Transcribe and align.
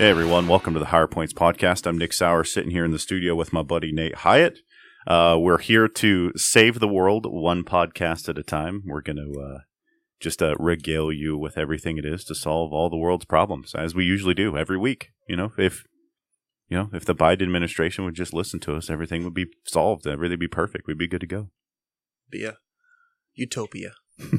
Hey 0.00 0.08
everyone, 0.08 0.48
welcome 0.48 0.72
to 0.72 0.80
the 0.80 0.86
Higher 0.86 1.06
Points 1.06 1.34
podcast. 1.34 1.86
I'm 1.86 1.98
Nick 1.98 2.14
Sauer, 2.14 2.42
sitting 2.42 2.70
here 2.70 2.86
in 2.86 2.90
the 2.90 2.98
studio 2.98 3.34
with 3.34 3.52
my 3.52 3.62
buddy 3.62 3.92
Nate 3.92 4.14
Hyatt. 4.14 4.60
Uh, 5.06 5.36
we're 5.38 5.58
here 5.58 5.88
to 5.88 6.32
save 6.36 6.80
the 6.80 6.88
world 6.88 7.26
one 7.28 7.64
podcast 7.64 8.26
at 8.26 8.38
a 8.38 8.42
time. 8.42 8.82
We're 8.86 9.02
going 9.02 9.18
to 9.18 9.38
uh, 9.38 9.58
just 10.18 10.42
uh, 10.42 10.54
regale 10.58 11.12
you 11.12 11.36
with 11.36 11.58
everything 11.58 11.98
it 11.98 12.06
is 12.06 12.24
to 12.24 12.34
solve 12.34 12.72
all 12.72 12.88
the 12.88 12.96
world's 12.96 13.26
problems, 13.26 13.74
as 13.74 13.94
we 13.94 14.06
usually 14.06 14.32
do 14.32 14.56
every 14.56 14.78
week. 14.78 15.10
You 15.28 15.36
know, 15.36 15.52
if 15.58 15.84
you 16.70 16.78
know 16.78 16.88
if 16.94 17.04
the 17.04 17.14
Biden 17.14 17.42
administration 17.42 18.06
would 18.06 18.14
just 18.14 18.32
listen 18.32 18.58
to 18.60 18.76
us, 18.76 18.88
everything 18.88 19.22
would 19.24 19.34
be 19.34 19.48
solved. 19.66 20.06
Everything 20.06 20.30
would 20.32 20.40
be 20.40 20.48
perfect. 20.48 20.86
We'd 20.86 20.96
be 20.96 21.08
good 21.08 21.20
to 21.20 21.26
go. 21.26 21.50
Be 22.30 22.44
a 22.44 22.56
utopia. 23.34 23.96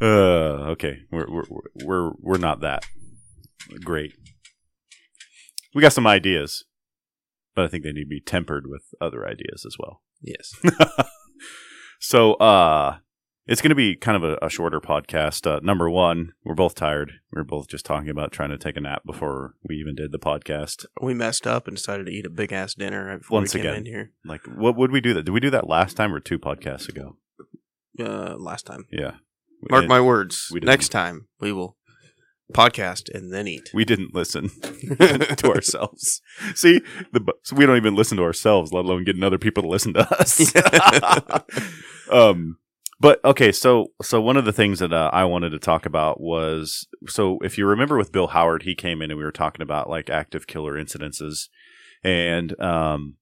okay, 0.00 1.00
we're 1.10 1.30
we're 1.30 1.44
we're 1.84 2.12
we're 2.22 2.38
not 2.38 2.60
that 2.60 2.86
great. 3.82 4.14
We 5.74 5.82
got 5.82 5.92
some 5.92 6.06
ideas, 6.06 6.64
but 7.54 7.64
I 7.64 7.68
think 7.68 7.82
they 7.84 7.92
need 7.92 8.04
to 8.04 8.08
be 8.08 8.20
tempered 8.20 8.66
with 8.68 8.82
other 9.00 9.26
ideas 9.26 9.64
as 9.66 9.76
well. 9.78 10.02
Yes. 10.20 10.54
So, 12.00 12.34
uh, 12.34 12.98
it's 13.46 13.62
going 13.62 13.70
to 13.70 13.74
be 13.74 13.96
kind 13.96 14.22
of 14.22 14.24
a, 14.24 14.38
a 14.44 14.50
shorter 14.50 14.78
podcast. 14.78 15.50
Uh, 15.50 15.60
number 15.62 15.88
one, 15.88 16.32
we're 16.44 16.54
both 16.54 16.74
tired. 16.74 17.12
We 17.32 17.40
are 17.40 17.44
both 17.44 17.66
just 17.66 17.86
talking 17.86 18.10
about 18.10 18.30
trying 18.30 18.50
to 18.50 18.58
take 18.58 18.76
a 18.76 18.80
nap 18.80 19.02
before 19.06 19.54
we 19.66 19.76
even 19.76 19.94
did 19.94 20.12
the 20.12 20.18
podcast. 20.18 20.84
we 21.00 21.14
messed 21.14 21.46
up 21.46 21.66
and 21.66 21.76
decided 21.78 22.04
to 22.06 22.12
eat 22.12 22.26
a 22.26 22.30
big 22.30 22.52
ass 22.52 22.74
dinner 22.74 23.06
right 23.06 23.18
before 23.20 23.38
Once 23.38 23.54
we 23.54 23.60
came 23.60 23.70
again. 23.70 23.80
in 23.80 23.86
here. 23.86 24.10
Like, 24.22 24.42
what 24.54 24.76
would 24.76 24.90
we 24.92 25.00
do 25.00 25.14
that? 25.14 25.22
Did 25.22 25.30
we 25.32 25.40
do 25.40 25.48
that 25.50 25.66
last 25.66 25.94
time 25.96 26.12
or 26.14 26.20
two 26.20 26.38
podcasts 26.38 26.90
ago? 26.90 27.16
Uh, 27.98 28.36
last 28.36 28.66
time. 28.66 28.84
Yeah. 28.90 29.12
Mark 29.70 29.84
And 29.84 29.88
my 29.88 30.00
words. 30.00 30.48
Next 30.52 30.90
time 30.90 31.28
we 31.40 31.52
will 31.52 31.78
podcast 32.52 33.12
and 33.14 33.32
then 33.32 33.48
eat. 33.48 33.70
We 33.72 33.84
didn't 33.84 34.14
listen 34.14 34.48
to 34.60 35.52
ourselves. 35.54 36.20
See, 36.54 36.80
the, 37.12 37.32
so 37.42 37.56
we 37.56 37.66
don't 37.66 37.76
even 37.76 37.94
listen 37.94 38.18
to 38.18 38.24
ourselves, 38.24 38.72
let 38.72 38.84
alone 38.84 39.04
getting 39.04 39.22
other 39.22 39.38
people 39.38 39.62
to 39.62 39.68
listen 39.68 39.94
to 39.94 40.20
us. 40.20 40.52
um, 42.10 42.58
but 43.00 43.24
okay, 43.24 43.52
so 43.52 43.88
so 44.02 44.20
one 44.20 44.36
of 44.36 44.44
the 44.44 44.52
things 44.52 44.78
that 44.78 44.92
uh, 44.92 45.10
I 45.12 45.24
wanted 45.24 45.50
to 45.50 45.58
talk 45.58 45.84
about 45.86 46.20
was 46.20 46.86
so 47.06 47.38
if 47.42 47.58
you 47.58 47.66
remember 47.66 47.96
with 47.96 48.12
Bill 48.12 48.28
Howard, 48.28 48.62
he 48.62 48.74
came 48.74 49.02
in 49.02 49.10
and 49.10 49.18
we 49.18 49.24
were 49.24 49.32
talking 49.32 49.62
about 49.62 49.90
like 49.90 50.08
active 50.10 50.46
killer 50.46 50.74
incidences, 50.74 51.48
and 52.02 52.58
um, 52.60 53.16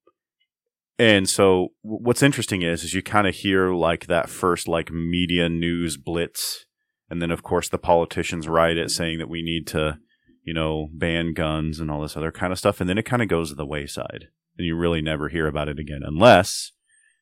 and 0.99 1.29
so 1.29 1.69
what's 1.81 2.23
interesting 2.23 2.63
is 2.63 2.85
is 2.85 2.95
you 2.95 3.03
kind 3.03 3.27
of 3.27 3.35
hear 3.35 3.73
like 3.73 4.07
that 4.07 4.29
first 4.29 4.69
like 4.69 4.91
media 4.91 5.49
news 5.49 5.97
blitz, 5.97 6.67
and 7.13 7.23
then 7.23 7.31
of 7.31 7.43
course 7.45 7.69
the 7.69 7.79
politicians 7.79 8.49
write 8.49 8.77
it 8.77 8.91
saying 8.91 9.19
that 9.19 9.29
we 9.29 9.43
need 9.43 9.69
to, 9.69 9.99
you 10.43 10.53
know, 10.55 10.89
ban 10.93 11.33
guns 11.35 11.79
and 11.79 11.91
all 11.91 12.01
this 12.03 12.17
other 12.17 12.33
kind 12.33 12.53
of 12.53 12.59
stuff, 12.59 12.81
and 12.81 12.91
then 12.91 12.99
it 12.99 13.05
kind 13.05 13.23
of 13.23 13.29
goes 13.29 13.51
to 13.51 13.55
the 13.55 13.67
wayside, 13.67 14.29
and 14.59 14.67
you 14.67 14.75
really 14.77 15.01
never 15.03 15.29
hear 15.29 15.47
about 15.47 15.69
it 15.69 15.79
again 15.79 16.01
unless 16.05 16.73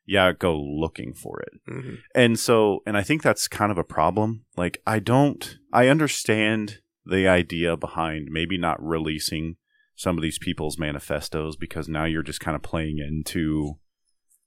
yeah 0.06 0.32
go 0.32 0.58
looking 0.58 1.12
for 1.12 1.40
it 1.42 1.52
Mhm. 1.68 1.98
and 2.14 2.38
so 2.38 2.80
and 2.86 2.96
i 2.96 3.02
think 3.02 3.22
that's 3.22 3.46
kind 3.46 3.70
of 3.70 3.76
a 3.78 3.84
problem 3.84 4.44
like 4.56 4.80
i 4.86 4.98
don't 4.98 5.58
i 5.74 5.88
understand 5.88 6.78
the 7.04 7.28
idea 7.28 7.76
behind 7.76 8.28
maybe 8.30 8.56
not 8.58 8.82
releasing 8.82 9.56
some 9.94 10.16
of 10.16 10.22
these 10.22 10.38
people's 10.38 10.78
manifestos 10.78 11.54
because 11.54 11.86
now 11.86 12.06
you're 12.06 12.22
just 12.24 12.40
kind 12.40 12.56
of 12.56 12.62
playing 12.62 12.96
into 12.98 13.74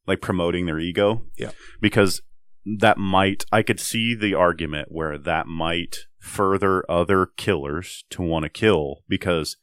like 0.07 0.21
promoting 0.21 0.65
their 0.65 0.79
ego 0.79 1.23
Yeah. 1.37 1.51
because 1.79 2.21
that 2.65 2.97
might 2.97 3.45
i 3.51 3.61
could 3.61 3.79
see 3.79 4.15
the 4.15 4.33
argument 4.33 4.91
where 4.91 5.17
that 5.17 5.47
might 5.47 6.07
further 6.19 6.89
other 6.89 7.25
killers 7.25 8.05
to 8.09 8.21
want 8.21 8.43
to 8.43 8.49
kill 8.49 9.03
because 9.07 9.57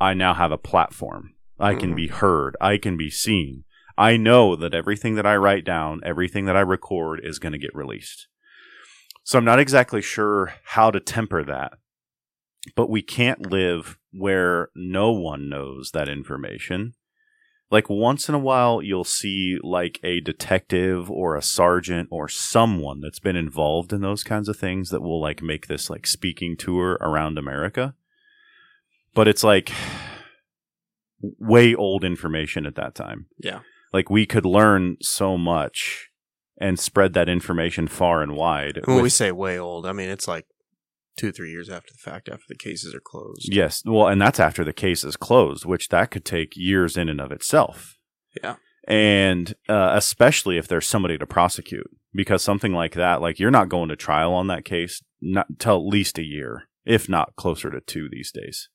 i 0.00 0.12
now 0.12 0.34
have 0.34 0.52
a 0.52 0.58
platform 0.58 1.34
i 1.58 1.74
can 1.74 1.94
be 1.94 2.06
mm-hmm. 2.06 2.16
heard 2.16 2.56
i 2.60 2.76
can 2.76 2.96
be 2.96 3.10
seen 3.10 3.64
I 3.98 4.16
know 4.16 4.56
that 4.56 4.74
everything 4.74 5.14
that 5.14 5.26
I 5.26 5.36
write 5.36 5.64
down, 5.64 6.00
everything 6.04 6.44
that 6.46 6.56
I 6.56 6.60
record 6.60 7.20
is 7.22 7.38
going 7.38 7.52
to 7.52 7.58
get 7.58 7.74
released. 7.74 8.28
So 9.24 9.38
I'm 9.38 9.44
not 9.44 9.58
exactly 9.58 10.02
sure 10.02 10.54
how 10.64 10.90
to 10.90 11.00
temper 11.00 11.42
that. 11.44 11.72
But 12.74 12.90
we 12.90 13.00
can't 13.00 13.50
live 13.50 13.96
where 14.12 14.68
no 14.74 15.12
one 15.12 15.48
knows 15.48 15.92
that 15.92 16.08
information. 16.08 16.94
Like 17.70 17.90
once 17.90 18.28
in 18.28 18.34
a 18.34 18.38
while, 18.38 18.80
you'll 18.80 19.02
see 19.04 19.58
like 19.62 19.98
a 20.04 20.20
detective 20.20 21.10
or 21.10 21.34
a 21.34 21.42
sergeant 21.42 22.08
or 22.12 22.28
someone 22.28 23.00
that's 23.00 23.18
been 23.18 23.34
involved 23.34 23.92
in 23.92 24.02
those 24.02 24.22
kinds 24.22 24.48
of 24.48 24.56
things 24.56 24.90
that 24.90 25.02
will 25.02 25.20
like 25.20 25.42
make 25.42 25.66
this 25.66 25.90
like 25.90 26.06
speaking 26.06 26.56
tour 26.56 26.96
around 27.00 27.38
America. 27.38 27.94
But 29.14 29.26
it's 29.26 29.42
like 29.42 29.72
way 31.20 31.74
old 31.74 32.04
information 32.04 32.66
at 32.66 32.74
that 32.76 32.94
time 32.94 33.26
Yeah. 33.42 33.60
like 33.92 34.10
we 34.10 34.26
could 34.26 34.44
learn 34.46 34.96
so 35.00 35.36
much 35.38 36.10
and 36.60 36.78
spread 36.78 37.14
that 37.14 37.28
information 37.28 37.88
far 37.88 38.22
and 38.22 38.36
wide. 38.36 38.80
When 38.84 38.96
with- 38.96 39.02
we 39.04 39.08
say 39.08 39.32
way 39.32 39.58
old, 39.58 39.86
I 39.86 39.92
mean 39.92 40.08
it's 40.08 40.28
like 40.28 40.46
two, 41.16 41.32
three 41.32 41.50
years 41.50 41.68
after 41.68 41.92
the 41.92 42.10
fact, 42.10 42.28
after 42.28 42.44
the 42.48 42.56
cases 42.56 42.94
are 42.94 43.00
closed. 43.00 43.48
yes, 43.52 43.82
well, 43.84 44.08
and 44.08 44.20
that's 44.20 44.40
after 44.40 44.64
the 44.64 44.72
case 44.72 45.04
is 45.04 45.16
closed, 45.16 45.64
which 45.64 45.88
that 45.88 46.10
could 46.10 46.24
take 46.24 46.52
years 46.56 46.96
in 46.96 47.08
and 47.08 47.20
of 47.20 47.32
itself. 47.32 47.98
Yeah. 48.42 48.56
And 48.86 49.54
uh, 49.68 49.92
especially 49.94 50.58
if 50.58 50.68
there's 50.68 50.86
somebody 50.86 51.18
to 51.18 51.26
prosecute, 51.26 51.90
because 52.14 52.42
something 52.42 52.72
like 52.72 52.94
that, 52.94 53.20
like 53.20 53.38
you're 53.38 53.50
not 53.50 53.68
going 53.68 53.88
to 53.88 53.96
trial 53.96 54.32
on 54.32 54.46
that 54.46 54.64
case 54.64 55.02
not 55.20 55.46
till 55.58 55.76
at 55.76 55.86
least 55.86 56.18
a 56.18 56.24
year, 56.24 56.68
if 56.84 57.08
not 57.08 57.34
closer 57.36 57.70
to 57.70 57.80
two 57.80 58.08
these 58.10 58.30
days. 58.30 58.68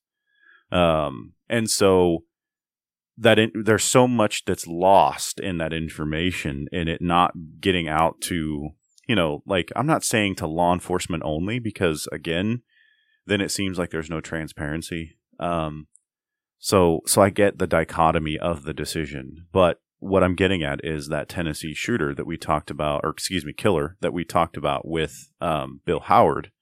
Um, 0.70 1.32
and 1.48 1.70
so 1.70 2.24
that 3.18 3.38
in, 3.38 3.52
there's 3.64 3.84
so 3.84 4.08
much 4.08 4.44
that's 4.44 4.66
lost 4.66 5.38
in 5.38 5.58
that 5.58 5.72
information 5.72 6.66
and 6.72 6.88
it 6.88 7.00
not 7.00 7.32
getting 7.60 7.88
out 7.88 8.20
to 8.22 8.70
you 9.08 9.14
know 9.14 9.42
like 9.46 9.70
i'm 9.76 9.86
not 9.86 10.04
saying 10.04 10.34
to 10.34 10.46
law 10.46 10.72
enforcement 10.72 11.22
only 11.24 11.58
because 11.58 12.08
again 12.12 12.62
then 13.26 13.40
it 13.40 13.50
seems 13.50 13.78
like 13.78 13.90
there's 13.90 14.10
no 14.10 14.20
transparency. 14.20 15.16
Um 15.38 15.86
so 16.58 17.00
so 17.06 17.22
i 17.22 17.30
get 17.30 17.58
the 17.58 17.66
dichotomy 17.66 18.38
of 18.38 18.62
the 18.62 18.74
decision 18.74 19.46
but 19.52 19.80
what 19.98 20.22
i'm 20.22 20.36
getting 20.36 20.62
at 20.62 20.84
is 20.84 21.08
that 21.08 21.28
tennessee 21.28 21.74
shooter 21.74 22.14
that 22.14 22.26
we 22.26 22.36
talked 22.36 22.70
about 22.70 23.00
or 23.04 23.10
excuse 23.10 23.44
me 23.44 23.52
killer 23.52 23.96
that 24.00 24.12
we 24.12 24.24
talked 24.24 24.56
about 24.56 24.86
with 24.86 25.30
um, 25.40 25.80
bill 25.84 26.00
howard 26.00 26.52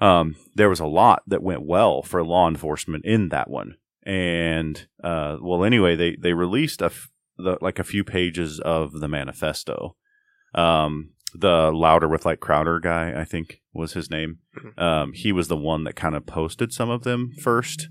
um, 0.00 0.36
there 0.54 0.70
was 0.70 0.80
a 0.80 0.86
lot 0.86 1.22
that 1.26 1.42
went 1.42 1.66
well 1.66 2.02
for 2.02 2.24
law 2.24 2.48
enforcement 2.48 3.04
in 3.04 3.28
that 3.28 3.50
one. 3.50 3.76
And 4.02 4.86
uh, 5.04 5.36
well 5.40 5.62
anyway 5.62 5.94
they 5.94 6.16
they 6.16 6.32
released 6.32 6.80
a 6.80 6.86
f- 6.86 7.10
the, 7.36 7.58
like 7.60 7.78
a 7.78 7.84
few 7.84 8.02
pages 8.02 8.58
of 8.60 8.92
the 8.92 9.08
manifesto. 9.08 9.96
Um, 10.54 11.10
the 11.34 11.70
louder 11.72 12.08
with 12.08 12.24
like 12.26 12.40
crowder 12.40 12.80
guy 12.80 13.12
i 13.20 13.24
think 13.24 13.60
was 13.72 13.92
his 13.92 14.10
name 14.10 14.38
Mhm. 14.56 14.78
um, 14.82 15.12
he 15.12 15.32
was 15.32 15.48
the 15.48 15.56
one 15.56 15.84
that 15.84 15.94
kind 15.96 16.14
of 16.16 16.26
posted 16.26 16.72
some 16.72 16.90
of 16.90 17.02
them 17.04 17.32
first 17.40 17.88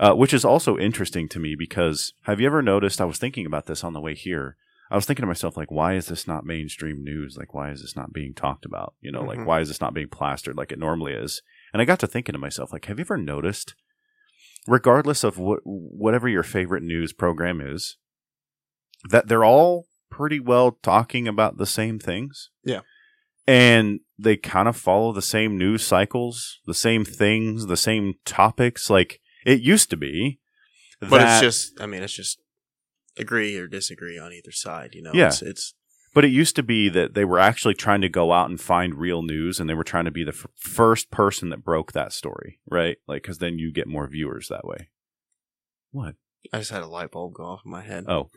uh, 0.00 0.14
which 0.14 0.34
is 0.34 0.44
also 0.44 0.78
interesting 0.78 1.28
to 1.28 1.38
me 1.40 1.54
because 1.58 2.12
have 2.24 2.40
you 2.40 2.46
ever 2.46 2.62
noticed 2.62 3.00
i 3.00 3.04
was 3.04 3.18
thinking 3.18 3.46
about 3.46 3.66
this 3.66 3.82
on 3.84 3.92
the 3.92 4.00
way 4.00 4.14
here 4.14 4.56
i 4.90 4.94
was 4.96 5.06
thinking 5.06 5.22
to 5.22 5.26
myself 5.26 5.56
like 5.56 5.70
why 5.70 5.94
is 5.94 6.06
this 6.06 6.26
not 6.26 6.44
mainstream 6.44 7.02
news 7.02 7.36
like 7.38 7.54
why 7.54 7.70
is 7.70 7.80
this 7.82 7.96
not 7.96 8.12
being 8.12 8.34
talked 8.34 8.64
about 8.64 8.94
you 9.00 9.10
know 9.10 9.22
like 9.22 9.38
Mhm. 9.38 9.46
why 9.46 9.60
is 9.60 9.68
this 9.68 9.80
not 9.80 9.94
being 9.94 10.08
plastered 10.08 10.56
like 10.56 10.70
it 10.72 10.78
normally 10.78 11.12
is 11.12 11.40
and 11.72 11.80
i 11.80 11.84
got 11.84 11.98
to 12.00 12.06
thinking 12.06 12.34
to 12.34 12.38
myself 12.38 12.72
like 12.72 12.84
have 12.86 12.98
you 12.98 13.04
ever 13.04 13.16
noticed 13.16 13.74
regardless 14.68 15.24
of 15.24 15.38
what 15.38 15.60
whatever 15.64 16.28
your 16.28 16.42
favorite 16.44 16.82
news 16.84 17.12
program 17.12 17.60
is, 17.60 17.96
that 19.10 19.26
they're 19.26 19.44
all 19.44 19.86
pretty 20.12 20.38
well 20.38 20.78
talking 20.82 21.26
about 21.26 21.56
the 21.56 21.66
same 21.66 21.98
things. 21.98 22.50
Yeah. 22.62 22.80
And 23.46 24.00
they 24.18 24.36
kind 24.36 24.68
of 24.68 24.76
follow 24.76 25.12
the 25.12 25.22
same 25.22 25.58
news 25.58 25.84
cycles, 25.84 26.60
the 26.66 26.74
same 26.74 27.04
things, 27.04 27.66
the 27.66 27.76
same 27.76 28.14
topics. 28.24 28.88
Like 28.90 29.20
it 29.44 29.60
used 29.60 29.90
to 29.90 29.96
be. 29.96 30.38
But 31.00 31.22
it's 31.22 31.40
just, 31.40 31.80
I 31.80 31.86
mean, 31.86 32.02
it's 32.02 32.12
just 32.12 32.38
agree 33.18 33.56
or 33.56 33.66
disagree 33.66 34.18
on 34.18 34.32
either 34.32 34.52
side. 34.52 34.90
You 34.94 35.02
know, 35.02 35.10
Yeah. 35.12 35.28
it's, 35.28 35.42
it's 35.42 35.74
But 36.14 36.24
it 36.24 36.28
used 36.30 36.54
to 36.56 36.62
be 36.62 36.88
that 36.90 37.14
they 37.14 37.24
were 37.24 37.40
actually 37.40 37.74
trying 37.74 38.02
to 38.02 38.08
go 38.08 38.32
out 38.32 38.48
and 38.50 38.60
find 38.60 38.94
real 38.94 39.22
news, 39.22 39.58
and 39.58 39.68
they 39.68 39.74
were 39.74 39.82
trying 39.82 40.04
to 40.04 40.10
be 40.12 40.22
the 40.24 40.30
f- 40.32 40.46
first 40.54 41.10
person 41.10 41.48
that 41.48 41.64
broke 41.64 41.90
that 41.92 42.12
story, 42.12 42.60
right? 42.70 42.98
Like, 43.08 43.22
because 43.22 43.38
then 43.38 43.58
you 43.58 43.72
get 43.72 43.88
more 43.88 44.06
viewers 44.06 44.46
that 44.48 44.64
way. 44.64 44.90
What? 45.90 46.14
I 46.52 46.58
just 46.58 46.70
had 46.70 46.82
a 46.82 46.86
light 46.86 47.10
bulb 47.10 47.34
go 47.34 47.44
off 47.44 47.62
in 47.64 47.70
my 47.72 47.82
head. 47.82 48.04
Oh, 48.08 48.30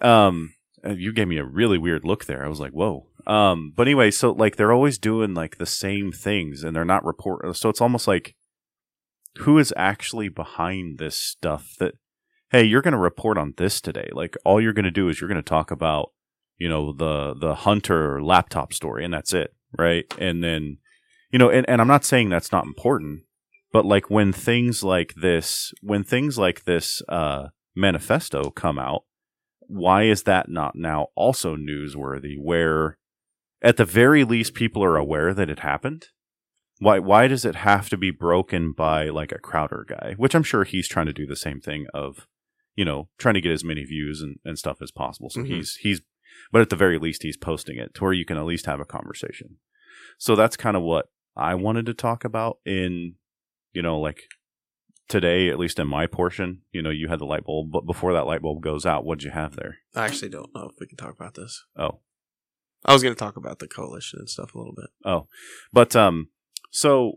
um, 0.00 0.54
you 0.84 1.12
gave 1.12 1.28
me 1.28 1.38
a 1.38 1.44
really 1.44 1.78
weird 1.78 2.04
look 2.04 2.26
there. 2.26 2.44
I 2.44 2.48
was 2.48 2.60
like, 2.60 2.72
whoa. 2.72 3.06
Um, 3.26 3.72
but 3.74 3.88
anyway, 3.88 4.10
so 4.10 4.32
like 4.32 4.56
they're 4.56 4.72
always 4.72 4.98
doing 4.98 5.34
like 5.34 5.58
the 5.58 5.66
same 5.66 6.12
things, 6.12 6.62
and 6.62 6.74
they're 6.74 6.84
not 6.84 7.04
report. 7.04 7.56
So 7.56 7.68
it's 7.68 7.80
almost 7.80 8.06
like 8.06 8.36
who 9.38 9.58
is 9.58 9.74
actually 9.76 10.28
behind 10.28 10.98
this 10.98 11.16
stuff? 11.16 11.74
That 11.78 11.94
hey, 12.50 12.64
you're 12.64 12.82
going 12.82 12.92
to 12.92 12.98
report 12.98 13.38
on 13.38 13.54
this 13.56 13.80
today. 13.80 14.08
Like 14.12 14.36
all 14.44 14.60
you're 14.60 14.72
going 14.72 14.84
to 14.84 14.90
do 14.90 15.08
is 15.08 15.20
you're 15.20 15.28
going 15.28 15.36
to 15.36 15.42
talk 15.42 15.70
about 15.70 16.12
you 16.58 16.68
know 16.68 16.92
the 16.92 17.34
the 17.34 17.54
hunter 17.54 18.22
laptop 18.22 18.72
story, 18.72 19.04
and 19.04 19.12
that's 19.12 19.34
it, 19.34 19.54
right? 19.76 20.04
And 20.18 20.42
then 20.42 20.78
you 21.30 21.38
know, 21.38 21.50
and, 21.50 21.68
and 21.68 21.80
I'm 21.80 21.88
not 21.88 22.04
saying 22.04 22.28
that's 22.28 22.52
not 22.52 22.64
important, 22.64 23.22
but 23.72 23.84
like 23.84 24.08
when 24.08 24.32
things 24.32 24.82
like 24.82 25.14
this, 25.16 25.72
when 25.82 26.04
things 26.04 26.38
like 26.38 26.64
this 26.64 27.02
uh, 27.08 27.48
manifesto 27.74 28.50
come 28.50 28.78
out, 28.78 29.02
why 29.68 30.04
is 30.04 30.24
that 30.24 30.48
not 30.48 30.76
now 30.76 31.08
also 31.14 31.56
newsworthy? 31.56 32.36
Where 32.38 32.98
at 33.62 33.76
the 33.76 33.84
very 33.84 34.24
least 34.24 34.54
people 34.54 34.84
are 34.84 34.96
aware 34.96 35.32
that 35.34 35.50
it 35.50 35.60
happened. 35.60 36.06
Why 36.78 36.98
why 36.98 37.26
does 37.26 37.44
it 37.44 37.56
have 37.56 37.88
to 37.88 37.96
be 37.96 38.10
broken 38.10 38.72
by 38.72 39.08
like 39.08 39.32
a 39.32 39.38
Crowder 39.38 39.86
guy? 39.88 40.14
Which 40.16 40.34
I'm 40.34 40.42
sure 40.42 40.64
he's 40.64 40.88
trying 40.88 41.06
to 41.06 41.12
do 41.12 41.26
the 41.26 41.36
same 41.36 41.60
thing 41.60 41.86
of, 41.94 42.26
you 42.74 42.84
know, 42.84 43.08
trying 43.18 43.34
to 43.34 43.40
get 43.40 43.52
as 43.52 43.64
many 43.64 43.84
views 43.84 44.20
and, 44.20 44.38
and 44.44 44.58
stuff 44.58 44.82
as 44.82 44.90
possible. 44.90 45.30
So 45.30 45.40
Mhm. 45.40 45.46
he's 45.46 45.76
he's 45.76 46.02
but 46.52 46.60
at 46.60 46.68
the 46.68 46.76
very 46.76 46.98
least 46.98 47.22
he's 47.22 47.36
posting 47.36 47.78
it 47.78 47.94
to 47.94 48.04
where 48.04 48.12
you 48.12 48.26
can 48.26 48.36
at 48.36 48.44
least 48.44 48.66
have 48.66 48.80
a 48.80 48.84
conversation. 48.84 49.56
So 50.18 50.36
that's 50.36 50.56
kind 50.56 50.76
of 50.76 50.82
what 50.82 51.06
I 51.34 51.54
wanted 51.54 51.86
to 51.86 51.94
talk 51.94 52.24
about 52.24 52.58
in, 52.66 53.14
you 53.72 53.82
know, 53.82 53.98
like 53.98 54.24
today, 55.08 55.48
at 55.48 55.58
least 55.58 55.78
in 55.78 55.86
my 55.86 56.06
portion, 56.06 56.62
you 56.72 56.82
know, 56.82 56.90
you 56.90 57.08
had 57.08 57.18
the 57.18 57.24
light 57.24 57.44
bulb, 57.44 57.70
but 57.70 57.86
before 57.86 58.12
that 58.12 58.26
light 58.26 58.42
bulb 58.42 58.62
goes 58.62 58.84
out, 58.84 59.04
what'd 59.04 59.24
you 59.24 59.30
have 59.30 59.56
there? 59.56 59.78
I 59.94 60.04
actually 60.04 60.30
don't 60.30 60.54
know 60.54 60.70
if 60.72 60.80
we 60.80 60.86
can 60.86 60.96
talk 60.96 61.14
about 61.14 61.34
this. 61.34 61.64
Oh, 61.76 62.00
I 62.84 62.92
was 62.92 63.02
going 63.02 63.14
to 63.14 63.18
talk 63.18 63.36
about 63.36 63.58
the 63.58 63.68
coalition 63.68 64.20
and 64.20 64.28
stuff 64.28 64.54
a 64.54 64.58
little 64.58 64.74
bit. 64.74 64.90
Oh, 65.04 65.28
but 65.72 65.94
um, 65.96 66.28
so 66.70 67.14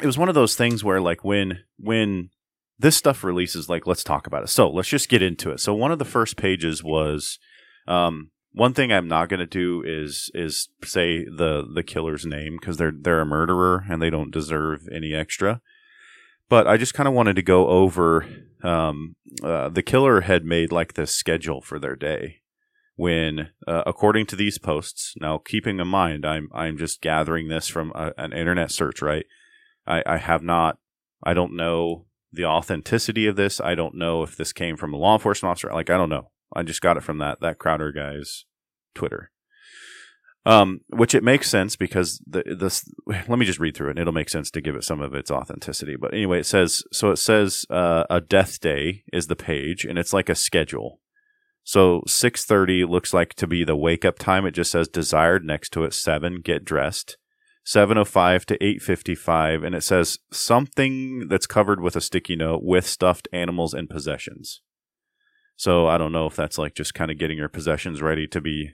it 0.00 0.06
was 0.06 0.18
one 0.18 0.28
of 0.28 0.34
those 0.34 0.54
things 0.56 0.82
where 0.84 1.00
like 1.00 1.24
when 1.24 1.60
when 1.78 2.30
this 2.78 2.96
stuff 2.96 3.24
releases, 3.24 3.68
like 3.68 3.86
let's 3.86 4.04
talk 4.04 4.26
about 4.26 4.42
it. 4.42 4.48
So 4.48 4.70
let's 4.70 4.88
just 4.88 5.08
get 5.08 5.22
into 5.22 5.50
it. 5.50 5.60
So 5.60 5.74
one 5.74 5.92
of 5.92 5.98
the 5.98 6.04
first 6.04 6.36
pages 6.36 6.82
was 6.82 7.38
um. 7.86 8.30
One 8.54 8.74
thing 8.74 8.92
I'm 8.92 9.08
not 9.08 9.30
going 9.30 9.40
to 9.40 9.46
do 9.46 9.82
is 9.82 10.30
is 10.34 10.68
say 10.84 11.24
the 11.24 11.66
the 11.74 11.82
killer's 11.82 12.26
name 12.26 12.58
because 12.60 12.76
they're 12.76 12.92
they're 12.94 13.22
a 13.22 13.24
murderer 13.24 13.86
and 13.88 14.02
they 14.02 14.10
don't 14.10 14.30
deserve 14.30 14.86
any 14.94 15.14
extra. 15.14 15.62
But 16.52 16.66
I 16.66 16.76
just 16.76 16.92
kind 16.92 17.08
of 17.08 17.14
wanted 17.14 17.36
to 17.36 17.42
go 17.42 17.66
over 17.68 18.26
um, 18.62 19.16
uh, 19.42 19.70
the 19.70 19.82
killer 19.82 20.20
had 20.20 20.44
made 20.44 20.70
like 20.70 20.92
this 20.92 21.10
schedule 21.10 21.62
for 21.62 21.78
their 21.78 21.96
day. 21.96 22.42
When 22.94 23.48
uh, 23.66 23.84
according 23.86 24.26
to 24.26 24.36
these 24.36 24.58
posts 24.58 25.14
now 25.18 25.38
keeping 25.38 25.80
in 25.80 25.88
mind 25.88 26.26
i'm 26.26 26.50
i'm 26.52 26.76
just 26.76 27.00
gathering 27.00 27.48
this 27.48 27.68
from 27.68 27.90
a, 27.94 28.12
an 28.18 28.34
internet 28.34 28.70
search 28.70 29.00
right? 29.00 29.24
I, 29.86 30.02
I 30.04 30.18
have 30.18 30.42
not 30.42 30.76
i 31.22 31.32
don't 31.32 31.56
know 31.56 32.04
the 32.34 32.44
authenticity 32.44 33.26
of 33.26 33.36
this. 33.36 33.58
I 33.58 33.74
don't 33.74 33.94
know 33.94 34.22
if 34.22 34.36
this 34.36 34.52
came 34.52 34.76
from 34.76 34.92
a 34.92 34.98
law 34.98 35.14
enforcement 35.14 35.52
officer. 35.52 35.72
Like 35.72 35.88
i 35.88 35.96
don't 35.96 36.10
know. 36.10 36.32
I 36.54 36.64
just 36.64 36.82
got 36.82 36.98
it 36.98 37.02
from 37.02 37.16
that 37.16 37.40
that 37.40 37.58
crowder 37.58 37.92
guy's 37.92 38.44
twitter 38.94 39.30
um, 40.44 40.80
which 40.88 41.14
it 41.14 41.22
makes 41.22 41.48
sense 41.48 41.76
because 41.76 42.20
the 42.26 42.42
this 42.58 42.84
let 43.06 43.38
me 43.38 43.46
just 43.46 43.60
read 43.60 43.76
through 43.76 43.88
it. 43.88 43.90
And 43.92 43.98
it'll 44.00 44.12
make 44.12 44.28
sense 44.28 44.50
to 44.52 44.60
give 44.60 44.74
it 44.74 44.84
some 44.84 45.00
of 45.00 45.14
its 45.14 45.30
authenticity. 45.30 45.96
But 45.96 46.14
anyway, 46.14 46.40
it 46.40 46.46
says 46.46 46.82
so. 46.92 47.10
It 47.10 47.16
says 47.16 47.66
uh, 47.70 48.04
a 48.10 48.20
death 48.20 48.60
day 48.60 49.04
is 49.12 49.26
the 49.26 49.36
page, 49.36 49.84
and 49.84 49.98
it's 49.98 50.12
like 50.12 50.28
a 50.28 50.34
schedule. 50.34 51.00
So 51.64 52.02
6:30 52.08 52.88
looks 52.88 53.14
like 53.14 53.34
to 53.34 53.46
be 53.46 53.64
the 53.64 53.76
wake 53.76 54.04
up 54.04 54.18
time. 54.18 54.46
It 54.46 54.52
just 54.52 54.72
says 54.72 54.88
desired 54.88 55.44
next 55.44 55.70
to 55.70 55.84
it 55.84 55.94
7 55.94 56.40
get 56.40 56.64
dressed. 56.64 57.16
7:05 57.64 58.44
to 58.46 58.58
8:55 58.58 59.62
and 59.64 59.74
it 59.74 59.82
says 59.82 60.18
something 60.32 61.28
that's 61.28 61.46
covered 61.46 61.80
with 61.80 61.94
a 61.94 62.00
sticky 62.00 62.34
note 62.34 62.62
with 62.64 62.84
stuffed 62.84 63.28
animals 63.32 63.72
and 63.72 63.88
possessions. 63.88 64.60
So 65.54 65.86
I 65.86 65.98
don't 65.98 66.10
know 66.10 66.26
if 66.26 66.34
that's 66.34 66.58
like 66.58 66.74
just 66.74 66.94
kind 66.94 67.12
of 67.12 67.18
getting 67.18 67.38
your 67.38 67.48
possessions 67.48 68.02
ready 68.02 68.26
to 68.26 68.40
be 68.40 68.72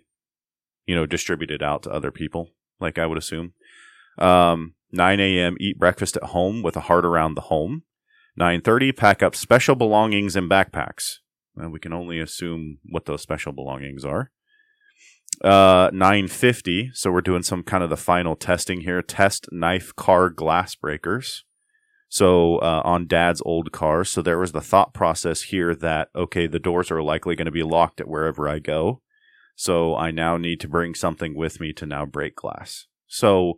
you 0.88 0.96
know 0.96 1.06
distributed 1.06 1.62
out 1.62 1.84
to 1.84 1.90
other 1.90 2.10
people 2.10 2.50
like 2.80 2.98
I 2.98 3.06
would 3.06 3.18
assume. 3.18 3.52
Um 4.18 4.74
9 4.90 5.20
a.m. 5.20 5.56
eat 5.60 5.78
breakfast 5.78 6.16
at 6.16 6.30
home 6.30 6.62
with 6.62 6.74
a 6.74 6.80
heart 6.80 7.04
around 7.04 7.34
the 7.34 7.42
home. 7.42 7.82
9:30 8.40 8.96
pack 8.96 9.22
up 9.22 9.36
special 9.36 9.74
belongings 9.74 10.34
and 10.34 10.50
backpacks. 10.50 11.18
And 11.56 11.72
we 11.72 11.80
can 11.80 11.92
only 11.92 12.18
assume 12.20 12.78
what 12.88 13.04
those 13.04 13.20
special 13.20 13.52
belongings 13.52 14.04
are. 14.04 14.30
Uh, 15.44 15.90
950. 15.92 16.90
So 16.94 17.10
we're 17.10 17.20
doing 17.20 17.42
some 17.42 17.62
kind 17.62 17.84
of 17.84 17.90
the 17.90 17.96
final 17.96 18.34
testing 18.36 18.80
here. 18.80 19.02
Test 19.02 19.48
knife 19.52 19.94
car 19.94 20.30
glass 20.30 20.74
breakers. 20.74 21.44
So 22.08 22.56
uh, 22.58 22.82
on 22.84 23.06
dad's 23.06 23.42
old 23.44 23.70
car. 23.72 24.04
So 24.04 24.22
there 24.22 24.38
was 24.38 24.52
the 24.52 24.60
thought 24.60 24.94
process 24.94 25.42
here 25.42 25.74
that, 25.74 26.08
okay, 26.16 26.46
the 26.46 26.58
doors 26.58 26.90
are 26.90 27.02
likely 27.02 27.36
going 27.36 27.46
to 27.46 27.52
be 27.52 27.62
locked 27.62 28.00
at 28.00 28.08
wherever 28.08 28.48
I 28.48 28.60
go. 28.60 29.02
So 29.58 29.96
I 29.96 30.12
now 30.12 30.36
need 30.36 30.60
to 30.60 30.68
bring 30.68 30.94
something 30.94 31.34
with 31.34 31.58
me 31.58 31.72
to 31.72 31.84
now 31.84 32.06
break 32.06 32.36
glass. 32.36 32.86
So 33.08 33.54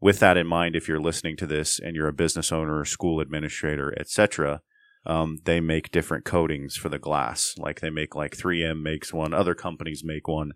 with 0.00 0.18
that 0.18 0.36
in 0.36 0.48
mind, 0.48 0.74
if 0.74 0.88
you're 0.88 1.00
listening 1.00 1.36
to 1.36 1.46
this 1.46 1.78
and 1.78 1.94
you're 1.94 2.08
a 2.08 2.12
business 2.12 2.50
owner, 2.50 2.84
school 2.84 3.20
administrator, 3.20 3.94
etc., 3.96 4.62
um, 5.06 5.38
they 5.44 5.60
make 5.60 5.92
different 5.92 6.24
coatings 6.24 6.74
for 6.74 6.88
the 6.88 6.98
glass. 6.98 7.54
Like 7.56 7.78
they 7.78 7.90
make 7.90 8.16
like 8.16 8.36
3M 8.36 8.82
makes 8.82 9.12
one, 9.12 9.32
other 9.32 9.54
companies 9.54 10.02
make 10.04 10.26
one 10.26 10.54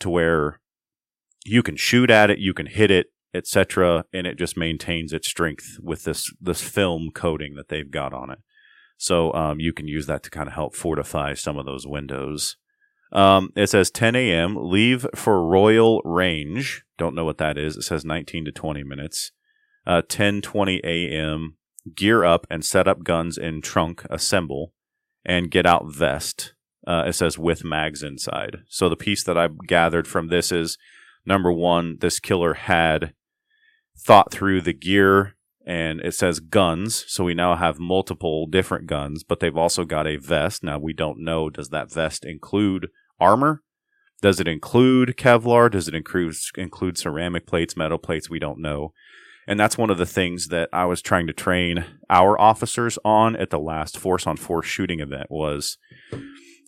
to 0.00 0.08
where 0.08 0.60
you 1.44 1.62
can 1.62 1.76
shoot 1.76 2.08
at 2.08 2.30
it, 2.30 2.38
you 2.38 2.54
can 2.54 2.66
hit 2.66 2.90
it, 2.90 3.08
etc., 3.34 4.06
and 4.14 4.26
it 4.26 4.38
just 4.38 4.56
maintains 4.56 5.12
its 5.12 5.28
strength 5.28 5.76
with 5.82 6.04
this 6.04 6.32
this 6.40 6.62
film 6.62 7.10
coating 7.14 7.54
that 7.56 7.68
they've 7.68 7.90
got 7.90 8.14
on 8.14 8.30
it. 8.30 8.38
So 8.96 9.30
um, 9.34 9.60
you 9.60 9.74
can 9.74 9.88
use 9.88 10.06
that 10.06 10.22
to 10.22 10.30
kind 10.30 10.48
of 10.48 10.54
help 10.54 10.74
fortify 10.74 11.34
some 11.34 11.58
of 11.58 11.66
those 11.66 11.86
windows. 11.86 12.56
Um, 13.12 13.50
it 13.54 13.68
says 13.68 13.90
10 13.90 14.16
a.m. 14.16 14.56
Leave 14.56 15.06
for 15.14 15.46
Royal 15.46 16.00
Range. 16.04 16.82
Don't 16.96 17.14
know 17.14 17.24
what 17.24 17.38
that 17.38 17.58
is. 17.58 17.76
It 17.76 17.82
says 17.82 18.04
19 18.04 18.46
to 18.46 18.52
20 18.52 18.82
minutes. 18.84 19.32
Uh, 19.86 20.00
10:20 20.02 20.80
a.m 20.84 21.56
gear 21.94 22.24
up 22.24 22.46
and 22.50 22.64
set 22.64 22.88
up 22.88 23.04
guns 23.04 23.38
in 23.38 23.60
trunk, 23.60 24.04
assemble, 24.10 24.72
and 25.24 25.50
get 25.50 25.66
out 25.66 25.92
vest. 25.92 26.54
Uh, 26.86 27.04
it 27.06 27.12
says 27.12 27.38
with 27.38 27.64
mags 27.64 28.02
inside. 28.02 28.58
So 28.68 28.88
the 28.88 28.96
piece 28.96 29.22
that 29.24 29.38
I 29.38 29.48
gathered 29.66 30.08
from 30.08 30.28
this 30.28 30.50
is 30.50 30.78
number 31.24 31.52
one, 31.52 31.98
this 32.00 32.18
killer 32.18 32.54
had 32.54 33.14
thought 33.96 34.32
through 34.32 34.62
the 34.62 34.72
gear 34.72 35.36
and 35.64 36.00
it 36.00 36.14
says 36.14 36.40
guns. 36.40 37.04
So 37.06 37.22
we 37.22 37.34
now 37.34 37.54
have 37.54 37.78
multiple 37.78 38.46
different 38.46 38.88
guns, 38.88 39.22
but 39.22 39.38
they've 39.38 39.56
also 39.56 39.84
got 39.84 40.08
a 40.08 40.16
vest. 40.16 40.64
Now 40.64 40.80
we 40.80 40.92
don't 40.92 41.22
know, 41.22 41.50
does 41.50 41.68
that 41.68 41.92
vest 41.92 42.24
include 42.24 42.88
armor? 43.20 43.62
Does 44.20 44.38
it 44.38 44.46
include 44.46 45.16
Kevlar? 45.16 45.70
Does 45.70 45.88
it 45.88 45.94
include, 45.94 46.34
include 46.56 46.96
ceramic 46.96 47.46
plates, 47.46 47.76
metal 47.76 47.98
plates? 47.98 48.30
We 48.30 48.38
don't 48.38 48.60
know. 48.60 48.92
And 49.46 49.58
that's 49.58 49.76
one 49.76 49.90
of 49.90 49.98
the 49.98 50.06
things 50.06 50.48
that 50.48 50.68
I 50.72 50.84
was 50.84 51.02
trying 51.02 51.26
to 51.26 51.32
train 51.32 51.84
our 52.08 52.40
officers 52.40 52.98
on 53.04 53.34
at 53.34 53.50
the 53.50 53.58
last 53.58 53.98
force 53.98 54.26
on 54.26 54.36
force 54.36 54.66
shooting 54.66 55.00
event 55.00 55.26
was 55.30 55.78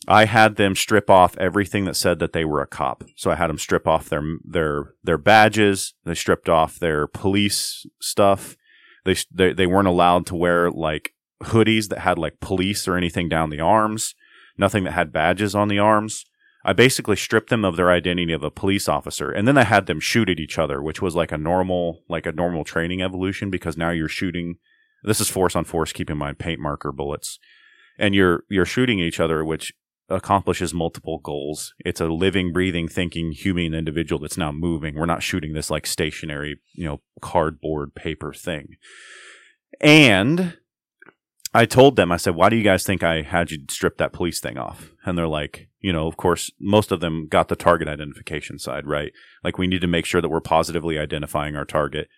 I 0.06 0.26
had 0.26 0.56
them 0.56 0.74
strip 0.74 1.08
off 1.08 1.38
everything 1.38 1.84
that 1.84 1.96
said 1.96 2.18
that 2.18 2.32
they 2.32 2.44
were 2.44 2.60
a 2.60 2.66
cop. 2.66 3.04
So 3.16 3.30
I 3.30 3.36
had 3.36 3.48
them 3.48 3.58
strip 3.58 3.86
off 3.86 4.08
their 4.08 4.22
their 4.44 4.92
their 5.02 5.18
badges, 5.18 5.94
they 6.04 6.14
stripped 6.14 6.48
off 6.48 6.78
their 6.78 7.06
police 7.06 7.86
stuff. 8.00 8.56
They 9.04 9.16
they, 9.30 9.52
they 9.52 9.66
weren't 9.66 9.88
allowed 9.88 10.26
to 10.26 10.34
wear 10.34 10.70
like 10.70 11.12
hoodies 11.44 11.88
that 11.88 12.00
had 12.00 12.18
like 12.18 12.40
police 12.40 12.88
or 12.88 12.96
anything 12.96 13.28
down 13.28 13.50
the 13.50 13.60
arms, 13.60 14.14
nothing 14.58 14.84
that 14.84 14.92
had 14.92 15.12
badges 15.12 15.54
on 15.54 15.68
the 15.68 15.78
arms. 15.78 16.24
I 16.64 16.72
basically 16.72 17.16
stripped 17.16 17.50
them 17.50 17.64
of 17.64 17.76
their 17.76 17.90
identity 17.90 18.32
of 18.32 18.42
a 18.42 18.50
police 18.50 18.88
officer, 18.88 19.30
and 19.30 19.46
then 19.46 19.58
I 19.58 19.64
had 19.64 19.86
them 19.86 20.00
shoot 20.00 20.30
at 20.30 20.40
each 20.40 20.58
other, 20.58 20.82
which 20.82 21.02
was 21.02 21.14
like 21.14 21.30
a 21.30 21.38
normal, 21.38 22.02
like 22.08 22.26
a 22.26 22.32
normal 22.32 22.64
training 22.64 23.02
evolution 23.02 23.50
because 23.50 23.76
now 23.76 23.90
you're 23.90 24.08
shooting. 24.08 24.56
This 25.02 25.20
is 25.20 25.28
force 25.28 25.54
on 25.54 25.64
force. 25.64 25.92
Keep 25.92 26.10
in 26.10 26.16
mind 26.16 26.38
paint 26.38 26.60
marker 26.60 26.90
bullets, 26.90 27.38
and 27.98 28.14
you're 28.14 28.44
you're 28.48 28.64
shooting 28.64 28.98
each 28.98 29.20
other, 29.20 29.44
which 29.44 29.74
accomplishes 30.08 30.74
multiple 30.74 31.18
goals. 31.18 31.74
It's 31.84 32.00
a 32.00 32.06
living, 32.06 32.52
breathing, 32.52 32.88
thinking 32.88 33.32
human 33.32 33.74
individual 33.74 34.20
that's 34.20 34.38
now 34.38 34.52
moving. 34.52 34.94
We're 34.94 35.06
not 35.06 35.22
shooting 35.22 35.52
this 35.52 35.70
like 35.70 35.86
stationary, 35.86 36.60
you 36.74 36.84
know, 36.84 37.00
cardboard 37.20 37.94
paper 37.94 38.32
thing. 38.32 38.76
And 39.80 40.58
I 41.56 41.66
told 41.66 41.94
them, 41.94 42.10
I 42.10 42.16
said, 42.16 42.34
why 42.34 42.48
do 42.48 42.56
you 42.56 42.64
guys 42.64 42.82
think 42.82 43.04
I 43.04 43.22
had 43.22 43.52
you 43.52 43.58
strip 43.70 43.96
that 43.98 44.12
police 44.12 44.40
thing 44.40 44.58
off? 44.58 44.90
And 45.04 45.16
they're 45.16 45.28
like, 45.28 45.68
you 45.80 45.92
know, 45.92 46.08
of 46.08 46.16
course, 46.16 46.50
most 46.58 46.90
of 46.90 46.98
them 46.98 47.28
got 47.28 47.46
the 47.46 47.54
target 47.54 47.86
identification 47.86 48.58
side, 48.58 48.88
right? 48.88 49.12
Like 49.44 49.56
we 49.56 49.68
need 49.68 49.80
to 49.82 49.86
make 49.86 50.04
sure 50.04 50.20
that 50.20 50.30
we're 50.30 50.40
positively 50.40 50.98
identifying 50.98 51.54
our 51.54 51.64
target. 51.64 52.08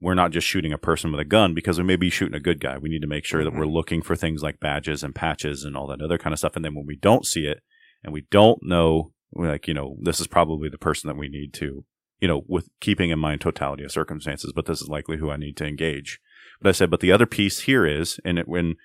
We're 0.00 0.14
not 0.14 0.30
just 0.30 0.46
shooting 0.46 0.72
a 0.72 0.78
person 0.78 1.10
with 1.10 1.20
a 1.20 1.24
gun 1.24 1.54
because 1.54 1.76
we 1.76 1.84
may 1.84 1.96
be 1.96 2.08
shooting 2.08 2.36
a 2.36 2.40
good 2.40 2.60
guy. 2.60 2.78
We 2.78 2.88
need 2.88 3.02
to 3.02 3.08
make 3.08 3.24
sure 3.24 3.42
that 3.42 3.52
we're 3.52 3.64
mm-hmm. 3.64 3.74
looking 3.74 4.02
for 4.02 4.14
things 4.14 4.42
like 4.42 4.60
badges 4.60 5.02
and 5.02 5.12
patches 5.12 5.64
and 5.64 5.76
all 5.76 5.88
that 5.88 6.00
other 6.00 6.18
kind 6.18 6.32
of 6.32 6.38
stuff. 6.38 6.54
And 6.54 6.64
then 6.64 6.76
when 6.76 6.86
we 6.86 6.96
don't 6.96 7.26
see 7.26 7.46
it 7.46 7.62
and 8.04 8.12
we 8.12 8.26
don't 8.30 8.60
know, 8.62 9.12
like, 9.32 9.66
you 9.66 9.74
know, 9.74 9.96
this 10.02 10.20
is 10.20 10.28
probably 10.28 10.68
the 10.68 10.78
person 10.78 11.08
that 11.08 11.16
we 11.16 11.28
need 11.28 11.52
to, 11.54 11.84
you 12.20 12.28
know, 12.28 12.42
with 12.46 12.68
keeping 12.80 13.10
in 13.10 13.18
mind 13.18 13.40
totality 13.40 13.82
of 13.82 13.90
circumstances, 13.90 14.52
but 14.54 14.66
this 14.66 14.80
is 14.80 14.88
likely 14.88 15.16
who 15.16 15.32
I 15.32 15.36
need 15.36 15.56
to 15.56 15.66
engage. 15.66 16.20
I 16.66 16.72
said, 16.72 16.90
but 16.90 17.00
the 17.00 17.12
other 17.12 17.26
piece 17.26 17.60
here 17.60 17.86
is, 17.86 18.18
and 18.24 18.38
it, 18.38 18.48
when, 18.48 18.76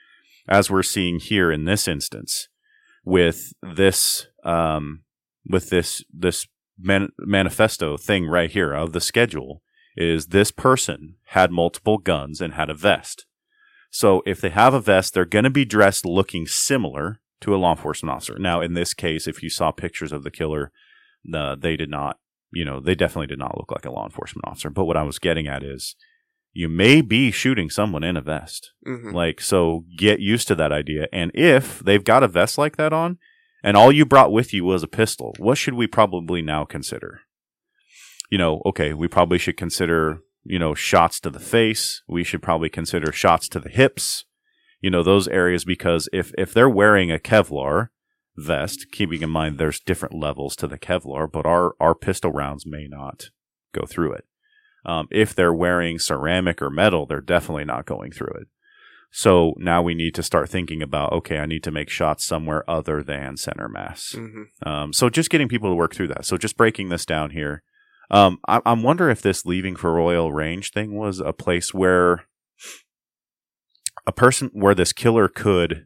as 0.47 0.69
we're 0.69 0.83
seeing 0.83 1.19
here 1.19 1.51
in 1.51 1.65
this 1.65 1.87
instance, 1.87 2.47
with 3.05 3.53
this, 3.61 4.27
um, 4.43 5.03
with 5.47 5.69
this, 5.69 6.03
this 6.13 6.47
man, 6.77 7.09
manifesto 7.17 7.97
thing 7.97 8.25
right 8.27 8.51
here 8.51 8.73
of 8.73 8.93
the 8.93 9.01
schedule, 9.01 9.61
is 9.95 10.27
this 10.27 10.51
person 10.51 11.15
had 11.27 11.51
multiple 11.51 11.97
guns 11.97 12.41
and 12.41 12.53
had 12.53 12.69
a 12.69 12.73
vest. 12.75 13.25
So 13.91 14.21
if 14.25 14.39
they 14.39 14.49
have 14.49 14.73
a 14.73 14.79
vest, 14.79 15.13
they're 15.13 15.25
going 15.25 15.43
to 15.43 15.49
be 15.49 15.65
dressed 15.65 16.05
looking 16.05 16.45
similar 16.47 17.21
to 17.41 17.55
a 17.55 17.57
law 17.57 17.71
enforcement 17.71 18.15
officer. 18.15 18.37
Now, 18.37 18.61
in 18.61 18.73
this 18.73 18.93
case, 18.93 19.27
if 19.27 19.41
you 19.41 19.49
saw 19.49 19.71
pictures 19.71 20.11
of 20.11 20.23
the 20.23 20.31
killer, 20.31 20.71
uh, 21.33 21.55
they 21.55 21.75
did 21.75 21.89
not, 21.89 22.19
you 22.51 22.65
know, 22.65 22.79
they 22.79 22.95
definitely 22.95 23.27
did 23.27 23.39
not 23.39 23.57
look 23.57 23.71
like 23.71 23.85
a 23.85 23.91
law 23.91 24.05
enforcement 24.05 24.45
officer. 24.47 24.69
But 24.69 24.85
what 24.85 24.97
I 24.97 25.03
was 25.03 25.19
getting 25.19 25.47
at 25.47 25.63
is 25.63 25.95
you 26.51 26.67
may 26.67 27.01
be 27.01 27.31
shooting 27.31 27.69
someone 27.69 28.03
in 28.03 28.17
a 28.17 28.21
vest. 28.21 28.71
Mhm. 28.85 29.13
Like, 29.13 29.39
so 29.41 29.85
get 29.97 30.19
used 30.19 30.47
to 30.47 30.55
that 30.55 30.71
idea. 30.71 31.07
And 31.13 31.31
if 31.33 31.79
they've 31.79 32.03
got 32.03 32.23
a 32.23 32.27
vest 32.27 32.57
like 32.57 32.77
that 32.77 32.91
on 32.93 33.17
and 33.63 33.77
all 33.77 33.91
you 33.91 34.05
brought 34.05 34.31
with 34.31 34.53
you 34.53 34.65
was 34.65 34.83
a 34.83 34.87
pistol, 34.87 35.35
what 35.37 35.57
should 35.57 35.75
we 35.75 35.87
probably 35.87 36.41
now 36.41 36.65
consider? 36.65 37.21
You 38.29 38.37
know, 38.37 38.61
okay, 38.65 38.93
we 38.93 39.07
probably 39.07 39.37
should 39.37 39.57
consider, 39.57 40.19
you 40.43 40.59
know, 40.59 40.73
shots 40.75 41.19
to 41.21 41.29
the 41.29 41.39
face. 41.39 42.01
We 42.07 42.23
should 42.23 42.41
probably 42.41 42.69
consider 42.69 43.11
shots 43.11 43.47
to 43.49 43.59
the 43.59 43.69
hips, 43.69 44.25
you 44.81 44.89
know, 44.89 45.03
those 45.03 45.27
areas 45.27 45.65
because 45.65 46.09
if, 46.13 46.31
if 46.37 46.53
they're 46.53 46.69
wearing 46.69 47.11
a 47.11 47.19
Kevlar 47.19 47.89
vest, 48.35 48.87
keeping 48.91 49.21
in 49.21 49.29
mind 49.29 49.57
there's 49.57 49.79
different 49.79 50.15
levels 50.15 50.55
to 50.57 50.67
the 50.67 50.77
Kevlar, 50.79 51.31
but 51.31 51.45
our, 51.45 51.73
our 51.79 51.93
pistol 51.95 52.31
rounds 52.31 52.65
may 52.65 52.87
not 52.87 53.29
go 53.73 53.85
through 53.85 54.13
it. 54.13 54.25
Um, 54.89 55.07
if 55.11 55.35
they're 55.35 55.53
wearing 55.53 55.99
ceramic 55.99 56.61
or 56.61 56.71
metal, 56.71 57.05
they're 57.05 57.21
definitely 57.21 57.65
not 57.65 57.85
going 57.85 58.11
through 58.11 58.33
it. 58.41 58.47
So 59.11 59.53
now 59.57 59.81
we 59.81 59.93
need 59.93 60.15
to 60.15 60.23
start 60.23 60.49
thinking 60.49 60.81
about 60.81 61.13
okay, 61.13 61.37
I 61.37 61.45
need 61.45 61.63
to 61.63 61.71
make 61.71 61.89
shots 61.89 62.25
somewhere 62.25 62.67
other 62.69 63.03
than 63.03 63.37
center 63.37 63.67
mass. 63.69 64.15
Mhm. 64.15 64.45
Um, 64.65 64.93
so 64.93 65.09
just 65.09 65.29
getting 65.29 65.47
people 65.47 65.69
to 65.69 65.75
work 65.75 65.93
through 65.93 66.09
that. 66.09 66.25
So 66.25 66.37
just 66.37 66.57
breaking 66.57 66.89
this 66.89 67.05
down 67.05 67.31
here. 67.31 67.61
Um, 68.11 68.39
I, 68.47 68.61
I'm 68.65 68.81
wonder 68.81 69.09
if 69.09 69.21
this 69.21 69.45
leaving 69.45 69.75
for 69.75 69.93
Royal 69.93 70.31
Range 70.31 70.69
thing 70.71 70.95
was 70.95 71.19
a 71.19 71.33
place 71.33 71.73
where 71.73 72.25
a 74.07 74.11
person 74.11 74.49
where 74.53 74.75
this 74.75 74.93
killer 74.93 75.27
could 75.27 75.85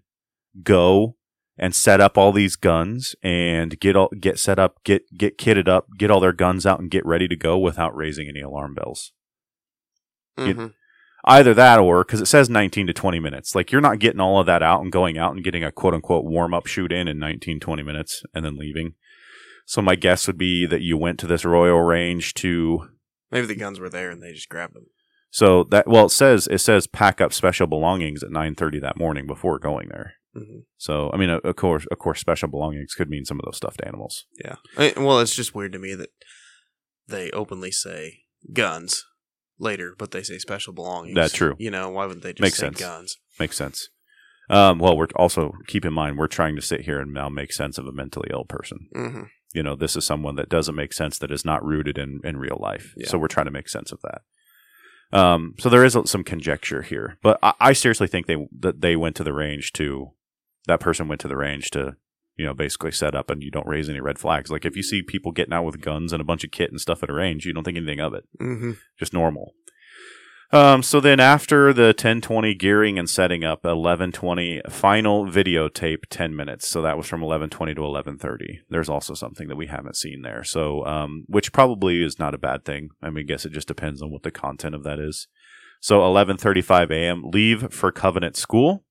go 0.64 1.16
and 1.58 1.76
set 1.76 2.02
up 2.02 2.18
all 2.18 2.32
these 2.32 2.56
guns 2.56 3.16
and 3.22 3.80
get 3.80 3.96
all 3.96 4.10
get 4.20 4.40
set 4.40 4.60
up, 4.60 4.84
get 4.84 5.04
get 5.18 5.38
kitted 5.38 5.68
up, 5.68 5.88
get 5.98 6.10
all 6.10 6.20
their 6.20 6.34
guns 6.34 6.66
out 6.66 6.80
and 6.80 6.90
get 6.90 7.06
ready 7.06 7.28
to 7.28 7.36
go 7.36 7.58
without 7.58 7.96
raising 7.96 8.28
any 8.28 8.42
alarm 8.42 8.74
bells. 8.74 9.12
Mhm. 10.38 10.74
Either 11.26 11.54
that 11.54 11.80
or 11.80 12.04
because 12.04 12.20
it 12.20 12.26
says 12.26 12.50
19 12.50 12.88
to 12.88 12.94
20 12.94 13.20
minutes. 13.20 13.56
Like 13.56 13.72
you're 13.72 13.82
not 13.82 14.00
getting 14.00 14.20
all 14.20 14.40
of 14.40 14.46
that 14.48 14.64
out 14.64 14.82
and 14.82 14.92
going 14.92 15.18
out 15.18 15.34
and 15.34 15.44
getting 15.44 15.64
a 15.64 15.72
quote 15.72 15.94
unquote 15.94 16.26
warm 16.26 16.54
up 16.54 16.66
shoot 16.66 16.92
in 16.92 17.08
in 17.08 17.20
19, 17.20 17.60
20 17.60 17.84
minutes 17.84 18.24
and 18.34 18.44
then 18.44 18.58
leaving. 18.58 18.96
So 19.66 19.82
my 19.82 19.96
guess 19.96 20.28
would 20.28 20.38
be 20.38 20.66
that 20.66 20.82
you 20.82 20.98
went 20.98 21.20
to 21.20 21.28
this 21.28 21.46
Royal 21.46 21.82
Range 21.82 22.34
to 22.36 22.90
Maybe 23.32 23.48
the 23.48 23.56
guns 23.56 23.80
were 23.80 23.90
there 23.90 24.12
and 24.12 24.22
they 24.22 24.34
just 24.34 24.50
grabbed 24.50 24.76
them. 24.76 24.88
So 25.40 25.64
that 25.72 25.88
well 25.88 26.06
it 26.06 26.10
says 26.12 26.48
it 26.48 26.60
says 26.60 26.86
pack 26.86 27.20
up 27.20 27.34
special 27.34 27.66
belongings 27.68 28.22
at 28.24 28.30
9:30 28.30 28.80
that 28.82 28.98
morning 28.98 29.26
before 29.28 29.58
going 29.60 29.90
there. 29.90 30.14
hmm 30.36 30.60
So 30.78 31.10
I 31.14 31.18
mean 31.18 31.30
of 31.32 31.56
course 31.56 31.86
of 31.92 31.98
course 31.98 32.20
special 32.20 32.48
belongings 32.50 32.94
could 32.94 33.10
mean 33.10 33.26
some 33.26 33.40
of 33.40 33.46
those 33.46 33.58
stuffed 33.58 33.82
animals. 33.84 34.26
Yeah. 34.46 34.56
I- 34.78 34.94
well, 34.98 35.20
it's 35.20 35.36
just 35.36 35.56
weird 35.56 35.74
to 35.74 35.80
me 35.80 35.96
that 35.96 36.12
they 37.08 37.32
openly 37.32 37.72
say 37.72 38.20
guns 38.54 39.04
later, 39.60 39.96
but 39.98 40.12
they 40.12 40.24
say 40.24 40.38
special 40.38 40.74
belongings. 40.74 41.16
That's 41.16 41.34
true. 41.34 41.56
You 41.58 41.72
know, 41.72 41.90
why 41.90 42.06
wouldn't 42.06 42.24
they 42.24 42.34
just 42.34 42.42
Makes 42.42 42.58
say 42.58 42.68
sense. 42.68 42.80
guns? 42.80 43.18
Makes 43.40 43.58
sense. 43.58 43.90
Um, 44.50 44.78
well, 44.80 44.96
we're 44.98 45.08
also 45.16 45.54
keep 45.68 45.86
in 45.86 45.94
mind 45.94 46.18
we're 46.18 46.28
trying 46.28 46.56
to 46.58 46.62
sit 46.62 46.82
here 46.82 47.00
and 47.00 47.14
now 47.14 47.30
make 47.30 47.52
sense 47.54 47.78
of 47.78 47.88
a 47.88 47.92
mentally 47.92 48.30
ill 48.32 48.46
person. 48.46 48.88
hmm 48.96 49.24
you 49.56 49.62
know, 49.62 49.76
this 49.76 49.96
is 49.96 50.04
someone 50.04 50.36
that 50.36 50.50
doesn't 50.50 50.74
make 50.74 50.92
sense 50.94 51.20
that 51.20 51.32
is 51.32 51.46
not 51.46 51.64
rooted 51.64 51.96
in, 52.00 52.20
in 52.24 52.38
real 52.38 52.58
life. 52.60 52.92
Yeah. 52.98 53.08
So 53.08 53.20
we're 53.20 53.28
trying 53.28 53.46
to 53.46 53.52
make 53.52 53.70
sense 53.70 53.92
of 53.92 54.00
that. 54.02 54.22
Um, 55.12 55.54
so 55.60 55.70
there 55.70 55.86
is 55.86 55.98
some 56.06 56.24
conjecture 56.24 56.82
here, 56.82 57.18
but 57.22 57.38
I, 57.44 57.54
I 57.60 57.74
seriously 57.74 58.08
think 58.08 58.26
they 58.26 58.48
that 58.60 58.82
they 58.82 58.96
went 58.96 59.16
to 59.18 59.24
the 59.24 59.34
range 59.34 59.74
to 59.74 60.12
that 60.68 60.80
person 60.80 61.08
went 61.08 61.22
to 61.22 61.28
the 61.28 61.38
range 61.38 61.70
to 61.72 61.96
you 62.36 62.46
know 62.46 62.54
basically 62.54 62.92
set 62.92 63.14
up 63.16 63.30
and 63.30 63.44
you 63.44 63.52
don't 63.52 63.68
raise 63.68 63.90
any 63.90 64.00
red 64.00 64.18
flags. 64.18 64.50
Like 64.50 64.66
if 64.66 64.76
you 64.76 64.84
see 64.84 65.02
people 65.02 65.32
getting 65.32 65.54
out 65.54 65.66
with 65.66 65.82
guns 65.82 66.14
and 66.14 66.22
a 66.22 66.26
bunch 66.26 66.44
of 66.44 66.52
kit 66.52 66.72
and 66.72 66.82
stuff 66.82 67.04
at 67.04 67.10
a 67.10 67.14
range, 67.14 67.46
you 67.46 67.54
don't 67.54 67.64
think 67.64 67.78
anything 67.78 68.00
of 68.00 68.14
it. 68.14 68.24
Mm-hmm. 68.42 68.72
Just 68.98 69.14
normal. 69.14 69.54
Um, 70.54 70.84
so 70.84 71.00
then 71.00 71.20
after 71.20 71.74
the 71.74 71.88
1020 71.88 72.54
gearing 72.54 73.00
and 73.00 73.10
setting 73.10 73.44
up, 73.44 73.64
1120 73.64 74.62
final 74.70 75.26
videotape 75.26 76.04
10 76.12 76.36
minutes. 76.36 76.68
So 76.68 76.84
that 76.84 76.96
was 76.96 77.08
from 77.08 77.22
1120 77.22 77.74
to 77.74 77.82
1130. 77.82 78.62
There's 78.70 78.88
also 78.88 79.16
something 79.16 79.48
that 79.48 79.56
we 79.56 79.66
haven't 79.66 79.98
seen 79.98 80.22
there. 80.22 80.44
So, 80.44 80.86
um, 80.86 81.26
which 81.28 81.52
probably 81.54 82.04
is 82.04 82.20
not 82.20 82.36
a 82.36 82.38
bad 82.38 82.66
thing. 82.66 82.90
I 83.02 83.10
mean, 83.10 83.26
I 83.26 83.28
guess 83.28 83.46
it 83.46 83.52
just 83.52 83.68
depends 83.68 84.04
on 84.04 84.12
what 84.12 84.22
the 84.22 84.30
content 84.30 84.76
of 84.76 84.84
that 84.84 85.00
is. 85.00 85.28
So 85.82 86.02
11:35 86.02 86.92
a.m. 86.92 87.24
leave 87.26 87.74
for 87.74 87.92
Covenant 87.92 88.38
School, 88.38 88.86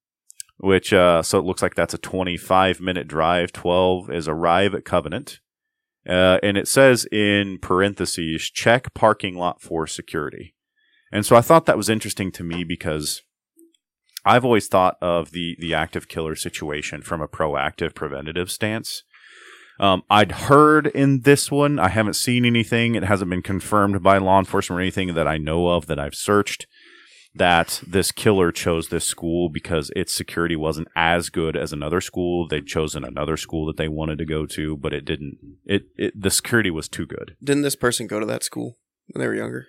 which 0.58 0.92
uh, 0.92 1.22
so 1.22 1.38
it 1.38 1.44
looks 1.44 1.62
like 1.62 1.76
that's 1.76 1.94
a 1.94 1.98
25 1.98 2.80
minute 2.80 3.06
drive. 3.06 3.52
12 3.52 4.10
is 4.10 4.26
arrive 4.26 4.74
at 4.74 4.84
Covenant, 4.84 5.38
uh, 6.08 6.38
and 6.42 6.56
it 6.56 6.66
says 6.66 7.06
in 7.12 7.58
parentheses 7.62 8.50
check 8.50 8.92
parking 8.94 9.36
lot 9.36 9.62
for 9.62 9.86
security. 9.86 10.54
And 11.12 11.26
so 11.26 11.36
I 11.36 11.42
thought 11.42 11.66
that 11.66 11.76
was 11.76 11.90
interesting 11.90 12.32
to 12.32 12.42
me 12.42 12.64
because 12.64 13.22
I've 14.24 14.44
always 14.44 14.66
thought 14.66 14.96
of 15.00 15.32
the 15.32 15.56
the 15.58 15.74
active 15.74 16.08
killer 16.08 16.34
situation 16.34 17.02
from 17.02 17.20
a 17.20 17.28
proactive 17.28 17.94
preventative 17.94 18.50
stance. 18.50 19.02
Um, 19.80 20.02
I'd 20.08 20.32
heard 20.32 20.86
in 20.88 21.20
this 21.20 21.50
one, 21.50 21.78
I 21.78 21.88
haven't 21.88 22.14
seen 22.14 22.44
anything. 22.44 22.94
It 22.94 23.04
hasn't 23.04 23.30
been 23.30 23.42
confirmed 23.42 24.02
by 24.02 24.18
law 24.18 24.38
enforcement 24.38 24.78
or 24.78 24.82
anything 24.82 25.14
that 25.14 25.26
I 25.26 25.38
know 25.38 25.68
of 25.68 25.86
that 25.86 25.98
I've 25.98 26.14
searched 26.14 26.66
that 27.34 27.82
this 27.86 28.12
killer 28.12 28.52
chose 28.52 28.88
this 28.88 29.06
school 29.06 29.48
because 29.48 29.90
its 29.96 30.12
security 30.12 30.54
wasn't 30.54 30.88
as 30.94 31.30
good 31.30 31.56
as 31.56 31.72
another 31.72 32.00
school. 32.00 32.46
They'd 32.46 32.66
chosen 32.66 33.04
another 33.04 33.38
school 33.38 33.66
that 33.66 33.78
they 33.78 33.88
wanted 33.88 34.18
to 34.18 34.26
go 34.26 34.44
to, 34.46 34.76
but 34.76 34.92
it 34.92 35.04
didn't. 35.04 35.38
It, 35.64 35.84
it 35.96 36.20
the 36.20 36.30
security 36.30 36.70
was 36.70 36.88
too 36.88 37.06
good. 37.06 37.36
Didn't 37.42 37.62
this 37.62 37.76
person 37.76 38.06
go 38.06 38.20
to 38.20 38.26
that 38.26 38.44
school 38.44 38.76
when 39.08 39.20
they 39.20 39.26
were 39.26 39.34
younger? 39.34 39.66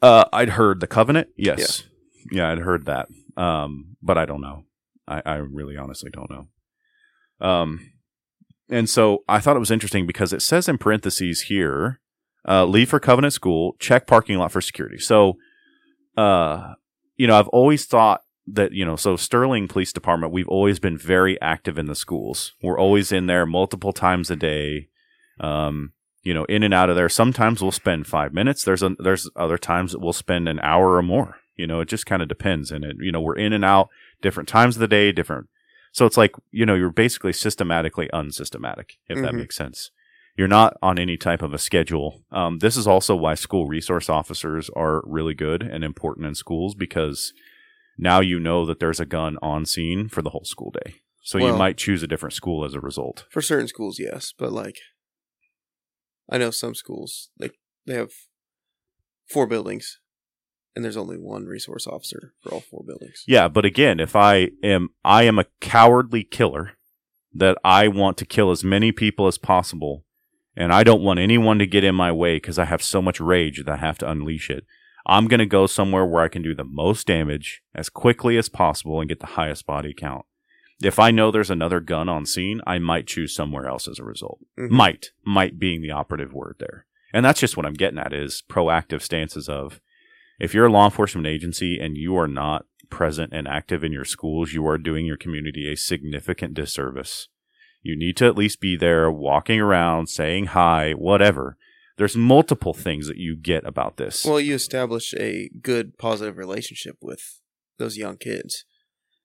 Uh, 0.00 0.24
I'd 0.32 0.50
heard 0.50 0.80
the 0.80 0.86
Covenant. 0.86 1.28
Yes, 1.36 1.84
yeah, 2.30 2.50
I'd 2.50 2.58
heard 2.58 2.86
that. 2.86 3.08
Um, 3.36 3.96
but 4.02 4.18
I 4.18 4.24
don't 4.26 4.40
know. 4.40 4.64
I, 5.06 5.22
I 5.24 5.34
really 5.36 5.76
honestly 5.76 6.10
don't 6.10 6.30
know. 6.30 6.48
Um, 7.46 7.92
and 8.68 8.88
so 8.88 9.24
I 9.28 9.40
thought 9.40 9.56
it 9.56 9.60
was 9.60 9.70
interesting 9.70 10.06
because 10.06 10.32
it 10.32 10.42
says 10.42 10.68
in 10.68 10.78
parentheses 10.78 11.42
here, 11.42 12.00
uh, 12.48 12.64
leave 12.64 12.90
for 12.90 13.00
Covenant 13.00 13.34
School, 13.34 13.76
check 13.78 14.06
parking 14.06 14.38
lot 14.38 14.52
for 14.52 14.60
security. 14.60 14.98
So, 14.98 15.34
uh, 16.16 16.74
you 17.16 17.26
know, 17.26 17.38
I've 17.38 17.48
always 17.48 17.84
thought 17.84 18.22
that, 18.46 18.72
you 18.72 18.84
know, 18.84 18.96
so 18.96 19.16
Sterling 19.16 19.68
Police 19.68 19.92
Department, 19.92 20.32
we've 20.32 20.48
always 20.48 20.78
been 20.78 20.98
very 20.98 21.40
active 21.40 21.78
in 21.78 21.86
the 21.86 21.94
schools. 21.94 22.54
We're 22.62 22.78
always 22.78 23.12
in 23.12 23.26
there 23.26 23.46
multiple 23.46 23.92
times 23.92 24.30
a 24.30 24.36
day. 24.36 24.88
Um, 25.38 25.92
you 26.22 26.32
know, 26.34 26.44
in 26.44 26.62
and 26.62 26.72
out 26.74 26.88
of 26.90 26.96
there. 26.96 27.08
Sometimes 27.08 27.60
we'll 27.62 27.72
spend 27.72 28.06
five 28.06 28.32
minutes. 28.32 28.64
There's 28.64 28.82
a, 28.82 28.90
there's 28.98 29.28
other 29.36 29.58
times 29.58 29.92
that 29.92 30.00
we'll 30.00 30.12
spend 30.12 30.48
an 30.48 30.60
hour 30.60 30.94
or 30.96 31.02
more. 31.02 31.36
You 31.56 31.66
know, 31.66 31.80
it 31.80 31.88
just 31.88 32.06
kind 32.06 32.22
of 32.22 32.28
depends. 32.28 32.70
And 32.70 32.84
it, 32.84 32.96
you 33.00 33.12
know, 33.12 33.20
we're 33.20 33.36
in 33.36 33.52
and 33.52 33.64
out 33.64 33.88
different 34.22 34.48
times 34.48 34.76
of 34.76 34.80
the 34.80 34.88
day, 34.88 35.12
different. 35.12 35.48
So 35.92 36.06
it's 36.06 36.16
like, 36.16 36.34
you 36.50 36.64
know, 36.64 36.74
you're 36.74 36.90
basically 36.90 37.32
systematically 37.34 38.08
unsystematic, 38.12 38.98
if 39.08 39.20
that 39.20 39.32
Mhm. 39.32 39.38
makes 39.38 39.56
sense. 39.56 39.90
You're 40.36 40.48
not 40.48 40.78
on 40.80 40.98
any 40.98 41.18
type 41.18 41.42
of 41.42 41.52
a 41.52 41.58
schedule. 41.58 42.22
Um, 42.30 42.60
this 42.60 42.76
is 42.78 42.86
also 42.86 43.14
why 43.14 43.34
school 43.34 43.66
resource 43.66 44.08
officers 44.08 44.70
are 44.74 45.02
really 45.04 45.34
good 45.34 45.62
and 45.62 45.84
important 45.84 46.26
in 46.26 46.34
schools 46.34 46.74
because 46.74 47.34
now 47.98 48.20
you 48.20 48.40
know 48.40 48.64
that 48.64 48.80
there's 48.80 49.00
a 49.00 49.04
gun 49.04 49.36
on 49.42 49.66
scene 49.66 50.08
for 50.08 50.22
the 50.22 50.30
whole 50.30 50.44
school 50.46 50.70
day. 50.70 50.94
So 51.24 51.36
you 51.38 51.52
might 51.52 51.76
choose 51.76 52.02
a 52.02 52.06
different 52.08 52.32
school 52.32 52.64
as 52.64 52.74
a 52.74 52.80
result. 52.80 53.26
For 53.30 53.42
certain 53.42 53.68
schools, 53.68 53.98
yes, 54.00 54.32
but 54.36 54.50
like, 54.52 54.78
I 56.30 56.38
know 56.38 56.50
some 56.50 56.74
schools 56.74 57.30
like 57.38 57.54
they 57.86 57.94
have 57.94 58.12
four 59.28 59.46
buildings, 59.46 59.98
and 60.74 60.84
there's 60.84 60.96
only 60.96 61.16
one 61.16 61.46
resource 61.46 61.86
officer 61.86 62.34
for 62.40 62.52
all 62.52 62.60
four 62.60 62.82
buildings. 62.86 63.24
Yeah, 63.26 63.48
but 63.48 63.64
again, 63.64 64.00
if 64.00 64.16
I 64.16 64.50
am 64.62 64.90
I 65.04 65.24
am 65.24 65.38
a 65.38 65.46
cowardly 65.60 66.24
killer 66.24 66.72
that 67.34 67.58
I 67.64 67.88
want 67.88 68.16
to 68.18 68.26
kill 68.26 68.50
as 68.50 68.62
many 68.62 68.92
people 68.92 69.26
as 69.26 69.38
possible 69.38 70.04
and 70.54 70.70
I 70.72 70.84
don't 70.84 71.02
want 71.02 71.18
anyone 71.18 71.58
to 71.60 71.66
get 71.66 71.82
in 71.82 71.94
my 71.94 72.12
way 72.12 72.38
cuz 72.38 72.58
I 72.58 72.66
have 72.66 72.82
so 72.82 73.00
much 73.00 73.20
rage 73.20 73.64
that 73.64 73.72
I 73.72 73.76
have 73.76 73.96
to 73.98 74.10
unleash 74.10 74.50
it. 74.50 74.66
I'm 75.06 75.28
going 75.28 75.40
to 75.40 75.46
go 75.46 75.66
somewhere 75.66 76.04
where 76.06 76.22
I 76.22 76.28
can 76.28 76.42
do 76.42 76.54
the 76.54 76.64
most 76.64 77.06
damage 77.06 77.62
as 77.74 77.88
quickly 77.88 78.36
as 78.36 78.48
possible 78.48 79.00
and 79.00 79.08
get 79.08 79.20
the 79.20 79.26
highest 79.26 79.66
body 79.66 79.94
count. 79.94 80.26
If 80.82 80.98
I 80.98 81.10
know 81.10 81.30
there's 81.30 81.50
another 81.50 81.80
gun 81.80 82.08
on 82.08 82.26
scene, 82.26 82.60
I 82.66 82.78
might 82.78 83.06
choose 83.06 83.34
somewhere 83.34 83.66
else 83.66 83.86
as 83.88 83.98
a 83.98 84.04
result. 84.04 84.40
Mhm. 84.58 84.70
Might, 84.70 85.10
might 85.24 85.58
being 85.58 85.80
the 85.82 85.90
operative 85.90 86.32
word 86.32 86.56
there. 86.58 86.86
And 87.12 87.24
that's 87.24 87.40
just 87.40 87.56
what 87.56 87.66
I'm 87.66 87.74
getting 87.74 87.98
at 87.98 88.12
is 88.12 88.42
proactive 88.48 89.02
stances 89.02 89.48
of 89.48 89.80
if 90.40 90.54
you're 90.54 90.66
a 90.66 90.72
law 90.72 90.86
enforcement 90.86 91.26
agency 91.26 91.78
and 91.78 91.96
you 91.96 92.16
are 92.16 92.26
not 92.28 92.66
present 92.90 93.32
and 93.32 93.46
active 93.46 93.84
in 93.84 93.92
your 93.92 94.04
schools, 94.04 94.52
you 94.52 94.66
are 94.66 94.78
doing 94.78 95.06
your 95.06 95.16
community 95.16 95.70
a 95.70 95.76
significant 95.76 96.54
disservice. 96.54 97.28
You 97.82 97.96
need 97.96 98.16
to 98.18 98.26
at 98.26 98.36
least 98.36 98.60
be 98.60 98.76
there 98.76 99.10
walking 99.10 99.60
around, 99.60 100.08
saying 100.08 100.46
hi, 100.46 100.92
whatever. 100.92 101.56
there's 101.98 102.16
multiple 102.16 102.72
things 102.72 103.06
that 103.06 103.18
you 103.18 103.36
get 103.36 103.64
about 103.66 103.98
this. 103.98 104.24
Well, 104.24 104.40
you 104.40 104.54
establish 104.54 105.12
a 105.14 105.50
good, 105.60 105.98
positive 105.98 106.38
relationship 106.38 106.96
with 107.02 107.40
those 107.78 107.98
young 107.98 108.16
kids. 108.16 108.64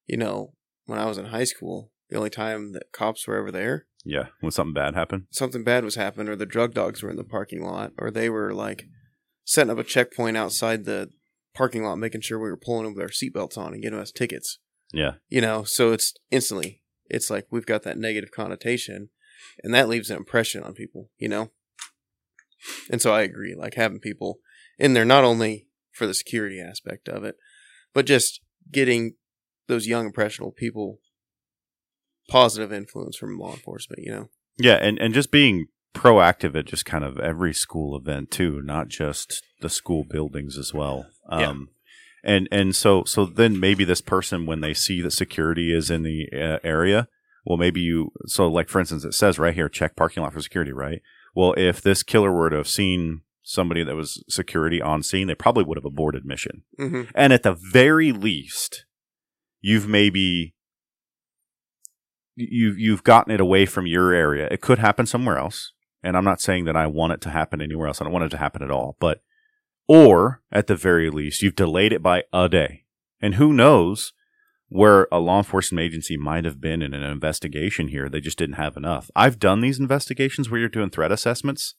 You 0.06 0.18
know, 0.18 0.54
when 0.88 0.98
I 0.98 1.06
was 1.06 1.18
in 1.20 1.26
high 1.26 1.44
school, 1.44 1.92
the 2.10 2.18
only 2.18 2.32
time 2.32 2.74
that 2.74 2.92
cops 2.92 3.28
were 3.28 3.38
ever 3.38 3.52
there, 3.52 3.86
yeah, 4.04 4.28
when 4.40 4.52
something 4.52 4.74
bad 4.74 4.96
happened. 4.96 5.28
something 5.30 5.64
bad 5.64 5.84
was 5.84 5.96
happening, 5.96 6.28
or 6.28 6.36
the 6.36 6.46
drug 6.46 6.74
dogs 6.74 7.04
were 7.04 7.12
in 7.12 7.18
the 7.18 7.24
parking 7.24 7.64
lot, 7.64 7.92
or 8.00 8.10
they 8.10 8.30
were 8.30 8.54
like 8.54 8.86
setting 9.44 9.70
up 9.70 9.78
a 9.78 9.84
checkpoint 9.84 10.36
outside 10.36 10.86
the 10.86 11.10
parking 11.54 11.84
lot, 11.84 11.98
making 11.98 12.22
sure 12.22 12.40
we 12.40 12.50
were 12.50 12.58
pulling 12.58 12.86
them 12.86 12.96
with 12.96 13.04
our 13.04 13.10
seatbelts 13.10 13.58
on 13.58 13.74
and 13.74 13.84
getting 13.84 14.00
us 14.00 14.12
tickets. 14.12 14.60
Yeah. 14.94 15.14
You 15.28 15.42
know, 15.42 15.64
so 15.64 15.92
it's 15.92 16.14
instantly, 16.32 16.82
it's 17.10 17.30
like 17.30 17.48
we've 17.52 17.66
got 17.66 17.84
that 17.84 17.98
negative 17.98 18.32
connotation, 18.32 19.10
and 19.64 19.74
that 19.74 19.90
leaves 19.90 20.10
an 20.10 20.18
impression 20.18 20.64
on 20.64 20.74
people, 20.74 21.10
you 21.18 21.28
know? 21.28 21.52
And 22.90 23.02
so 23.02 23.14
I 23.14 23.22
agree, 23.22 23.56
like 23.56 23.76
having 23.76 24.00
people 24.00 24.40
in 24.80 24.94
there, 24.94 25.06
not 25.06 25.24
only 25.24 25.68
for 25.92 26.08
the 26.08 26.14
security 26.14 26.62
aspect 26.62 27.10
of 27.10 27.24
it, 27.24 27.36
but 27.94 28.06
just 28.06 28.42
getting 28.72 29.16
those 29.68 29.88
young, 29.88 30.08
impressionable 30.08 30.52
people 30.52 31.00
positive 32.30 32.74
influence 32.74 33.16
from 33.16 33.38
law 33.38 33.54
enforcement, 33.54 34.04
you 34.04 34.12
know? 34.12 34.30
Yeah, 34.58 34.76
and, 34.76 35.00
and 35.00 35.14
just 35.14 35.32
being 35.32 35.68
proactive 35.94 36.56
at 36.56 36.66
just 36.66 36.86
kind 36.86 37.04
of 37.04 37.20
every 37.20 37.54
school 37.54 37.96
event 37.96 38.32
too, 38.32 38.62
not 38.62 38.88
just 38.88 39.44
the 39.62 39.70
school 39.70 40.04
buildings 40.04 40.58
as 40.58 40.74
well. 40.74 41.08
Yeah. 41.32 41.50
Um, 41.50 41.70
and 42.24 42.48
and 42.52 42.76
so 42.76 43.04
so 43.06 43.26
then 43.26 43.60
maybe 43.60 43.84
this 43.84 44.02
person 44.02 44.46
when 44.46 44.62
they 44.62 44.74
see 44.74 45.02
that 45.02 45.12
security 45.12 45.74
is 45.74 45.90
in 45.90 46.04
the 46.04 46.28
uh, 46.34 46.60
area, 46.64 47.08
well 47.46 47.58
maybe 47.58 47.80
you 47.80 48.12
so 48.26 48.48
like 48.48 48.70
for 48.70 48.80
instance 48.80 49.06
it 49.06 49.14
says 49.14 49.40
right 49.40 49.54
here 49.54 49.70
check 49.70 49.96
parking 49.96 50.24
lot 50.24 50.34
for 50.34 50.42
security, 50.42 50.74
right? 50.74 51.02
Well, 51.36 51.54
if 51.56 51.82
this 51.82 52.04
killer 52.04 52.32
were 52.32 52.50
to 52.50 52.58
have 52.58 52.68
seen 52.68 53.22
somebody 53.44 53.84
that 53.84 53.96
was 53.96 54.24
security 54.28 54.82
on 54.82 55.04
scene, 55.04 55.28
they 55.28 55.36
probably 55.36 55.64
would 55.64 55.78
have 55.78 55.86
aborted 55.86 56.26
mission. 56.26 56.64
Mm-hmm. 56.80 57.12
And 57.14 57.32
at 57.32 57.44
the 57.44 57.54
very 57.54 58.12
least, 58.12 58.86
you've 59.68 59.88
maybe 59.88 60.56
you've 62.36 62.80
you've 62.80 63.04
gotten 63.04 63.34
it 63.34 63.42
away 63.42 63.66
from 63.66 63.86
your 63.86 64.14
area. 64.14 64.48
It 64.50 64.62
could 64.62 64.80
happen 64.80 65.06
somewhere 65.06 65.38
else. 65.38 65.74
And 66.02 66.16
I'm 66.16 66.24
not 66.24 66.40
saying 66.40 66.66
that 66.66 66.78
I 66.78 66.88
want 66.88 67.14
it 67.14 67.22
to 67.22 67.30
happen 67.32 67.62
anywhere 67.62 67.88
else. 67.88 68.00
I 68.00 68.06
don't 68.06 68.14
want 68.14 68.26
it 68.26 68.30
to 68.30 68.38
happen 68.38 68.64
at 68.64 68.72
all. 68.72 68.96
But 69.00 69.22
or 69.88 70.42
at 70.52 70.68
the 70.68 70.76
very 70.76 71.10
least, 71.10 71.42
you've 71.42 71.56
delayed 71.56 71.92
it 71.92 72.02
by 72.02 72.24
a 72.32 72.48
day. 72.48 72.86
And 73.22 73.36
who 73.36 73.52
knows 73.52 74.14
where 74.70 75.08
a 75.12 75.20
law 75.20 75.40
enforcement 75.40 75.84
agency 75.84 76.16
might 76.16 76.46
have 76.46 76.62
been 76.62 76.82
in 76.82 76.94
an 76.94 77.04
investigation 77.04 77.90
here. 77.90 78.08
They 78.08 78.22
just 78.22 78.38
didn't 78.38 78.56
have 78.56 78.78
enough. 78.78 79.10
I've 79.16 79.40
done 79.40 79.60
these 79.60 79.80
investigations 79.80 80.50
where 80.50 80.60
you're 80.60 80.70
doing 80.70 80.92
threat 80.92 81.12
assessments. 81.12 81.76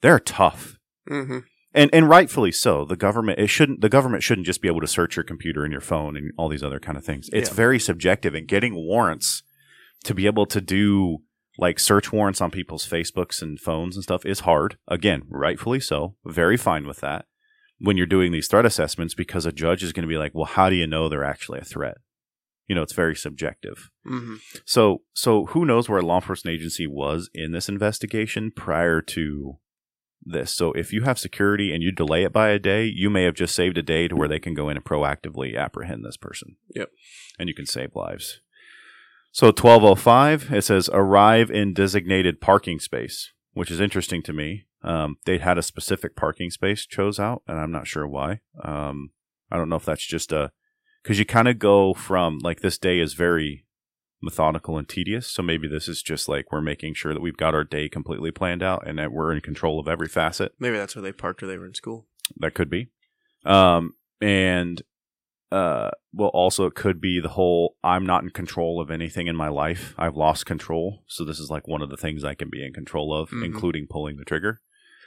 They're 0.00 0.20
tough 0.20 0.78
Mm-hmm. 1.10 1.38
And 1.74 1.90
and 1.92 2.08
rightfully 2.08 2.52
so. 2.52 2.84
The 2.84 2.96
government 2.96 3.38
it 3.38 3.48
shouldn't 3.48 3.80
the 3.80 3.88
government 3.88 4.22
shouldn't 4.22 4.46
just 4.46 4.60
be 4.62 4.68
able 4.68 4.80
to 4.80 4.86
search 4.86 5.16
your 5.16 5.24
computer 5.24 5.64
and 5.64 5.72
your 5.72 5.80
phone 5.80 6.16
and 6.16 6.32
all 6.36 6.48
these 6.48 6.62
other 6.62 6.80
kind 6.80 6.96
of 6.98 7.04
things. 7.04 7.28
It's 7.32 7.50
Yeah. 7.50 7.54
very 7.56 7.78
subjective, 7.78 8.34
and 8.34 8.46
getting 8.48 8.74
warrants 8.74 9.42
to 10.04 10.14
be 10.14 10.26
able 10.26 10.46
to 10.46 10.60
do 10.60 11.18
like 11.58 11.78
search 11.78 12.12
warrants 12.12 12.40
on 12.40 12.50
people's 12.50 12.86
Facebooks 12.88 13.42
and 13.42 13.60
phones 13.60 13.96
and 13.96 14.02
stuff 14.02 14.24
is 14.24 14.40
hard. 14.40 14.78
Again, 14.88 15.22
rightfully 15.28 15.80
so. 15.80 16.16
Very 16.24 16.56
fine 16.56 16.86
with 16.86 17.00
that. 17.00 17.26
When 17.78 17.96
you're 17.96 18.06
doing 18.06 18.32
these 18.32 18.48
threat 18.48 18.64
assessments, 18.64 19.14
because 19.14 19.44
a 19.44 19.52
judge 19.52 19.82
is 19.82 19.92
going 19.92 20.04
to 20.04 20.08
be 20.08 20.16
like, 20.16 20.32
well, 20.34 20.46
how 20.46 20.70
do 20.70 20.76
you 20.76 20.86
know 20.86 21.08
they're 21.08 21.24
actually 21.24 21.58
a 21.58 21.64
threat? 21.64 21.96
You 22.68 22.76
know, 22.76 22.82
it's 22.82 22.94
very 22.94 23.14
subjective. 23.16 23.90
Mm-hmm. 24.06 24.36
So, 24.64 25.02
so 25.12 25.46
who 25.46 25.66
knows 25.66 25.88
where 25.88 25.98
a 25.98 26.06
law 26.06 26.16
enforcement 26.16 26.54
agency 26.54 26.86
was 26.86 27.28
in 27.34 27.52
this 27.52 27.68
investigation 27.68 28.50
prior 28.54 29.02
to 29.02 29.58
this? 30.24 30.54
So, 30.54 30.72
if 30.72 30.92
you 30.92 31.02
have 31.02 31.18
security 31.18 31.72
and 31.72 31.82
you 31.82 31.92
delay 31.92 32.24
it 32.24 32.32
by 32.32 32.50
a 32.50 32.58
day, 32.58 32.84
you 32.84 33.10
may 33.10 33.24
have 33.24 33.34
just 33.34 33.54
saved 33.54 33.78
a 33.78 33.82
day 33.82 34.08
to 34.08 34.16
where 34.16 34.28
they 34.28 34.38
can 34.38 34.54
go 34.54 34.68
in 34.68 34.76
and 34.76 34.84
proactively 34.84 35.56
apprehend 35.56 36.04
this 36.04 36.16
person. 36.16 36.56
Yep. 36.74 36.90
And 37.38 37.48
you 37.48 37.54
can 37.54 37.66
save 37.66 37.94
lives. 37.94 38.40
So, 39.32 39.46
1205, 39.46 40.52
it 40.52 40.62
says 40.62 40.90
arrive 40.92 41.50
in 41.50 41.72
designated 41.72 42.40
parking 42.40 42.78
space, 42.78 43.32
which 43.52 43.70
is 43.70 43.80
interesting 43.80 44.22
to 44.24 44.32
me. 44.32 44.66
Um, 44.82 45.16
they 45.24 45.38
had 45.38 45.58
a 45.58 45.62
specific 45.62 46.16
parking 46.16 46.50
space 46.50 46.86
chose 46.86 47.18
out, 47.18 47.42
and 47.46 47.58
I'm 47.58 47.72
not 47.72 47.86
sure 47.86 48.06
why. 48.06 48.40
Um, 48.62 49.10
I 49.50 49.56
don't 49.56 49.68
know 49.68 49.76
if 49.76 49.84
that's 49.84 50.06
just 50.06 50.32
a 50.32 50.50
because 51.02 51.18
you 51.18 51.24
kind 51.24 51.48
of 51.48 51.58
go 51.58 51.94
from 51.94 52.38
like 52.38 52.60
this 52.60 52.78
day 52.78 52.98
is 52.98 53.14
very 53.14 53.64
methodical 54.22 54.78
and 54.78 54.88
tedious. 54.88 55.26
So 55.26 55.42
maybe 55.42 55.66
this 55.68 55.88
is 55.88 56.02
just 56.02 56.28
like 56.28 56.52
we're 56.52 56.60
making 56.60 56.94
sure 56.94 57.12
that 57.12 57.20
we've 57.20 57.36
got 57.36 57.54
our 57.54 57.64
day 57.64 57.88
completely 57.88 58.30
planned 58.30 58.62
out 58.62 58.86
and 58.86 58.98
that 58.98 59.12
we're 59.12 59.32
in 59.32 59.40
control 59.40 59.80
of 59.80 59.88
every 59.88 60.08
facet. 60.08 60.52
Maybe 60.58 60.76
that's 60.76 60.94
where 60.94 61.02
they 61.02 61.12
parked 61.12 61.42
or 61.42 61.46
they 61.46 61.58
were 61.58 61.66
in 61.66 61.74
school. 61.74 62.06
That 62.36 62.54
could 62.54 62.70
be. 62.70 62.88
Um, 63.44 63.94
and 64.20 64.80
uh, 65.50 65.90
well, 66.14 66.30
also 66.30 66.64
it 66.66 66.74
could 66.74 67.00
be 67.00 67.20
the 67.20 67.28
whole 67.30 67.76
I'm 67.84 68.06
not 68.06 68.22
in 68.22 68.30
control 68.30 68.80
of 68.80 68.90
anything 68.90 69.26
in 69.26 69.36
my 69.36 69.48
life. 69.48 69.94
I've 69.98 70.16
lost 70.16 70.46
control. 70.46 71.02
So 71.08 71.24
this 71.24 71.38
is 71.38 71.50
like 71.50 71.66
one 71.68 71.82
of 71.82 71.90
the 71.90 71.96
things 71.96 72.24
I 72.24 72.34
can 72.34 72.48
be 72.48 72.64
in 72.64 72.72
control 72.72 73.14
of, 73.14 73.30
Mhm. 73.30 73.44
including 73.44 73.86
pulling 73.90 74.16
the 74.16 74.24
trigger. 74.24 74.60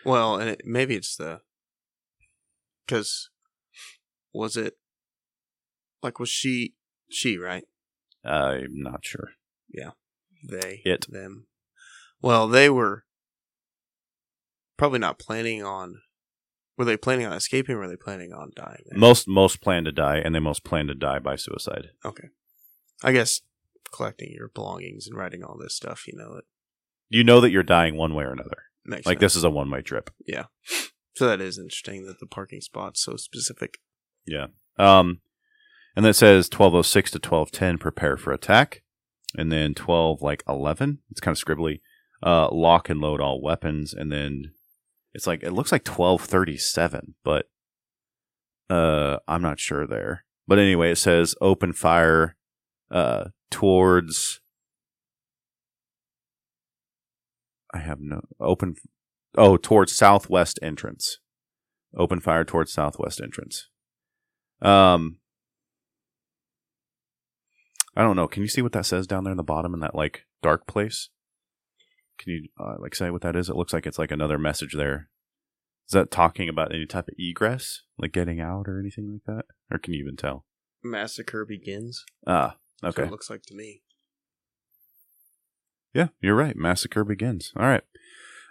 Well, 0.04 0.36
and 0.38 0.50
it, 0.52 0.62
maybe 0.66 0.94
it's 0.96 1.16
the 1.16 1.42
because 2.86 3.30
was 4.34 4.56
it 4.58 4.78
like 6.04 6.20
was 6.20 6.30
she 6.30 6.76
she 7.10 7.38
right 7.38 7.64
I'm 8.26 8.82
not 8.82 9.06
sure. 9.06 9.30
Yeah. 9.74 9.92
They 10.48 10.82
It. 10.86 11.06
them 11.10 11.48
well 12.22 12.48
they 12.48 12.70
were 12.70 13.04
probably 14.78 15.00
not 15.00 15.20
planning 15.20 15.64
on 15.64 16.02
were 16.78 16.86
they 16.86 16.98
planning 16.98 17.26
on 17.26 17.34
escaping 17.34 17.76
or 17.76 17.80
were 17.80 17.88
they 17.88 17.96
planning 17.96 18.34
on 18.34 18.52
dying 18.56 18.84
there? 18.90 19.00
Most 19.00 19.28
most 19.28 19.62
plan 19.62 19.86
to 19.86 19.92
die, 19.92 20.18
and 20.18 20.36
they 20.36 20.40
most 20.40 20.64
plan 20.64 20.88
to 20.88 20.94
die 20.96 21.20
by 21.20 21.36
suicide. 21.36 21.90
okay 22.04 22.28
i 23.04 23.12
guess 23.12 23.42
collecting 23.94 24.32
your 24.32 24.50
belongings 24.50 25.08
and 25.08 25.18
writing 25.18 25.44
all 25.44 25.58
this 25.58 25.76
stuff 25.76 26.06
you 26.08 26.14
know 26.18 26.36
it 26.36 26.46
You 27.10 27.24
know 27.24 27.40
that 27.42 27.52
you're 27.52 27.64
dying 27.64 27.96
one 27.96 28.14
way 28.14 28.24
or 28.26 28.32
another. 28.34 28.64
makes 28.86 29.06
Like 29.06 29.16
sense. 29.16 29.34
this 29.34 29.36
is 29.38 29.44
a 29.44 29.50
one 29.50 29.70
way 29.72 29.82
trip. 29.82 30.10
Yeah, 30.28 30.46
so 31.16 31.28
that 31.28 31.40
is 31.42 31.58
interesting 31.58 32.06
that 32.08 32.20
the 32.20 32.26
parking 32.28 32.62
spot's 32.62 33.02
so 33.04 33.16
specific 33.16 33.78
Yeah. 34.26 34.48
Um, 34.78 35.22
and 35.96 36.04
then 36.04 36.10
it 36.10 36.16
says 36.16 36.48
1206 36.48 37.12
to 37.12 37.18
1210, 37.18 37.78
prepare 37.78 38.18
for 38.18 38.34
attack. 38.34 38.82
And 39.38 39.52
then 39.52 39.74
12, 39.74 40.22
like 40.22 40.44
11, 40.48 41.00
it's 41.10 41.22
kind 41.22 41.36
of 41.36 41.44
scribbly, 41.44 41.82
uh, 42.24 42.50
lock 42.52 42.90
and 42.90 43.00
load 43.00 43.22
all 43.22 43.42
weapons. 43.42 43.94
And 43.94 44.12
then 44.12 44.52
it's 45.14 45.28
like, 45.28 45.44
it 45.44 45.52
looks 45.52 45.72
like 45.72 45.88
1237, 45.88 47.16
but, 47.24 47.46
uh, 48.70 49.18
I'm 49.28 49.42
not 49.42 49.60
sure 49.60 49.88
there. 49.88 50.26
But 50.48 50.60
anyway, 50.60 50.92
it 50.92 50.98
says 50.98 51.36
open 51.42 51.74
fire, 51.74 52.36
uh, 52.92 53.26
towards, 53.50 54.42
I 57.74 57.80
have 57.80 58.00
no, 58.00 58.22
open, 58.40 58.76
oh, 59.38 59.58
towards 59.58 59.94
southwest 59.94 60.60
entrance. 60.62 61.20
Open 61.98 62.20
fire 62.20 62.44
towards 62.44 62.74
southwest 62.74 63.22
entrance. 63.22 63.70
Um, 64.62 65.18
I 67.96 68.04
don't 68.04 68.16
know. 68.16 68.28
Can 68.28 68.42
you 68.42 68.48
see 68.50 68.62
what 68.62 68.74
that 68.74 68.86
says 68.86 69.08
down 69.08 69.24
there 69.24 69.32
in 69.32 69.38
the 69.38 69.44
bottom 69.44 69.74
in 69.74 69.80
that 69.80 69.96
like 69.96 70.26
dark 70.42 70.68
place? 70.68 71.10
Can 72.18 72.32
you 72.34 72.48
uh, 72.60 72.76
like 72.80 72.96
say 72.96 73.10
what 73.10 73.22
that 73.22 73.36
is? 73.36 73.50
It 73.50 73.56
looks 73.56 73.74
like 73.74 73.86
it's 73.86 74.00
like 74.00 74.12
another 74.12 74.38
message 74.38 74.74
there. 74.76 75.10
Is 75.88 75.92
that 75.94 76.12
talking 76.12 76.50
about 76.50 76.74
any 76.74 76.86
type 76.86 77.08
of 77.08 77.14
egress, 77.20 77.84
like 77.98 78.12
getting 78.12 78.42
out 78.42 78.68
or 78.68 78.80
anything 78.80 79.12
like 79.12 79.36
that, 79.36 79.46
or 79.72 79.78
can 79.78 79.94
you 79.94 80.02
even 80.04 80.16
tell? 80.18 80.46
massacre 80.84 81.44
begins 81.46 82.06
Ah, 82.28 82.58
That's 82.80 82.96
what 82.96 83.02
okay. 83.04 83.08
it 83.08 83.12
looks 83.12 83.28
like 83.28 83.42
to 83.48 83.56
me 83.56 83.82
Yeah, 85.96 86.10
you're 86.22 86.36
right. 86.36 86.56
Massacre 86.56 87.04
begins. 87.04 87.52
All 87.58 87.66
right. 87.66 87.82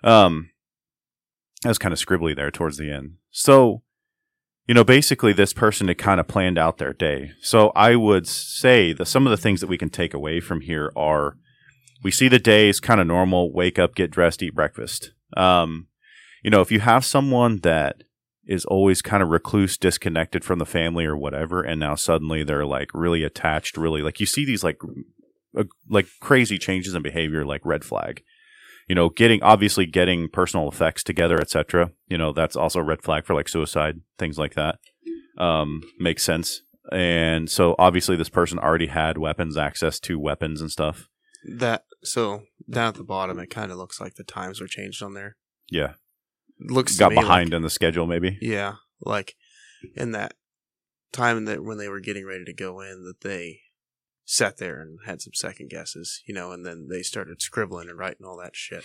Um, 0.02 0.50
that 1.62 1.68
was 1.68 1.78
kind 1.78 1.92
of 1.92 1.98
scribbly 2.00 2.35
there 2.35 2.50
towards 2.50 2.76
the 2.76 2.90
end. 2.90 3.18
So, 3.30 3.83
you 4.66 4.74
know, 4.74 4.85
basically, 4.85 5.33
this 5.33 5.53
person 5.53 5.88
had 5.88 5.98
kind 5.98 6.20
of 6.20 6.29
planned 6.29 6.59
out 6.59 6.79
their 6.79 6.92
day. 6.92 7.33
So, 7.40 7.70
I 7.77 7.96
would 7.96 8.27
say 8.27 8.92
that 8.92 9.07
some 9.07 9.27
of 9.27 9.31
the 9.31 9.37
things 9.37 9.61
that 9.61 9.66
we 9.66 9.79
can 9.79 9.90
take 9.90 10.14
away 10.14 10.40
from 10.40 10.62
here 10.62 10.90
are 10.96 11.37
we 12.03 12.11
see 12.11 12.29
the 12.29 12.38
day 12.38 12.68
is 12.68 12.81
kind 12.81 13.00
of 13.00 13.07
normal 13.07 13.53
wake 13.53 13.79
up, 13.79 13.94
get 13.94 14.11
dressed, 14.11 14.42
eat 14.42 14.55
breakfast. 14.55 15.12
Um, 15.37 15.88
you 16.42 16.50
know, 16.50 16.61
if 16.61 16.70
you 16.70 16.81
have 16.81 17.05
someone 17.05 17.61
that 17.61 18.03
is 18.46 18.64
always 18.66 19.00
kind 19.00 19.22
of 19.22 19.31
recluse, 19.31 19.79
disconnected 19.79 20.44
from 20.44 20.59
the 20.59 20.66
family 20.66 21.07
or 21.07 21.16
whatever, 21.16 21.62
and 21.62 21.81
now 21.81 21.94
suddenly 21.94 22.44
they're 22.44 22.66
like 22.66 22.90
really 22.92 23.22
attached, 23.22 23.77
really 23.77 24.03
like 24.03 24.20
you 24.20 24.27
see 24.27 24.44
these 24.44 24.62
like 24.62 24.79
uh, 25.59 25.64
like 25.88 26.07
crazy 26.20 26.59
changes 26.59 26.94
in 26.94 27.03
behavior 27.03 27.44
like 27.44 27.64
red 27.64 27.85
flag 27.85 28.22
you 28.88 28.94
know 28.94 29.09
getting 29.09 29.42
obviously 29.42 29.87
getting 29.87 30.29
personal 30.29 30.68
effects 30.68 31.03
together 31.03 31.40
etc 31.40 31.90
you 32.09 32.18
know 32.18 32.33
that's 32.33 32.57
also 32.57 32.81
a 32.81 32.85
red 32.85 33.03
flag 33.03 33.25
for 33.25 33.35
like 33.35 33.49
suicide 33.49 34.01
things 34.18 34.38
like 34.38 34.55
that 34.55 34.79
um 35.38 35.83
makes 35.99 36.23
sense. 36.23 36.62
And 36.92 37.51
so 37.51 37.75
obviously 37.79 38.14
this 38.14 38.29
person 38.29 38.59
already 38.59 38.88
had 38.88 39.16
weapons 39.16 39.57
access 39.57 39.99
to 40.01 40.18
weapons 40.18 40.61
and 40.61 40.70
stuff. 40.70 41.09
That 41.59 41.85
so 42.03 42.42
down 42.70 42.88
at 42.88 42.94
the 42.94 43.05
bottom 43.05 43.38
it 43.38 43.49
kind 43.49 43.73
of 43.73 43.79
looks 43.79 44.01
like 44.01 44.14
the 44.14 44.23
times 44.25 44.61
were 44.61 44.66
changed 44.66 45.03
on 45.03 45.14
there. 45.14 45.37
Yeah. 45.70 45.94
Looks 46.61 46.99
got 46.99 47.11
me 47.11 47.16
like- 47.16 47.25
behind 47.25 47.55
in 47.55 47.62
the 47.62 47.70
schedule, 47.70 48.07
maybe. 48.07 48.38
Yeah, 48.40 48.75
like 49.01 49.35
in 49.97 50.12
that 50.12 50.35
time 51.12 51.47
that 51.47 51.64
when 51.64 51.79
they 51.79 51.88
were 51.88 52.01
getting 52.01 52.27
ready 52.27 52.44
to 52.44 52.55
go 52.55 52.81
in, 52.81 53.05
that 53.05 53.23
they 53.23 53.61
sat 54.24 54.56
there 54.56 54.80
and 54.80 54.98
had 55.06 55.20
some 55.20 55.34
second 55.34 55.68
guesses, 55.70 56.22
you 56.26 56.34
know, 56.34 56.52
and 56.52 56.64
then 56.64 56.88
they 56.90 57.02
started 57.02 57.42
scribbling 57.42 57.88
and 57.88 57.98
writing 57.98 58.24
all 58.26 58.38
that 58.38 58.56
shit 58.56 58.84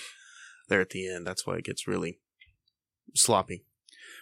there 0.68 0.82
at 0.82 0.90
the 0.90 1.08
end. 1.08 1.26
That's 1.26 1.46
why 1.48 1.56
it 1.56 1.64
gets 1.66 1.88
really 1.88 2.20
sloppy. 3.16 3.64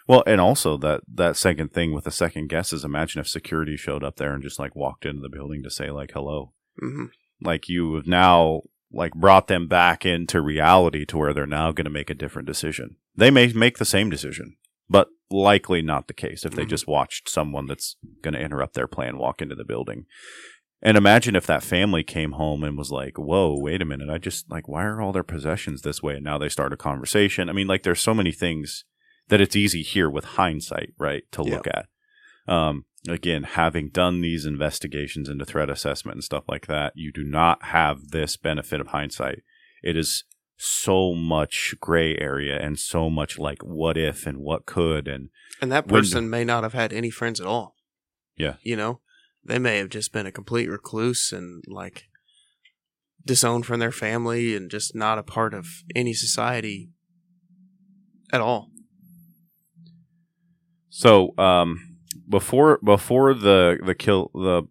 Well, 0.08 0.23
and 0.25 0.39
also 0.39 0.77
that 0.77 1.01
that 1.13 1.36
second 1.36 1.73
thing 1.73 1.93
with 1.93 2.06
the 2.06 2.12
second 2.12 2.47
guess 2.49 2.71
is 2.71 2.86
imagine 2.86 3.19
if 3.19 3.27
security 3.27 3.75
showed 3.77 4.03
up 4.03 4.15
there 4.17 4.34
and 4.34 4.43
just 4.43 4.60
like 4.60 4.75
walked 4.75 5.06
into 5.06 5.21
the 5.21 5.30
building 5.30 5.63
to 5.63 5.69
say 5.69 5.89
like 5.91 6.12
hello. 6.13 6.53
hmm 6.80 7.06
Like 7.41 7.67
you 7.67 7.95
have 7.95 8.08
now 8.08 8.62
like 8.91 9.13
brought 9.13 9.47
them 9.47 9.67
back 9.67 10.06
into 10.06 10.39
reality 10.41 11.06
to 11.06 11.17
where 11.17 11.34
they're 11.34 11.45
now 11.45 11.71
going 11.73 11.86
to 11.86 11.91
make 11.91 12.10
a 12.10 12.13
different 12.15 12.47
decision. 12.47 12.95
They 13.15 13.30
may 13.32 13.51
make 13.51 13.80
the 13.80 13.86
same 13.86 14.10
decision, 14.10 14.56
but 14.89 15.10
likely 15.30 15.82
not 15.82 16.08
the 16.08 16.13
case 16.13 16.45
if 16.45 16.53
they 16.53 16.63
Mhm. 16.63 16.69
just 16.69 16.88
watched 16.88 17.27
someone 17.27 17.65
that's 17.65 17.97
going 18.21 18.34
to 18.34 18.39
interrupt 18.39 18.75
their 18.75 18.88
plan 18.88 19.17
walk 19.17 19.41
into 19.41 19.56
the 19.56 19.65
building. 19.65 20.06
And 20.82 20.96
imagine 20.96 21.36
if 21.36 21.48
that 21.48 21.63
family 21.63 22.04
came 22.04 22.34
home 22.34 22.63
and 22.63 22.78
was 22.78 22.92
like, 22.92 23.18
"Whoa, 23.18 23.58
wait 23.60 23.82
a 23.82 23.86
minute! 23.86 24.10
I 24.10 24.18
just 24.20 24.50
like 24.52 24.68
why 24.68 24.84
are 24.86 25.02
all 25.02 25.12
their 25.12 25.24
possessions 25.24 25.82
this 25.82 26.04
way?" 26.04 26.16
And 26.16 26.24
now 26.24 26.38
they 26.38 26.50
start 26.50 26.72
a 26.74 26.78
conversation. 26.78 27.50
I 27.50 27.54
mean, 27.54 27.68
like 27.68 27.84
there's 27.84 28.00
so 28.02 28.13
many 28.13 28.32
things 28.32 28.86
that 29.30 29.42
it's 29.42 29.56
easy 29.56 29.82
here 29.82 30.10
with 30.10 30.24
hindsight, 30.24 30.94
right, 31.00 31.24
to 31.32 31.44
Yeah. 31.44 31.56
look 31.56 31.68
at. 31.68 31.88
Um, 32.48 32.86
again, 33.10 33.44
having 33.44 33.90
done 33.90 34.22
these 34.22 34.46
investigations 34.46 35.28
into 35.28 35.46
threat 35.46 35.70
assessment 35.70 36.16
and 36.18 36.24
stuff 36.24 36.44
like 36.48 36.68
that, 36.68 36.94
you 36.96 37.12
do 37.12 37.24
not 37.24 37.63
have 37.66 38.10
this 38.10 38.38
benefit 38.38 38.80
of 38.80 38.88
hindsight. 38.88 39.40
It 39.84 39.98
is 39.98 40.24
so 40.58 41.13
much 41.13 41.76
gray 41.82 42.16
area 42.18 42.58
and 42.60 42.80
so 42.80 43.10
much 43.10 43.38
like 43.38 43.62
what 43.63 43.98
if 43.98 44.26
and 44.26 44.38
what 44.40 44.66
could 44.66 45.08
and 45.08 45.30
And 45.62 45.72
that 45.72 45.88
When- 45.88 46.02
person 46.02 46.30
may 46.30 46.44
not 46.46 46.63
have 46.63 46.74
had 46.74 46.94
any 46.94 47.10
friends 47.10 47.40
at 47.42 47.48
all. 47.48 47.76
Yeah. 48.38 48.56
You 48.62 48.76
know, 48.76 49.02
they 49.48 49.60
may 49.60 49.78
have 49.78 49.90
just 49.90 50.12
been 50.12 50.26
a 50.26 50.32
complete 50.32 50.70
recluse 50.70 51.32
and 51.32 51.64
like 51.68 52.04
disowned 53.26 53.66
from 53.66 53.80
their 53.80 53.92
family 53.92 54.56
and 54.56 54.72
just 54.72 54.96
not 54.96 55.18
a 55.18 55.24
part 55.24 55.54
of 55.54 55.68
any 55.96 56.14
society 56.14 56.90
at 58.32 58.42
all. 58.42 58.70
So 60.90 61.34
um, 61.38 61.98
before 62.28 62.80
before 62.84 63.34
the 63.34 63.78
the 63.86 63.96
kill 63.96 64.32
the 64.34 64.64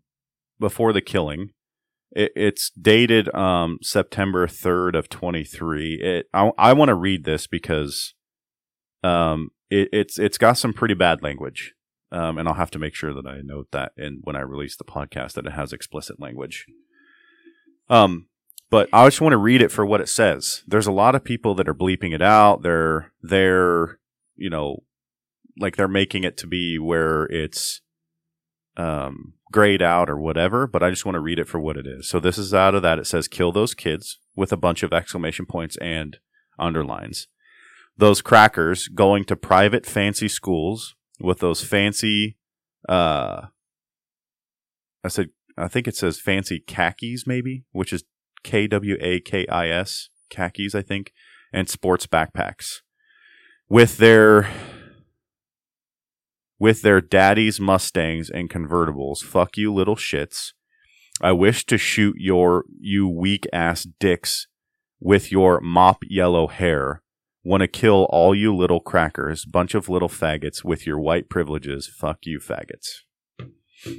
before 0.58 0.92
the 0.92 1.00
killing, 1.00 1.50
it, 2.10 2.32
it's 2.34 2.70
dated 2.70 3.32
um, 3.34 3.78
September 3.80 4.48
third 4.48 4.96
of 4.96 5.08
twenty 5.08 5.44
three. 5.44 5.94
It 6.02 6.26
I, 6.34 6.50
I 6.58 6.72
want 6.72 6.88
to 6.88 6.96
read 6.96 7.24
this 7.24 7.46
because 7.46 8.14
um, 9.04 9.50
it, 9.70 9.88
it's 9.92 10.18
it's 10.18 10.38
got 10.38 10.58
some 10.58 10.72
pretty 10.72 10.94
bad 10.94 11.22
language, 11.22 11.74
um, 12.12 12.38
and 12.38 12.48
I'll 12.48 12.54
have 12.54 12.70
to 12.72 12.78
make 12.78 12.94
sure 12.94 13.12
that 13.12 13.26
I 13.26 13.40
note 13.42 13.68
that 13.72 13.92
in 13.96 14.20
when 14.22 14.36
I 14.36 14.40
release 14.40 14.76
the 14.76 14.84
podcast 14.84 15.32
that 15.32 15.46
it 15.46 15.52
has 15.52 15.72
explicit 15.72 16.20
language. 16.20 16.66
Um, 17.88 18.26
but 18.70 18.88
I 18.92 19.06
just 19.06 19.20
want 19.20 19.32
to 19.32 19.38
read 19.38 19.62
it 19.62 19.70
for 19.70 19.86
what 19.86 20.00
it 20.00 20.08
says. 20.08 20.62
There's 20.66 20.86
a 20.86 20.92
lot 20.92 21.14
of 21.14 21.24
people 21.24 21.54
that 21.54 21.68
are 21.68 21.74
bleeping 21.74 22.14
it 22.14 22.22
out. 22.22 22.62
They're 22.62 23.12
they're 23.22 23.98
you 24.36 24.50
know 24.50 24.82
like 25.58 25.76
they're 25.76 25.88
making 25.88 26.24
it 26.24 26.36
to 26.38 26.46
be 26.46 26.78
where 26.78 27.24
it's 27.24 27.80
um, 28.76 29.34
grayed 29.52 29.82
out 29.82 30.10
or 30.10 30.18
whatever, 30.18 30.66
but 30.66 30.82
I 30.82 30.90
just 30.90 31.06
want 31.06 31.14
to 31.14 31.20
read 31.20 31.38
it 31.38 31.48
for 31.48 31.58
what 31.58 31.76
it 31.76 31.86
is. 31.86 32.08
So 32.08 32.20
this 32.20 32.38
is 32.38 32.52
out 32.52 32.74
of 32.74 32.82
that. 32.82 32.98
It 32.98 33.06
says 33.06 33.28
kill 33.28 33.52
those 33.52 33.74
kids 33.74 34.18
with 34.34 34.52
a 34.52 34.56
bunch 34.56 34.82
of 34.82 34.92
exclamation 34.92 35.46
points 35.46 35.76
and 35.78 36.18
underlines. 36.58 37.28
Those 37.96 38.20
crackers 38.20 38.88
going 38.88 39.24
to 39.24 39.36
private 39.36 39.86
fancy 39.86 40.28
schools 40.28 40.94
with 41.20 41.38
those 41.40 41.62
fancy 41.64 42.36
uh 42.88 43.46
I 45.04 45.08
said 45.08 45.30
I 45.56 45.68
think 45.68 45.88
it 45.88 45.96
says 45.96 46.20
fancy 46.20 46.60
khakis 46.60 47.26
maybe, 47.26 47.64
which 47.72 47.92
is 47.92 48.04
K 48.42 48.66
W 48.66 48.96
A 49.00 49.20
K 49.20 49.46
I 49.46 49.68
S 49.68 50.08
khakis 50.30 50.74
I 50.74 50.82
think, 50.82 51.12
and 51.52 51.68
sports 51.68 52.06
backpacks. 52.06 52.80
With 53.68 53.96
their 53.96 54.48
with 56.58 56.82
their 56.82 57.00
daddy's 57.00 57.60
Mustangs 57.60 58.30
and 58.30 58.48
convertibles. 58.48 59.22
Fuck 59.22 59.56
you, 59.56 59.72
little 59.72 59.96
shits. 59.96 60.52
I 61.20 61.32
wish 61.32 61.64
to 61.66 61.78
shoot 61.78 62.16
your, 62.18 62.64
you 62.78 63.08
weak 63.08 63.46
ass 63.52 63.86
dicks 63.98 64.46
with 65.00 65.32
your 65.32 65.60
mop 65.60 65.98
yellow 66.08 66.46
hair. 66.46 67.02
Want 67.46 67.60
to 67.60 67.68
kill 67.68 68.08
all 68.10 68.34
you 68.34 68.52
little 68.52 68.80
crackers, 68.80 69.44
bunch 69.44 69.76
of 69.76 69.88
little 69.88 70.08
faggots 70.08 70.64
with 70.64 70.84
your 70.84 70.98
white 70.98 71.28
privileges. 71.28 71.86
Fuck 71.86 72.26
you, 72.26 72.40
faggots. 72.40 73.02
A 73.86 73.92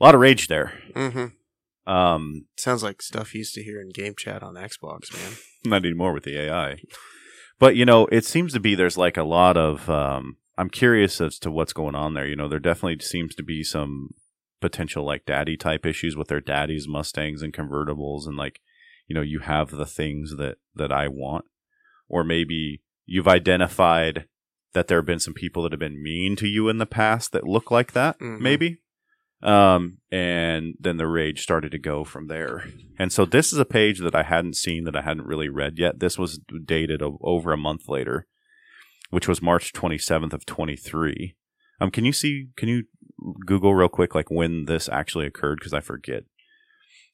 lot 0.00 0.16
of 0.16 0.20
rage 0.20 0.48
there. 0.48 0.72
Mm-hmm. 0.96 1.88
Um, 1.88 2.46
Sounds 2.56 2.82
like 2.82 3.00
stuff 3.00 3.34
you 3.34 3.38
used 3.38 3.54
to 3.54 3.62
hear 3.62 3.80
in 3.80 3.90
game 3.90 4.14
chat 4.18 4.42
on 4.42 4.54
Xbox, 4.54 5.12
man. 5.12 5.36
not 5.64 5.84
anymore 5.84 6.12
with 6.12 6.24
the 6.24 6.40
AI. 6.40 6.78
But 7.60 7.76
you 7.76 7.84
know, 7.84 8.06
it 8.06 8.24
seems 8.24 8.52
to 8.54 8.58
be 8.58 8.74
there's 8.74 8.98
like 8.98 9.16
a 9.16 9.22
lot 9.22 9.56
of 9.56 9.88
um 9.88 10.38
I'm 10.58 10.70
curious 10.70 11.20
as 11.20 11.38
to 11.38 11.52
what's 11.52 11.72
going 11.72 11.94
on 11.94 12.14
there. 12.14 12.26
You 12.26 12.34
know, 12.34 12.48
there 12.48 12.58
definitely 12.58 12.98
seems 12.98 13.36
to 13.36 13.44
be 13.44 13.62
some 13.62 14.08
potential 14.60 15.04
like 15.04 15.24
daddy 15.24 15.56
type 15.56 15.86
issues 15.86 16.16
with 16.16 16.26
their 16.26 16.40
daddies 16.40 16.88
Mustangs 16.88 17.42
and 17.42 17.52
convertibles 17.52 18.26
and 18.26 18.36
like 18.36 18.60
you 19.06 19.14
know, 19.14 19.22
you 19.22 19.38
have 19.38 19.70
the 19.70 19.86
things 19.86 20.34
that 20.36 20.58
that 20.74 20.90
I 20.90 21.06
want 21.06 21.44
or 22.10 22.24
maybe 22.24 22.82
you've 23.06 23.28
identified 23.28 24.26
that 24.74 24.86
there 24.88 24.98
have 24.98 25.06
been 25.06 25.18
some 25.20 25.34
people 25.34 25.62
that 25.62 25.72
have 25.72 25.80
been 25.80 26.02
mean 26.02 26.36
to 26.36 26.46
you 26.46 26.68
in 26.68 26.78
the 26.78 26.86
past 26.86 27.32
that 27.32 27.44
look 27.44 27.70
like 27.70 27.92
that 27.92 28.18
Mhm. 28.18 28.40
maybe? 28.40 28.78
Um 29.42 29.98
and 30.12 30.74
then 30.78 30.98
the 30.98 31.06
rage 31.06 31.40
started 31.42 31.72
to 31.72 31.78
go 31.78 32.04
from 32.04 32.26
there. 32.26 32.64
And 32.98 33.10
so 33.10 33.24
this 33.24 33.52
is 33.52 33.58
a 33.58 33.64
page 33.64 33.98
that 34.00 34.14
i 34.14 34.22
hadn't 34.22 34.56
seen 34.56 34.84
that 34.84 34.94
i 34.96 35.00
hadn't 35.02 35.26
really 35.26 35.48
read 35.48 35.78
yet. 35.78 35.98
This 36.00 36.18
was 36.18 36.38
dated 36.66 37.00
o- 37.02 37.18
over 37.22 37.52
a 37.52 37.56
month 37.56 37.88
later 37.88 38.26
which 39.08 39.26
was 39.26 39.42
march 39.42 39.72
27th 39.72 40.32
of 40.32 40.46
23 40.46 41.34
um 41.80 41.90
can 41.90 42.04
you 42.04 42.12
see 42.12 42.48
can 42.56 42.68
you 42.68 42.84
google 43.44 43.74
real 43.74 43.88
quick 43.88 44.14
like 44.14 44.30
when 44.30 44.66
this 44.66 44.88
actually 44.88 45.26
occurred? 45.26 45.58
Because 45.58 45.72
i 45.72 45.80
forget. 45.80 46.22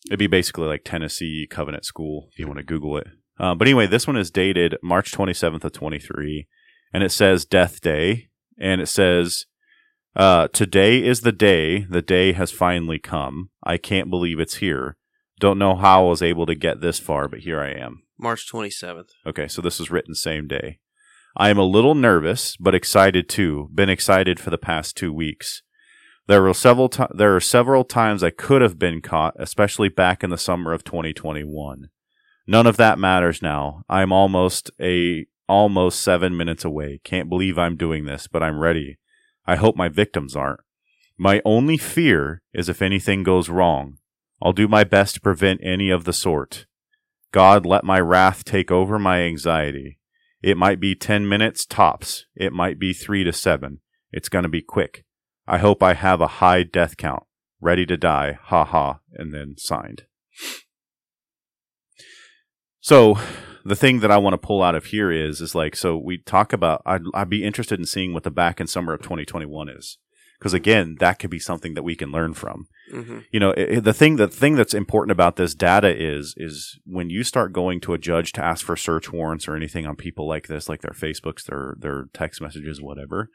It'd 0.09 0.19
be 0.19 0.27
basically 0.27 0.67
like 0.67 0.83
tennessee 0.85 1.47
covenant 1.49 1.85
school 1.85 2.29
if 2.33 2.39
you 2.39 2.47
want 2.49 2.59
to 2.59 2.65
google 2.65 2.97
it 2.99 3.07
uh, 3.39 3.55
but 3.55 3.67
anyway 3.67 3.87
this 3.87 4.07
one 4.07 4.17
is 4.17 4.31
dated 4.31 4.77
march 4.83 5.13
27th 5.13 5.65
of 5.65 5.73
23 5.73 6.47
and 6.93 7.03
it 7.03 7.11
says 7.11 7.45
death 7.45 7.81
day 7.81 8.29
and 8.59 8.81
it 8.81 8.87
says 8.87 9.47
uh, 10.17 10.49
today 10.49 11.05
is 11.05 11.21
the 11.21 11.33
day. 11.33 11.81
The 11.81 12.01
day 12.01 12.33
has 12.33 12.51
finally 12.51 12.99
come. 12.99 13.51
I 13.63 13.77
can't 13.77 14.09
believe 14.09 14.41
it's 14.41 14.57
here. 14.57 14.97
Don't 15.39 15.59
know 15.59 15.77
how 15.77 16.07
I 16.07 16.09
was 16.09 16.23
able 16.23 16.47
to 16.47 16.55
get 16.55 16.81
this 16.81 16.99
far, 16.99 17.29
but 17.29 17.41
here 17.41 17.61
I 17.61 17.73
am. 17.73 18.03
March 18.19 18.51
27th. 18.51 19.11
Okay, 19.27 19.47
so 19.47 19.61
this 19.61 19.79
was 19.79 19.91
written 19.91 20.15
same 20.15 20.49
day. 20.49 20.79
I 21.37 21.51
am 21.51 21.59
a 21.59 21.65
little 21.65 21.95
nervous, 21.95 22.57
but 22.57 22.75
excited 22.75 23.29
too. 23.29 23.69
Been 23.75 23.91
excited 23.91 24.41
for 24.41 24.49
the 24.49 24.57
past 24.57 24.97
two 24.97 25.13
weeks. 25.13 25.61
There 26.29 26.41
were 26.41 26.55
several 26.55 26.91
there 27.15 27.37
are 27.37 27.41
several 27.41 27.85
times 27.85 28.23
I 28.23 28.31
could 28.31 28.63
have 28.63 28.79
been 28.79 29.03
caught, 29.03 29.35
especially 29.39 29.91
back 29.91 30.25
in 30.25 30.31
the 30.31 30.39
summer 30.39 30.73
of 30.73 30.83
2021. 30.83 31.91
None 32.47 32.67
of 32.67 32.77
that 32.77 32.99
matters 32.99 33.43
now. 33.43 33.83
I'm 33.89 34.13
almost 34.13 34.71
a 34.81 35.27
almost 35.49 36.03
7 36.03 36.37
minutes 36.37 36.65
away. 36.65 37.01
Can't 37.05 37.29
believe 37.29 37.59
I'm 37.59 37.77
doing 37.77 38.05
this, 38.05 38.27
but 38.27 38.43
I'm 38.43 38.59
ready. 38.59 38.99
I 39.47 39.57
hope 39.57 39.77
my 39.77 39.89
victims 39.89 40.35
aren't. 40.35 40.61
My 41.19 41.41
only 41.45 41.77
fear 41.77 42.43
is 42.53 42.69
if 42.69 42.83
anything 42.83 43.23
goes 43.23 43.49
wrong. 43.49 43.99
I'll 44.43 44.53
do 44.53 44.69
my 44.69 44.85
best 44.85 45.15
to 45.15 45.21
prevent 45.21 45.61
any 45.63 45.89
of 45.89 46.05
the 46.05 46.13
sort. 46.13 46.67
God, 47.33 47.65
let 47.65 47.85
my 47.85 48.01
wrath 48.01 48.45
take 48.45 48.71
over 48.71 48.99
my 48.99 49.23
anxiety. 49.23 49.99
It 50.43 50.57
might 50.57 50.79
be 50.79 50.95
10 50.95 51.29
minutes 51.29 51.65
tops. 51.65 52.27
It 52.35 52.53
might 52.53 52.79
be 52.79 52.93
3 52.93 53.25
to 53.25 53.33
7. 53.33 53.81
It's 54.13 54.29
going 54.29 54.43
to 54.43 54.49
be 54.49 54.63
quick. 54.63 55.05
I 55.47 55.59
hope 55.59 55.83
I 55.83 55.95
have 55.95 56.21
a 56.21 56.27
high 56.27 56.63
death 56.63 56.97
count. 56.97 57.25
Ready 57.61 57.87
to 57.87 57.97
die. 57.97 58.39
Ha 58.45 58.65
ha. 58.65 58.99
And 59.15 59.33
then 59.33 59.55
signed. 59.57 60.05
So, 62.87 63.19
the 63.65 63.75
thing 63.75 63.99
that 63.99 64.13
I 64.13 64.19
want 64.19 64.35
to 64.35 64.47
pull 64.47 64.63
out 64.63 64.77
of 64.77 64.85
here 64.85 65.11
is, 65.11 65.41
is 65.41 65.57
like, 65.57 65.75
so 65.75 65.97
we 65.97 66.19
talk 66.19 66.53
about, 66.53 66.83
I'd, 66.87 67.03
I'd 67.15 67.29
be 67.29 67.43
interested 67.43 67.81
in 67.81 67.85
seeing 67.85 68.15
what 68.15 68.23
the 68.23 68.31
back 68.31 68.61
and 68.61 68.71
summer 68.71 68.93
of 68.93 69.03
2021 69.03 69.69
is. 69.69 69.99
Because 70.39 70.55
again, 70.55 70.97
that 71.01 71.19
could 71.19 71.31
be 71.31 71.41
something 71.41 71.75
that 71.75 71.83
we 71.83 71.97
can 71.97 72.13
learn 72.13 72.33
from 72.33 72.69
Mm-hmm. 72.93 73.19
you 73.33 73.41
know 73.41 73.51
it, 73.51 73.81
the 73.81 73.93
thing 73.93 74.15
the 74.15 74.29
thing 74.29 74.55
that's 74.55 74.73
important 74.73 75.11
about 75.11 75.35
this 75.35 75.57
data 75.57 75.93
is 75.93 76.35
is 76.37 76.79
when 76.87 77.11
you 77.11 77.25
start 77.25 77.53
going 77.53 77.81
to 77.81 77.95
a 77.95 77.99
judge 77.99 78.31
to 78.35 78.45
ask 78.45 78.65
for 78.65 78.77
search 78.77 79.13
warrants 79.13 79.49
or 79.49 79.57
anything 79.57 79.87
on 79.87 79.97
people 79.97 80.29
like 80.29 80.47
this 80.47 80.69
like 80.69 80.83
their 80.83 80.93
facebooks 80.93 81.43
their 81.47 81.75
their 81.81 82.05
text 82.13 82.41
messages 82.41 82.81
whatever 82.81 83.29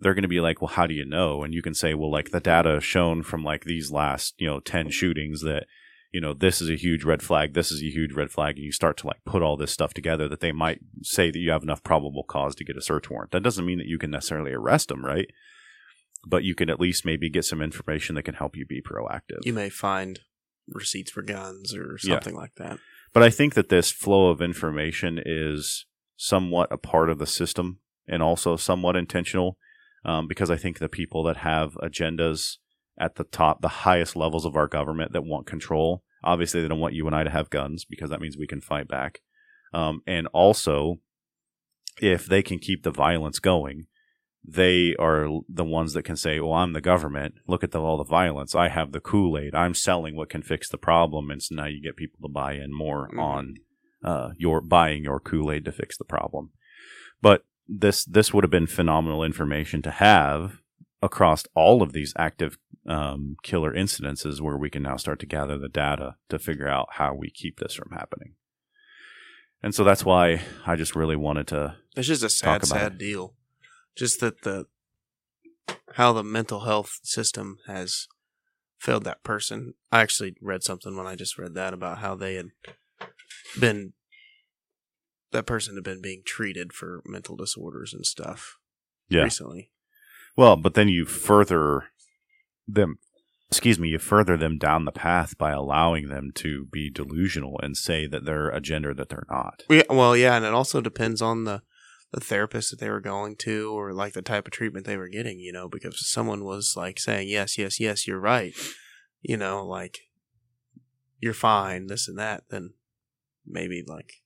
they're 0.00 0.14
going 0.14 0.22
to 0.22 0.28
be 0.28 0.40
like 0.40 0.62
well 0.62 0.68
how 0.68 0.86
do 0.86 0.94
you 0.94 1.04
know 1.04 1.42
and 1.42 1.52
you 1.52 1.60
can 1.60 1.74
say 1.74 1.92
well 1.92 2.10
like 2.10 2.30
the 2.30 2.38
data 2.38 2.80
shown 2.80 3.24
from 3.24 3.42
like 3.42 3.64
these 3.64 3.90
last 3.90 4.34
you 4.38 4.46
know 4.46 4.60
10 4.60 4.90
shootings 4.90 5.40
that 5.40 5.66
you 6.14 6.20
know, 6.20 6.32
this 6.32 6.62
is 6.62 6.70
a 6.70 6.76
huge 6.76 7.02
red 7.02 7.22
flag, 7.22 7.54
this 7.54 7.72
is 7.72 7.82
a 7.82 7.90
huge 7.90 8.12
red 8.12 8.30
flag, 8.30 8.54
and 8.54 8.64
you 8.64 8.70
start 8.70 8.96
to 8.98 9.06
like 9.08 9.24
put 9.26 9.42
all 9.42 9.56
this 9.56 9.72
stuff 9.72 9.92
together 9.92 10.28
that 10.28 10.38
they 10.38 10.52
might 10.52 10.78
say 11.02 11.28
that 11.28 11.40
you 11.40 11.50
have 11.50 11.64
enough 11.64 11.82
probable 11.82 12.22
cause 12.22 12.54
to 12.54 12.64
get 12.64 12.76
a 12.76 12.80
search 12.80 13.10
warrant. 13.10 13.32
That 13.32 13.42
doesn't 13.42 13.66
mean 13.66 13.78
that 13.78 13.88
you 13.88 13.98
can 13.98 14.12
necessarily 14.12 14.52
arrest 14.52 14.90
them, 14.90 15.04
right? 15.04 15.26
But 16.24 16.44
you 16.44 16.54
can 16.54 16.70
at 16.70 16.78
least 16.78 17.04
maybe 17.04 17.28
get 17.28 17.44
some 17.44 17.60
information 17.60 18.14
that 18.14 18.22
can 18.22 18.36
help 18.36 18.56
you 18.56 18.64
be 18.64 18.80
proactive. 18.80 19.40
You 19.42 19.52
may 19.54 19.68
find 19.70 20.20
receipts 20.68 21.10
for 21.10 21.22
guns 21.22 21.74
or 21.74 21.98
Yeah. 22.04 22.14
something 22.14 22.36
like 22.36 22.54
that. 22.58 22.78
But 23.12 23.24
I 23.24 23.30
think 23.30 23.54
that 23.54 23.68
this 23.68 23.90
flow 23.90 24.30
of 24.30 24.40
information 24.40 25.20
is 25.26 25.84
somewhat 26.16 26.70
a 26.70 26.78
part 26.78 27.10
of 27.10 27.18
the 27.18 27.26
system 27.26 27.80
and 28.06 28.22
also 28.22 28.54
somewhat 28.54 28.94
intentional 28.94 29.58
um, 30.04 30.28
because 30.28 30.48
I 30.48 30.56
think 30.56 30.78
the 30.78 30.88
people 30.88 31.24
that 31.24 31.38
have 31.38 31.74
agendas 31.82 32.58
at 32.96 33.16
the 33.16 33.24
top, 33.24 33.62
the 33.62 33.68
highest 33.68 34.14
levels 34.14 34.44
of 34.44 34.54
our 34.54 34.68
government 34.68 35.12
that 35.12 35.24
want 35.24 35.46
control, 35.46 36.03
obviously 36.24 36.60
they 36.62 36.68
don't 36.68 36.80
want 36.80 36.94
you 36.94 37.06
and 37.06 37.14
I 37.14 37.22
to 37.24 37.30
have 37.30 37.50
guns 37.50 37.84
because 37.84 38.10
that 38.10 38.20
means 38.20 38.36
we 38.36 38.46
can 38.46 38.60
fight 38.60 38.88
back. 38.88 39.20
Um, 39.72 40.00
and 40.06 40.26
also, 40.28 40.96
if 42.00 42.26
they 42.26 42.42
can 42.42 42.58
keep 42.58 42.82
the 42.82 42.90
violence 42.90 43.38
going, 43.38 43.86
they 44.46 44.94
are 44.98 45.26
the 45.48 45.64
ones 45.64 45.94
that 45.94 46.02
can 46.04 46.16
say, 46.16 46.38
"Well, 46.38 46.52
I'm 46.52 46.74
the 46.74 46.80
government. 46.80 47.36
Look 47.48 47.64
at 47.64 47.70
the, 47.70 47.80
all 47.80 47.96
the 47.96 48.04
violence. 48.04 48.54
I 48.54 48.68
have 48.68 48.92
the 48.92 49.00
Kool 49.00 49.38
Aid. 49.38 49.54
I'm 49.54 49.74
selling 49.74 50.16
what 50.16 50.28
can 50.28 50.42
fix 50.42 50.68
the 50.68 50.78
problem." 50.78 51.30
And 51.30 51.42
so 51.42 51.54
now 51.54 51.66
you 51.66 51.80
get 51.82 51.96
people 51.96 52.18
to 52.22 52.32
buy 52.32 52.52
in 52.54 52.72
more 52.72 53.08
Mhm. 53.10 53.18
on 53.20 53.54
uh, 54.04 54.30
your 54.36 54.60
buying 54.60 55.02
your 55.04 55.18
Kool 55.18 55.50
Aid 55.50 55.64
to 55.64 55.72
fix 55.72 55.96
the 55.96 56.04
problem. 56.04 56.50
But 57.22 57.44
this 57.66 58.04
this 58.04 58.34
would 58.34 58.44
have 58.44 58.50
been 58.50 58.66
phenomenal 58.66 59.24
information 59.24 59.80
to 59.82 59.90
have 59.90 60.60
across 61.04 61.44
all 61.54 61.82
of 61.82 61.92
these 61.92 62.12
active 62.18 62.58
um, 62.88 63.36
killer 63.42 63.72
incidences, 63.72 64.40
where 64.40 64.56
we 64.56 64.70
can 64.70 64.82
now 64.82 64.96
start 64.96 65.20
to 65.20 65.26
gather 65.26 65.58
the 65.58 65.68
data 65.68 66.16
to 66.28 66.38
figure 66.38 66.68
out 66.68 66.88
how 66.92 67.14
we 67.14 67.30
keep 67.30 67.58
this 67.58 67.74
from 67.74 67.92
happening. 67.92 68.34
And 69.62 69.74
so 69.74 69.84
that's 69.84 70.04
why 70.04 70.42
I 70.66 70.76
just 70.76 70.94
really 70.94 71.16
wanted 71.16 71.46
to 71.48 71.76
It's 71.96 72.08
just 72.08 72.22
a 72.22 72.28
sad, 72.28 72.66
sad 72.66 72.98
deal. 72.98 73.34
Just 73.96 74.20
that 74.20 74.42
the 74.42 74.66
how 75.94 76.12
the 76.12 76.24
mental 76.24 76.60
health 76.60 76.98
system 77.02 77.58
has 77.66 78.08
failed 78.78 79.04
that 79.04 79.22
person. 79.22 79.74
I 79.90 80.02
actually 80.02 80.36
read 80.42 80.62
something 80.62 80.96
when 80.96 81.06
I 81.06 81.14
just 81.14 81.38
read 81.38 81.54
that 81.54 81.72
about 81.72 81.98
how 81.98 82.14
they 82.14 82.34
had 82.34 82.48
been 83.58 83.94
that 85.32 85.46
person 85.46 85.74
had 85.74 85.84
been 85.84 86.02
being 86.02 86.22
treated 86.24 86.72
for 86.72 87.00
mental 87.04 87.36
disorders 87.36 87.94
and 87.94 88.04
stuff 88.04 88.58
yeah 89.08 89.22
recently. 89.22 89.70
Well, 90.36 90.56
but 90.56 90.74
then 90.74 90.88
you 90.88 91.04
further 91.04 91.84
them, 92.66 92.98
excuse 93.50 93.78
me, 93.78 93.88
you 93.88 93.98
further 93.98 94.36
them 94.36 94.58
down 94.58 94.84
the 94.84 94.92
path 94.92 95.38
by 95.38 95.52
allowing 95.52 96.08
them 96.08 96.30
to 96.36 96.66
be 96.66 96.90
delusional 96.90 97.60
and 97.62 97.76
say 97.76 98.06
that 98.06 98.24
they're 98.24 98.48
a 98.48 98.60
gender 98.60 98.94
that 98.94 99.08
they're 99.08 99.26
not. 99.30 99.62
Yeah, 99.70 99.82
well, 99.88 100.16
yeah, 100.16 100.36
and 100.36 100.44
it 100.44 100.54
also 100.54 100.80
depends 100.80 101.22
on 101.22 101.44
the 101.44 101.62
the 102.12 102.20
therapist 102.20 102.70
that 102.70 102.78
they 102.78 102.88
were 102.88 103.00
going 103.00 103.34
to 103.34 103.72
or 103.72 103.92
like 103.92 104.12
the 104.12 104.22
type 104.22 104.46
of 104.46 104.52
treatment 104.52 104.86
they 104.86 104.96
were 104.96 105.08
getting, 105.08 105.40
you 105.40 105.52
know, 105.52 105.68
because 105.68 106.08
someone 106.08 106.44
was 106.44 106.74
like 106.76 107.00
saying, 107.00 107.28
"Yes, 107.28 107.58
yes, 107.58 107.80
yes, 107.80 108.06
you're 108.06 108.20
right." 108.20 108.54
You 109.20 109.36
know, 109.36 109.66
like 109.66 109.98
you're 111.18 111.34
fine, 111.34 111.88
this 111.88 112.06
and 112.06 112.16
that, 112.18 112.44
then 112.50 112.74
maybe 113.44 113.82
like 113.84 114.22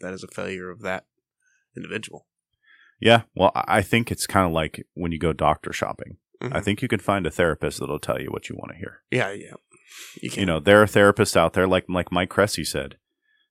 that 0.00 0.12
is 0.12 0.22
a 0.22 0.28
failure 0.28 0.68
of 0.70 0.82
that 0.82 1.06
individual. 1.74 2.26
Yeah, 3.00 3.22
well, 3.34 3.52
I 3.54 3.78
I 3.78 3.82
think 3.82 4.10
it's 4.12 4.26
kind 4.26 4.46
of 4.46 4.52
like 4.52 4.86
when 4.94 5.12
you 5.12 5.18
go 5.18 5.32
doctor 5.32 5.72
shopping. 5.72 6.16
I 6.40 6.46
Mhm. 6.60 6.64
think 6.64 6.82
you 6.82 6.88
can 6.88 7.00
find 7.00 7.26
a 7.26 7.30
therapist 7.30 7.78
that'll 7.80 7.98
tell 8.00 8.20
you 8.20 8.28
what 8.28 8.48
you 8.50 8.56
want 8.56 8.72
to 8.72 8.78
hear. 8.78 9.00
Yeah, 9.10 9.30
yeah. 9.32 9.54
You 10.20 10.30
can 10.30 10.40
You 10.40 10.46
know, 10.46 10.60
there 10.60 10.82
are 10.82 10.86
therapists 10.86 11.36
out 11.36 11.52
there, 11.54 11.66
like 11.66 11.84
like 11.88 12.12
Mike 12.12 12.28
Cressy 12.28 12.64
said, 12.64 12.96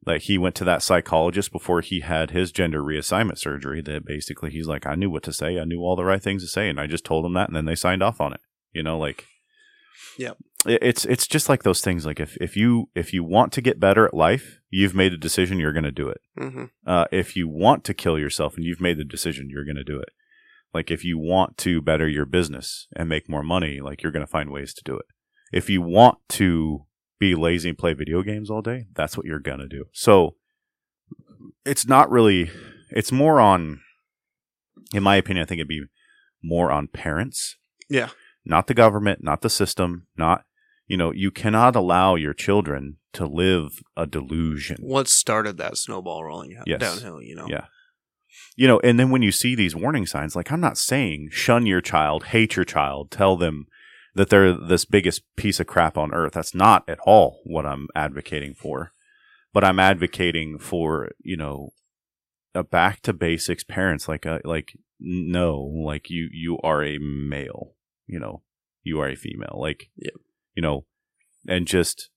that 0.05 0.23
he 0.23 0.37
went 0.37 0.53
to 0.55 0.63
that 0.65 0.83
psychologist 0.83 1.51
before 1.51 1.81
he 1.81 2.01
had 2.01 2.31
his 2.31 2.51
gender 2.51 2.81
reassignment 2.83 3.37
surgery. 3.39 3.81
That 3.81 4.05
basically 4.05 4.51
he's 4.51 4.67
like, 4.67 4.85
I 4.85 4.95
knew 4.95 5.09
what 5.09 5.23
to 5.23 5.33
say, 5.33 5.57
I 5.59 5.63
knew 5.63 5.79
all 5.79 5.95
the 5.95 6.03
right 6.05 6.21
things 6.21 6.43
to 6.43 6.49
say, 6.49 6.69
and 6.69 6.79
I 6.79 6.87
just 6.87 7.05
told 7.05 7.23
them 7.25 7.33
that, 7.33 7.47
and 7.49 7.55
then 7.55 7.65
they 7.65 7.75
signed 7.75 8.03
off 8.03 8.19
on 8.21 8.33
it. 8.33 8.41
You 8.73 8.83
know, 8.83 8.97
like, 8.99 9.25
Yep. 10.17 10.37
It- 10.65 10.79
it's 10.81 11.05
it's 11.05 11.27
just 11.27 11.49
like 11.49 11.63
those 11.63 11.81
things. 11.81 12.05
Like 12.05 12.19
if 12.19 12.37
if 12.41 12.55
you 12.55 12.89
if 12.95 13.13
you 13.13 13.23
want 13.23 13.51
to 13.53 13.61
get 13.61 13.79
better 13.79 14.05
at 14.05 14.13
life, 14.13 14.59
you've 14.69 14.95
made 14.95 15.13
a 15.13 15.17
decision, 15.17 15.59
you're 15.59 15.73
going 15.73 15.83
to 15.83 15.91
do 15.91 16.09
it. 16.09 16.21
hmm 16.37 16.65
Uh, 16.85 17.05
if 17.11 17.35
you 17.35 17.47
want 17.47 17.83
to 17.85 17.93
kill 17.93 18.17
yourself 18.19 18.55
and 18.55 18.65
you've 18.65 18.81
made 18.81 18.97
the 18.97 19.03
decision, 19.03 19.49
you're 19.49 19.65
going 19.65 19.75
to 19.75 19.83
do 19.83 19.99
it. 19.99 20.09
Like 20.73 20.89
if 20.89 21.03
you 21.05 21.17
want 21.19 21.57
to 21.59 21.81
better 21.81 22.07
your 22.07 22.25
business 22.25 22.87
and 22.95 23.07
make 23.07 23.29
more 23.29 23.43
money, 23.43 23.79
like 23.79 24.01
you're 24.01 24.11
going 24.11 24.25
to 24.25 24.31
find 24.31 24.49
ways 24.49 24.73
to 24.73 24.83
do 24.83 24.97
it. 24.97 25.05
If 25.51 25.69
you 25.69 25.81
want 25.81 26.17
to 26.29 26.85
be 27.19 27.35
lazy 27.35 27.69
and 27.69 27.77
play 27.77 27.93
video 27.93 28.23
games 28.23 28.49
all 28.49 28.61
day, 28.63 28.87
that's 28.95 29.15
what 29.15 29.25
you're 29.25 29.39
going 29.39 29.59
to 29.59 29.67
do. 29.67 29.85
So 29.93 30.35
it's 31.65 31.85
not 31.87 32.09
really, 32.09 32.49
it's 32.89 33.11
more 33.11 33.39
on, 33.39 33.81
in 34.93 35.03
my 35.03 35.15
opinion, 35.15 35.43
I 35.43 35.45
think 35.47 35.59
it'd 35.59 35.67
be 35.67 35.83
more 36.43 36.71
on 36.71 36.87
parents. 36.87 37.55
Yeah. 37.89 38.09
Not 38.43 38.67
the 38.67 38.73
government, 38.73 39.23
not 39.23 39.41
the 39.41 39.49
system, 39.49 40.07
not, 40.17 40.43
you 40.87 40.97
know, 40.97 41.11
you 41.11 41.31
cannot 41.31 41.75
allow 41.75 42.15
your 42.15 42.33
children 42.33 42.97
to 43.13 43.25
live 43.25 43.81
a 43.95 44.05
delusion. 44.05 44.77
What 44.81 45.07
started 45.07 45.57
that 45.57 45.77
snowball 45.77 46.23
rolling 46.23 46.55
out 46.57 46.67
Yes. 46.67 46.79
downhill, 46.79 47.21
you 47.21 47.35
know? 47.35 47.47
Yeah. 47.49 47.65
You 48.55 48.67
know, 48.67 48.79
and 48.83 48.99
then 48.99 49.09
when 49.09 49.21
you 49.21 49.31
see 49.31 49.55
these 49.55 49.75
warning 49.75 50.05
signs, 50.05 50.35
like 50.35 50.51
I'm 50.51 50.59
not 50.61 50.77
saying 50.77 51.29
shun 51.31 51.65
your 51.65 51.81
child, 51.81 52.25
hate 52.25 52.55
your 52.55 52.65
child, 52.65 53.11
tell 53.11 53.35
them 53.35 53.67
that 54.15 54.29
they're 54.29 54.53
this 54.53 54.85
biggest 54.85 55.23
piece 55.35 55.59
of 55.59 55.67
crap 55.67 55.97
on 55.97 56.13
earth. 56.13 56.33
That's 56.33 56.53
not 56.53 56.87
at 56.87 56.99
all 57.05 57.41
what 57.45 57.65
I'm 57.65 57.87
advocating 57.95 58.53
for. 58.53 58.91
But 59.53 59.63
I'm 59.63 59.79
advocating 59.79 60.57
for, 60.59 61.11
you 61.19 61.37
know, 61.37 61.69
a 62.55 62.63
back 62.63 63.01
to 63.03 63.13
basics 63.13 63.63
parents 63.63 64.07
like 64.07 64.25
a, 64.25 64.39
like 64.43 64.73
no, 64.99 65.59
like 65.61 66.09
you 66.09 66.29
you 66.31 66.59
are 66.63 66.83
a 66.83 66.97
male, 66.99 67.73
you 68.07 68.19
know, 68.19 68.41
you 68.83 68.99
are 68.99 69.09
a 69.09 69.15
female. 69.15 69.57
Like 69.59 69.89
Yep. 69.97 70.13
You 70.55 70.61
know, 70.61 70.85
and 71.47 71.67
just 71.67 72.09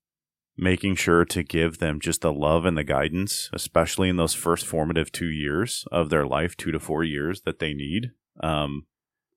making 0.57 0.94
sure 0.94 1.25
to 1.25 1.42
give 1.42 1.79
them 1.79 2.01
just 2.01 2.22
the 2.22 2.33
love 2.33 2.64
and 2.64 2.79
the 2.79 2.85
guidance, 2.85 3.51
especially 3.53 4.09
in 4.09 4.16
those 4.16 4.35
first 4.35 4.66
formative 4.66 5.12
two 5.12 5.29
years 5.29 5.85
of 5.92 6.09
their 6.09 6.27
life, 6.27 6.57
two 6.57 6.72
to 6.72 6.81
four 6.81 7.05
years 7.05 7.42
that 7.42 7.59
they 7.59 7.75
need 7.75 8.12
um, 8.42 8.87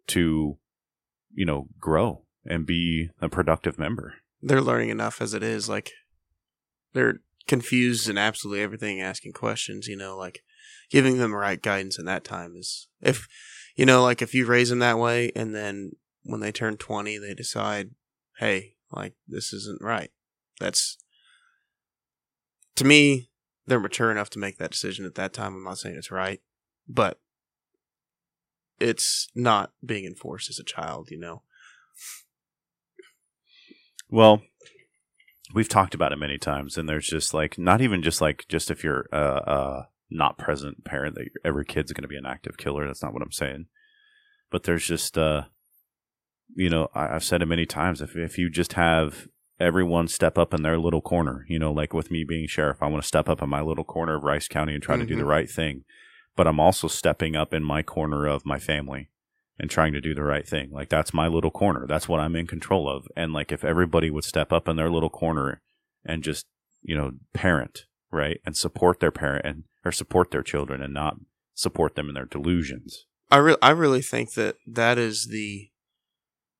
to, 0.07 0.57
you 1.33 1.45
know, 1.45 1.67
grow 1.79 2.23
and 2.45 2.65
be 2.65 3.09
a 3.21 3.27
productive 3.27 3.77
member. 3.77 4.15
They're 4.41 4.61
learning 4.61 4.89
enough 4.89 5.21
as 5.21 5.33
it 5.33 5.43
is. 5.43 5.67
Like 5.67 5.91
they're 6.93 7.19
confused 7.47 8.07
in 8.07 8.17
absolutely 8.17 8.63
everything, 8.63 9.01
asking 9.01 9.33
questions, 9.33 9.87
you 9.87 9.97
know, 9.97 10.17
like 10.17 10.41
giving 10.89 11.17
them 11.17 11.31
the 11.31 11.37
right 11.37 11.61
guidance 11.61 11.99
in 11.99 12.05
that 12.05 12.23
time 12.23 12.55
is 12.55 12.87
if 13.01 13.27
you 13.75 13.85
know, 13.85 14.03
like 14.03 14.21
if 14.21 14.33
you 14.33 14.45
raise 14.45 14.69
them 14.69 14.79
that 14.79 14.97
way 14.97 15.31
and 15.35 15.53
then 15.53 15.91
when 16.23 16.39
they 16.39 16.51
turn 16.51 16.77
twenty 16.77 17.17
they 17.17 17.33
decide, 17.33 17.91
Hey, 18.37 18.75
like 18.91 19.13
this 19.27 19.53
isn't 19.53 19.81
right. 19.81 20.11
That's 20.59 20.97
to 22.75 22.85
me, 22.85 23.29
they're 23.67 23.79
mature 23.79 24.11
enough 24.11 24.29
to 24.31 24.39
make 24.39 24.57
that 24.57 24.71
decision 24.71 25.05
at 25.05 25.15
that 25.15 25.33
time. 25.33 25.53
I'm 25.55 25.63
not 25.63 25.77
saying 25.77 25.95
it's 25.95 26.11
right, 26.11 26.41
but 26.87 27.19
it's 28.79 29.29
not 29.35 29.71
being 29.85 30.05
enforced 30.05 30.49
as 30.49 30.59
a 30.59 30.63
child, 30.63 31.09
you 31.11 31.19
know. 31.19 31.43
Well, 34.09 34.41
we've 35.53 35.69
talked 35.69 35.93
about 35.93 36.11
it 36.11 36.17
many 36.17 36.37
times, 36.37 36.77
and 36.77 36.87
there's 36.87 37.07
just 37.07 37.33
like 37.33 37.57
not 37.57 37.81
even 37.81 38.01
just 38.01 38.21
like 38.21 38.45
just 38.49 38.71
if 38.71 38.83
you're 38.83 39.07
a, 39.11 39.87
not 40.09 40.37
present 40.37 40.83
parent 40.85 41.15
that 41.15 41.29
every 41.45 41.65
kid's 41.65 41.91
going 41.93 42.01
to 42.01 42.07
be 42.07 42.17
an 42.17 42.25
active 42.25 42.57
killer. 42.57 42.87
That's 42.87 43.03
not 43.03 43.13
what 43.13 43.21
I'm 43.21 43.31
saying. 43.31 43.67
But 44.49 44.63
there's 44.63 44.85
just 44.85 45.17
uh, 45.17 45.43
you 46.55 46.69
know, 46.69 46.89
I, 46.93 47.15
I've 47.15 47.23
said 47.23 47.41
it 47.41 47.45
many 47.47 47.65
times. 47.65 48.01
If 48.01 48.15
if 48.15 48.37
you 48.37 48.49
just 48.49 48.73
have 48.73 49.27
everyone 49.59 50.07
step 50.07 50.37
up 50.37 50.53
in 50.53 50.61
their 50.63 50.77
little 50.77 51.01
corner, 51.01 51.45
you 51.49 51.59
know, 51.59 51.71
like 51.71 51.93
with 51.93 52.09
me 52.11 52.23
being 52.23 52.47
sheriff, 52.47 52.77
I 52.81 52.87
want 52.87 53.03
to 53.03 53.07
step 53.07 53.27
up 53.27 53.41
in 53.41 53.49
my 53.49 53.61
little 53.61 53.83
corner 53.83 54.15
of 54.15 54.23
Rice 54.23 54.47
County 54.47 54.73
and 54.73 54.81
try 54.81 54.95
to 54.97 55.05
do 55.05 55.15
the 55.17 55.23
Mhm. 55.23 55.27
right 55.27 55.49
thing. 55.49 55.83
But 56.35 56.47
I'm 56.47 56.59
also 56.59 56.87
stepping 56.87 57.35
up 57.35 57.53
in 57.53 57.63
my 57.63 57.83
corner 57.83 58.25
of 58.25 58.45
my 58.45 58.57
family 58.59 59.09
and 59.59 59.69
trying 59.69 59.91
to 59.91 59.99
do 59.99 60.15
the 60.15 60.23
right 60.23 60.47
thing. 60.47 60.71
Like 60.71 60.87
that's 60.87 61.13
my 61.13 61.27
little 61.27 61.51
corner. 61.51 61.85
That's 61.87 62.07
what 62.07 62.21
I'm 62.21 62.35
in 62.37 62.47
control 62.47 62.87
of. 62.89 63.07
And 63.17 63.33
like 63.33 63.51
if 63.51 63.65
everybody 63.65 64.09
would 64.09 64.23
step 64.23 64.53
up 64.53 64.69
in 64.69 64.77
their 64.77 64.89
little 64.89 65.09
corner 65.09 65.61
and 66.05 66.23
just, 66.23 66.45
you 66.81 66.95
know, 66.95 67.11
parent, 67.33 67.85
right? 68.11 68.39
And 68.45 68.55
support 68.55 69.01
their 69.01 69.11
parent 69.11 69.45
and 69.45 69.63
or 69.83 69.91
support 69.91 70.31
their 70.31 70.43
children 70.43 70.81
and 70.81 70.93
not 70.93 71.17
support 71.53 71.95
them 71.95 72.07
in 72.07 72.15
their 72.15 72.25
delusions. 72.25 73.05
I 73.29 73.37
re- 73.37 73.57
I 73.61 73.71
really 73.71 74.01
think 74.01 74.33
that 74.35 74.55
that 74.65 74.97
is 74.97 75.27
the 75.29 75.68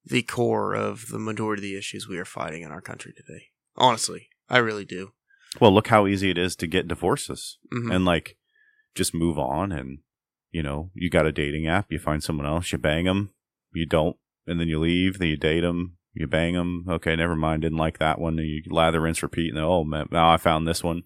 the 0.06 0.22
core 0.24 0.74
of 0.74 1.08
the 1.10 1.20
majority 1.20 1.62
of 1.62 1.64
the 1.64 1.78
issues 1.78 2.08
we 2.08 2.18
are 2.18 2.26
fighting 2.26 2.64
in 2.64 2.72
our 2.72 2.82
country 2.82 3.14
today. 3.16 3.46
Honestly, 3.76 4.30
I 4.50 4.58
really 4.60 4.86
do. 4.86 5.12
Well, 5.60 5.72
look 5.74 5.88
how 5.88 6.08
easy 6.08 6.30
it 6.30 6.38
is 6.38 6.56
to 6.58 6.68
get 6.68 6.88
divorces 6.88 7.58
Mhm. 7.74 7.94
and 7.94 8.06
like 8.06 8.38
just 8.96 9.14
move 9.14 9.38
on 9.38 9.72
and 9.72 10.00
you 10.52 10.64
know, 10.64 10.90
you 10.96 11.10
got 11.12 11.28
a 11.28 11.32
dating 11.32 11.68
app, 11.68 11.92
you 11.92 12.00
find 12.00 12.24
someone 12.24 12.48
else, 12.48 12.72
you 12.72 12.78
bang 12.80 13.06
them, 13.06 13.30
you 13.72 13.86
don't, 13.86 14.18
and 14.48 14.60
then 14.60 14.68
you 14.68 14.80
leave, 14.80 15.20
then 15.20 15.28
you 15.28 15.38
date 15.38 15.62
them, 15.62 15.98
You 16.16 16.26
bang 16.26 16.56
them. 16.56 16.86
Okay, 16.90 17.16
never 17.16 17.36
mind. 17.36 17.62
Didn't 17.62 17.78
like 17.78 18.00
that 18.00 18.20
one. 18.20 18.38
You 18.40 18.64
lather, 18.68 19.00
rinse, 19.00 19.22
repeat, 19.22 19.50
and 19.50 19.58
then, 19.58 19.64
oh 19.64 19.84
man, 19.84 20.08
now 20.12 20.32
I 20.32 20.38
found 20.38 20.68
this 20.68 20.84
one. 20.84 21.04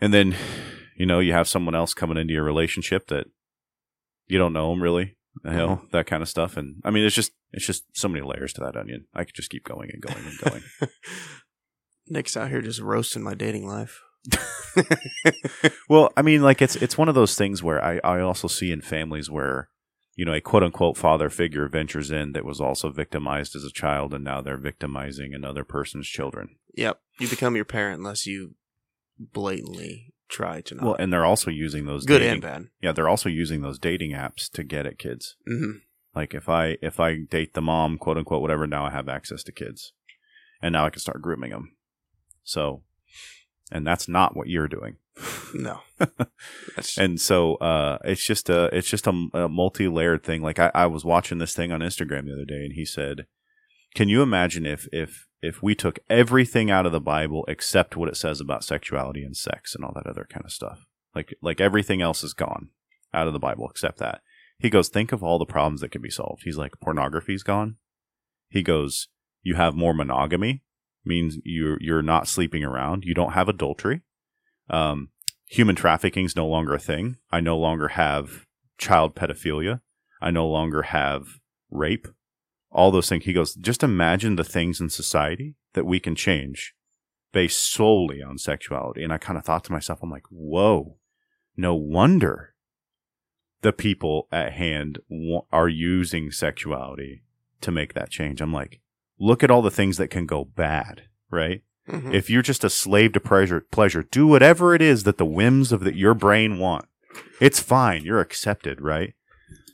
And 0.00 0.12
then, 0.12 0.34
you 0.96 1.06
know, 1.06 1.20
you 1.20 1.32
have 1.32 1.46
someone 1.48 1.76
else 1.76 1.94
coming 1.94 2.16
into 2.18 2.34
your 2.34 2.42
relationship 2.42 3.06
that 3.06 3.28
you 4.26 4.38
don't 4.38 4.52
know 4.52 4.70
them 4.70 4.82
really. 4.82 5.16
You 5.44 5.50
know, 5.50 5.72
uh-huh. 5.72 5.86
that 5.92 6.06
kind 6.06 6.22
of 6.22 6.28
stuff. 6.28 6.56
And 6.56 6.76
I 6.84 6.90
mean, 6.90 7.04
it's 7.04 7.14
just 7.14 7.32
it's 7.52 7.66
just 7.66 7.84
so 7.92 8.08
many 8.08 8.24
layers 8.24 8.52
to 8.54 8.60
that 8.62 8.76
onion. 8.76 9.06
I 9.14 9.24
could 9.24 9.34
just 9.34 9.50
keep 9.50 9.64
going 9.64 9.90
and 9.92 10.02
going 10.02 10.24
and 10.26 10.38
going. 10.38 10.62
Nick's 12.08 12.36
out 12.36 12.50
here 12.50 12.62
just 12.62 12.80
roasting 12.80 13.22
my 13.22 13.34
dating 13.34 13.66
life. 13.66 14.00
well, 15.88 16.12
I 16.16 16.22
mean, 16.22 16.42
like 16.42 16.62
it's 16.62 16.76
it's 16.76 16.98
one 16.98 17.08
of 17.08 17.14
those 17.14 17.36
things 17.36 17.62
where 17.62 17.82
I 17.82 18.00
I 18.02 18.20
also 18.20 18.48
see 18.48 18.72
in 18.72 18.80
families 18.80 19.30
where 19.30 19.68
you 20.14 20.24
know 20.24 20.32
a 20.32 20.40
quote 20.40 20.62
unquote 20.62 20.96
father 20.96 21.30
figure 21.30 21.68
ventures 21.68 22.10
in 22.10 22.32
that 22.32 22.44
was 22.44 22.60
also 22.60 22.90
victimized 22.90 23.54
as 23.54 23.64
a 23.64 23.72
child, 23.72 24.14
and 24.14 24.24
now 24.24 24.40
they're 24.40 24.56
victimizing 24.56 25.34
another 25.34 25.64
person's 25.64 26.08
children. 26.08 26.56
Yep. 26.74 27.00
You 27.20 27.28
become 27.28 27.56
your 27.56 27.64
parent 27.64 27.98
unless 27.98 28.26
you 28.26 28.54
blatantly 29.18 30.12
try 30.28 30.60
to 30.62 30.74
not. 30.74 30.84
Well, 30.84 30.96
and 30.98 31.12
they're 31.12 31.24
also 31.24 31.50
using 31.50 31.86
those 31.86 32.04
good 32.04 32.18
dating, 32.20 32.32
and 32.34 32.42
bad. 32.42 32.64
Yeah, 32.82 32.92
they're 32.92 33.08
also 33.08 33.28
using 33.28 33.62
those 33.62 33.78
dating 33.78 34.12
apps 34.12 34.50
to 34.52 34.64
get 34.64 34.86
at 34.86 34.98
kids. 34.98 35.36
hmm 35.46 35.78
Like 36.14 36.34
if 36.34 36.48
I 36.48 36.76
if 36.82 36.98
I 37.00 37.18
date 37.30 37.54
the 37.54 37.62
mom, 37.62 37.98
quote 37.98 38.16
unquote, 38.18 38.42
whatever, 38.42 38.66
now 38.66 38.86
I 38.86 38.90
have 38.90 39.08
access 39.08 39.42
to 39.44 39.52
kids, 39.52 39.92
and 40.62 40.72
now 40.72 40.86
I 40.86 40.90
can 40.90 41.00
start 41.00 41.22
grooming 41.22 41.50
them. 41.50 41.76
So, 42.44 42.82
and 43.72 43.86
that's 43.86 44.08
not 44.08 44.36
what 44.36 44.48
you're 44.48 44.68
doing. 44.68 44.96
No. 45.54 45.80
And 46.98 47.20
so 47.20 47.54
uh, 47.56 47.98
it's 48.04 48.24
just 48.24 48.50
a 48.50 48.64
it's 48.76 48.88
just 48.88 49.06
a, 49.06 49.28
a 49.32 49.48
multi 49.48 49.88
layered 49.88 50.22
thing. 50.22 50.42
Like 50.42 50.58
I, 50.58 50.70
I 50.74 50.86
was 50.86 51.04
watching 51.04 51.38
this 51.38 51.54
thing 51.54 51.72
on 51.72 51.80
Instagram 51.80 52.26
the 52.26 52.34
other 52.34 52.44
day, 52.44 52.64
and 52.64 52.74
he 52.74 52.84
said, 52.84 53.26
"Can 53.94 54.08
you 54.08 54.22
imagine 54.22 54.66
if 54.66 54.86
if 54.92 55.25
if 55.42 55.62
we 55.62 55.74
took 55.74 55.98
everything 56.08 56.70
out 56.70 56.86
of 56.86 56.92
the 56.92 57.00
Bible 57.00 57.44
except 57.48 57.96
what 57.96 58.08
it 58.08 58.16
says 58.16 58.40
about 58.40 58.64
sexuality 58.64 59.22
and 59.22 59.36
sex 59.36 59.74
and 59.74 59.84
all 59.84 59.92
that 59.94 60.06
other 60.06 60.26
kind 60.30 60.44
of 60.44 60.52
stuff? 60.52 60.86
Like 61.14 61.34
like 61.42 61.60
everything 61.60 62.02
else 62.02 62.22
is 62.22 62.34
gone 62.34 62.70
out 63.12 63.26
of 63.26 63.32
the 63.32 63.38
Bible 63.38 63.68
except 63.70 63.98
that." 63.98 64.20
He 64.58 64.70
goes, 64.70 64.88
"Think 64.88 65.12
of 65.12 65.22
all 65.22 65.38
the 65.38 65.46
problems 65.46 65.80
that 65.80 65.90
can 65.90 66.02
be 66.02 66.10
solved." 66.10 66.42
He's 66.44 66.58
like, 66.58 66.80
"Pornography's 66.80 67.42
gone." 67.42 67.76
He 68.48 68.62
goes, 68.62 69.08
"You 69.42 69.54
have 69.54 69.74
more 69.74 69.94
monogamy." 69.94 70.62
Means 71.04 71.38
you're 71.44 71.78
you're 71.80 72.02
not 72.02 72.26
sleeping 72.26 72.64
around. 72.64 73.04
You 73.04 73.14
don't 73.14 73.32
have 73.32 73.48
adultery. 73.48 74.00
Um, 74.68 75.10
human 75.46 75.76
trafficking 75.76 76.24
is 76.24 76.34
no 76.34 76.46
longer 76.46 76.74
a 76.74 76.80
thing. 76.80 77.16
I 77.30 77.40
no 77.40 77.56
longer 77.56 77.88
have 77.88 78.46
child 78.78 79.14
pedophilia. 79.14 79.80
I 80.20 80.30
no 80.30 80.48
longer 80.48 80.82
have 80.82 81.38
rape. 81.70 82.08
All 82.76 82.90
those 82.90 83.08
things. 83.08 83.24
He 83.24 83.32
goes, 83.32 83.54
just 83.54 83.82
imagine 83.82 84.36
the 84.36 84.44
things 84.44 84.82
in 84.82 84.90
society 84.90 85.54
that 85.72 85.86
we 85.86 85.98
can 85.98 86.14
change 86.14 86.74
based 87.32 87.72
solely 87.72 88.22
on 88.22 88.36
sexuality. 88.36 89.02
And 89.02 89.14
I 89.14 89.18
kind 89.18 89.38
of 89.38 89.46
thought 89.46 89.64
to 89.64 89.72
myself, 89.72 90.00
I'm 90.02 90.10
like, 90.10 90.26
whoa, 90.30 90.98
no 91.56 91.74
wonder 91.74 92.54
the 93.62 93.72
people 93.72 94.28
at 94.30 94.52
hand 94.52 94.98
are 95.50 95.68
using 95.70 96.30
sexuality 96.30 97.22
to 97.62 97.70
make 97.70 97.94
that 97.94 98.10
change. 98.10 98.42
I'm 98.42 98.52
like, 98.52 98.80
look 99.18 99.42
at 99.42 99.50
all 99.50 99.62
the 99.62 99.70
things 99.70 99.96
that 99.96 100.10
can 100.10 100.26
go 100.26 100.44
bad, 100.44 101.04
right? 101.30 101.62
Mhm. 101.88 102.12
If 102.12 102.28
you're 102.28 102.42
just 102.42 102.62
a 102.62 102.68
slave 102.68 103.14
to 103.14 103.20
pleasure, 103.20 103.62
pleasure, 103.70 104.02
do 104.02 104.26
whatever 104.26 104.74
it 104.74 104.82
is 104.82 105.04
that 105.04 105.16
the 105.16 105.24
whims 105.24 105.72
of 105.72 105.80
the, 105.80 105.96
your 105.96 106.12
brain 106.14 106.58
want. 106.58 106.84
It's 107.40 107.58
fine. 107.60 108.04
You're 108.04 108.20
accepted, 108.20 108.82
right? 108.82 109.14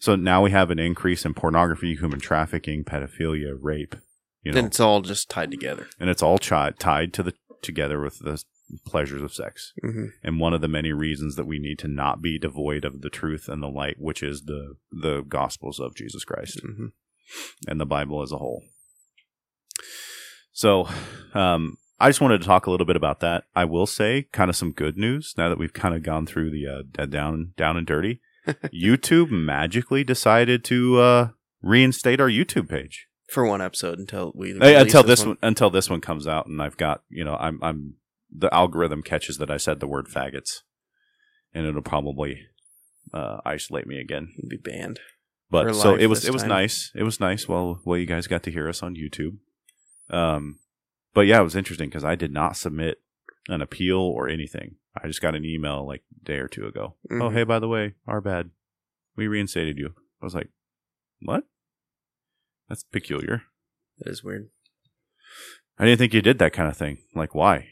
So 0.03 0.17
now 0.17 0.43
we 0.43 0.51
have 0.51 0.73
an 0.73 0.81
increase 0.81 1.25
in 1.25 1.33
pornography, 1.33 1.95
human 1.95 2.19
trafficking, 2.19 2.83
pedophilia, 2.83 3.55
rape. 3.57 3.95
You 4.43 4.51
know, 4.51 4.59
and 4.59 4.67
it's 4.67 4.81
all 4.81 5.01
just 5.01 5.31
tied 5.31 5.53
together. 5.53 5.87
and 6.01 6.11
it's 6.11 6.25
all 6.25 6.38
chi- 6.41 6.73
tied 6.77 7.12
to 7.12 7.23
the 7.23 7.35
together 7.62 8.01
with 8.01 8.19
the 8.19 8.43
pleasures 8.85 9.23
of 9.23 9.33
sex. 9.33 9.73
hmm 9.81 10.07
And 10.25 10.41
one 10.41 10.55
of 10.55 10.61
the 10.61 10.67
many 10.67 10.93
reasons 10.93 11.37
that 11.37 11.47
we 11.47 11.61
need 11.61 11.79
to 11.79 11.87
not 11.87 12.21
be 12.21 12.37
devoid 12.37 12.85
of 12.85 13.03
the 13.03 13.11
truth 13.11 13.49
and 13.49 13.62
the 13.62 13.69
light, 13.69 13.95
which 14.01 14.25
is 14.25 14.43
the 14.47 14.75
the 14.91 15.21
gospels 15.23 15.79
of 15.79 15.95
Jesus 15.95 16.25
Christ 16.25 16.61
hmm 16.65 16.87
and 17.69 17.81
the 17.81 17.87
Bible 17.87 18.23
as 18.23 18.33
a 18.33 18.38
whole. 18.38 18.65
So, 20.53 20.88
um, 21.33 21.77
I 22.01 22.09
just 22.09 22.21
wanted 22.21 22.41
to 22.41 22.47
talk 22.47 22.67
a 22.67 22.73
little 22.73 22.87
bit 22.87 22.97
about 22.97 23.21
that. 23.21 23.45
I 23.55 23.65
will 23.67 23.87
say, 23.87 24.27
kind 24.33 24.51
of 24.51 24.57
some 24.57 24.73
good 24.73 24.99
news 24.99 25.33
now 25.38 25.49
that 25.49 25.59
we've 25.59 25.73
kind 25.73 25.95
of 25.95 26.03
gone 26.03 26.27
through 26.27 26.51
the 26.51 26.67
uh, 26.67 26.83
dead 26.91 27.11
down 27.12 27.53
down 27.57 27.77
and 27.77 27.87
dirty. 27.87 28.21
YouTube 28.47 29.31
magically 29.31 30.05
decided 30.05 30.65
to 30.65 30.99
uh, 31.01 31.29
reinstate 31.63 32.21
our 32.21 32.29
YouTube 32.29 32.69
page 32.69 33.07
For 33.29 33.47
one 33.47 33.61
episode 33.61 33.99
until 33.99 34.33
we 34.35 34.53
release 34.53 34.81
until 34.81 35.03
this 35.03 35.25
one. 35.25 35.39
until 35.43 35.71
this 35.71 35.89
one 35.89 36.01
comes 36.01 36.27
out, 36.27 36.47
and 36.47 36.61
I've 36.61 36.77
got 36.77 37.03
you 37.09 37.25
know 37.25 37.37
I'm 37.37 37.59
I'm 37.63 37.95
the 38.31 38.53
algorithm 38.53 39.03
catches 39.03 39.39
that 39.39 39.51
I 39.51 39.57
said 39.57 39.81
the 39.81 39.87
word 39.87 40.07
faggots, 40.07 40.63
and 41.55 41.67
it'll 41.67 41.83
probably 41.83 42.41
uh, 43.13 43.39
isolate 43.45 43.87
me 43.87 44.01
again. 44.01 44.33
Be 44.49 44.57
banned. 44.57 45.01
But 45.51 45.75
so 45.75 45.95
it 45.95 46.07
was 46.07 46.25
it 46.25 46.33
was 46.33 46.43
time. 46.43 46.49
nice. 46.49 46.91
It 46.95 47.03
was 47.03 47.21
nice. 47.21 47.47
Well, 47.47 47.81
well, 47.85 47.99
you 47.99 48.07
guys 48.07 48.27
got 48.27 48.43
to 48.45 48.51
hear 48.51 48.69
us 48.69 48.83
on 48.83 48.97
YouTube. 48.97 49.37
Um, 50.11 50.59
but 51.15 51.23
yeah, 51.23 51.41
it 51.41 51.45
was 51.45 51.57
interesting 51.57 51.91
because 51.91 52.05
I 52.05 52.15
did 52.15 52.33
not 52.33 52.57
submit 52.57 52.99
an 53.49 53.61
appeal 53.61 53.99
or 53.99 54.29
anything. 54.29 54.77
I 54.95 55.07
just 55.07 55.23
got 55.23 55.35
an 55.35 55.45
email 55.45 55.87
like 55.87 56.03
a 56.21 56.25
day 56.25 56.37
or 56.39 56.49
two 56.49 56.67
ago. 56.67 56.97
Oh, 57.11 57.15
Mhm. 57.15 57.33
hey, 57.33 57.45
by 57.45 57.59
the 57.59 57.69
way, 57.69 57.95
our 58.07 58.21
bad. 58.21 58.51
We 59.17 59.27
reinstated 59.27 59.79
you. 59.79 59.95
I 60.21 60.25
was 60.27 60.35
like, 60.35 60.49
what? 61.21 61.45
That's 62.69 62.83
peculiar. 62.85 63.43
That 63.99 64.11
is 64.11 64.23
weird. 64.25 64.51
I 65.79 65.85
didn't 65.87 65.99
think 65.99 66.15
you 66.15 66.23
did 66.23 66.39
that 66.39 66.53
kind 66.53 66.69
of 66.69 66.77
thing. 66.77 66.99
Like, 67.15 67.35
why? 67.35 67.69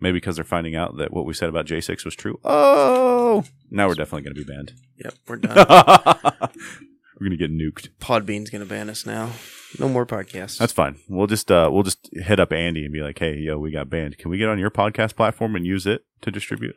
Maybe 0.00 0.14
because 0.16 0.36
they're 0.36 0.44
finding 0.44 0.74
out 0.74 0.96
that 0.96 1.12
what 1.12 1.26
we 1.26 1.32
said 1.34 1.48
about 1.48 1.66
J6 1.66 2.04
was 2.04 2.16
true. 2.16 2.40
Oh, 2.42 3.44
now 3.70 3.86
we're 3.86 3.94
definitely 3.94 4.22
going 4.22 4.34
to 4.34 4.44
be 4.44 4.52
banned. 4.52 4.72
Yep, 4.96 5.14
we're 5.28 5.36
done. 5.36 6.50
we're 7.22 7.28
going 7.28 7.38
to 7.38 7.48
get 7.48 7.52
nuked. 7.52 7.88
Podbean's 8.00 8.50
gonna 8.50 8.66
ban 8.66 8.90
us 8.90 9.06
now. 9.06 9.30
No 9.78 9.88
more 9.88 10.04
podcasts. 10.04 10.58
That's 10.58 10.72
fine. 10.72 10.98
We'll 11.08 11.26
just 11.26 11.50
uh, 11.50 11.70
we'll 11.72 11.84
just 11.84 12.10
hit 12.12 12.40
up 12.40 12.52
Andy 12.52 12.84
and 12.84 12.92
be 12.92 13.00
like, 13.00 13.18
"Hey, 13.18 13.36
yo, 13.36 13.58
we 13.58 13.70
got 13.70 13.88
banned. 13.88 14.18
Can 14.18 14.30
we 14.30 14.38
get 14.38 14.48
on 14.48 14.58
your 14.58 14.70
podcast 14.70 15.16
platform 15.16 15.54
and 15.56 15.66
use 15.66 15.86
it 15.86 16.04
to 16.22 16.30
distribute?" 16.30 16.76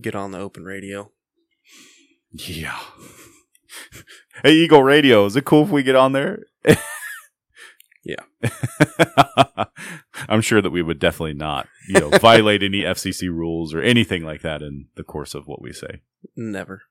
get 0.00 0.14
on 0.14 0.30
the 0.30 0.38
open 0.38 0.64
radio. 0.64 1.10
Yeah. 2.30 2.78
hey, 4.42 4.52
Eagle 4.54 4.82
Radio, 4.82 5.26
is 5.26 5.36
it 5.36 5.44
cool 5.44 5.64
if 5.64 5.70
we 5.70 5.82
get 5.82 5.96
on 5.96 6.12
there? 6.12 6.44
Yeah. 8.04 8.16
I'm 10.28 10.40
sure 10.40 10.60
that 10.60 10.70
we 10.70 10.82
would 10.82 10.98
definitely 10.98 11.34
not, 11.34 11.68
you 11.88 12.00
know, 12.00 12.10
violate 12.18 12.62
any 12.62 12.80
FCC 12.80 13.28
rules 13.28 13.72
or 13.74 13.80
anything 13.80 14.24
like 14.24 14.42
that 14.42 14.62
in 14.62 14.86
the 14.96 15.04
course 15.04 15.34
of 15.34 15.46
what 15.46 15.62
we 15.62 15.72
say. 15.72 16.00
Never. 16.34 16.82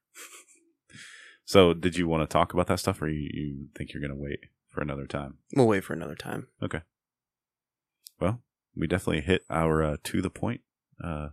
So, 1.51 1.73
did 1.73 1.97
you 1.97 2.07
want 2.07 2.21
to 2.23 2.31
talk 2.31 2.53
about 2.53 2.67
that 2.67 2.79
stuff, 2.79 3.01
or 3.01 3.09
you, 3.09 3.29
you 3.33 3.67
think 3.75 3.91
you're 3.91 3.99
going 3.99 4.17
to 4.17 4.23
wait 4.23 4.39
for 4.69 4.79
another 4.79 5.05
time? 5.05 5.39
We'll 5.53 5.67
wait 5.67 5.83
for 5.83 5.91
another 5.91 6.15
time. 6.15 6.47
Okay. 6.63 6.79
Well, 8.21 8.41
we 8.73 8.87
definitely 8.87 9.19
hit 9.19 9.41
our 9.49 9.83
uh, 9.83 9.97
to 10.05 10.21
the 10.21 10.29
point 10.29 10.61
uh, 11.03 11.29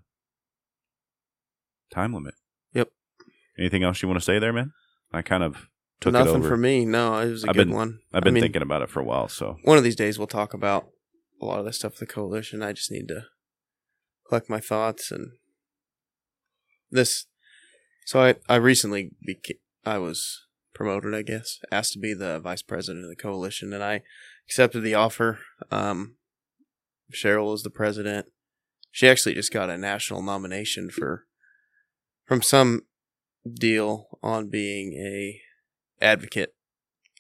time 1.95 2.13
limit. 2.15 2.35
Yep. 2.75 2.89
Anything 3.61 3.85
else 3.85 4.03
you 4.03 4.09
want 4.09 4.19
to 4.19 4.25
say 4.25 4.41
there, 4.41 4.53
man? 4.53 4.73
I 5.13 5.23
kind 5.23 5.45
of 5.45 5.69
took 6.01 6.15
Nothing 6.15 6.35
it 6.35 6.39
over. 6.39 6.49
for 6.49 6.57
me. 6.57 6.85
No, 6.85 7.17
it 7.19 7.31
was 7.31 7.45
a 7.45 7.51
I've 7.51 7.55
good 7.55 7.69
been- 7.69 7.77
one. 7.77 8.01
I've 8.13 8.25
been 8.25 8.33
I 8.33 8.35
mean, 8.35 8.43
thinking 8.43 8.63
about 8.63 8.83
it 8.83 8.91
for 8.91 8.99
a 8.99 9.05
while, 9.05 9.29
so 9.29 9.59
One 9.63 9.79
of 9.79 9.85
these 9.85 9.95
days 9.95 10.19
we'll 10.19 10.27
talk 10.27 10.53
about 10.53 10.89
a 11.41 11.45
lot 11.45 11.61
of 11.61 11.65
this 11.65 11.77
stuff 11.77 11.93
with 11.93 12.09
the 12.09 12.13
coalition. 12.13 12.61
I 12.61 12.73
just 12.73 12.91
need 12.91 13.07
to 13.07 13.23
collect 14.29 14.51
my 14.51 14.59
thoughts 14.59 15.13
and 15.13 15.31
this. 16.91 17.27
So 18.07 18.21
I 18.21 18.35
I 18.49 18.57
recently 18.57 19.13
beca- 19.29 19.61
I 19.85 19.99
was 19.99 20.47
promoted, 20.75 21.15
I 21.15 21.23
guess, 21.23 21.59
asked 21.73 21.95
to 21.95 21.99
be 21.99 22.15
the 22.15 22.41
vice 22.41 22.63
president 22.63 23.05
of 23.05 23.11
the 23.11 23.17
coalition, 23.17 23.73
and 23.73 23.83
I 23.83 24.03
accepted 24.47 24.81
the 24.81 24.95
offer. 24.95 25.41
Um, 25.71 26.17
Cheryl 27.13 27.55
is 27.55 27.63
the 27.63 27.71
president. 27.71 28.27
She 28.91 29.09
actually 29.09 29.35
just 29.35 29.53
got 29.53 29.71
a 29.71 29.79
national 29.79 30.23
nomination 30.23 30.91
for 30.91 31.27
from 32.27 32.43
some 32.43 32.83
deal 33.51 34.19
on 34.23 34.51
being 34.51 34.93
a 34.95 35.41
advocate, 36.05 36.55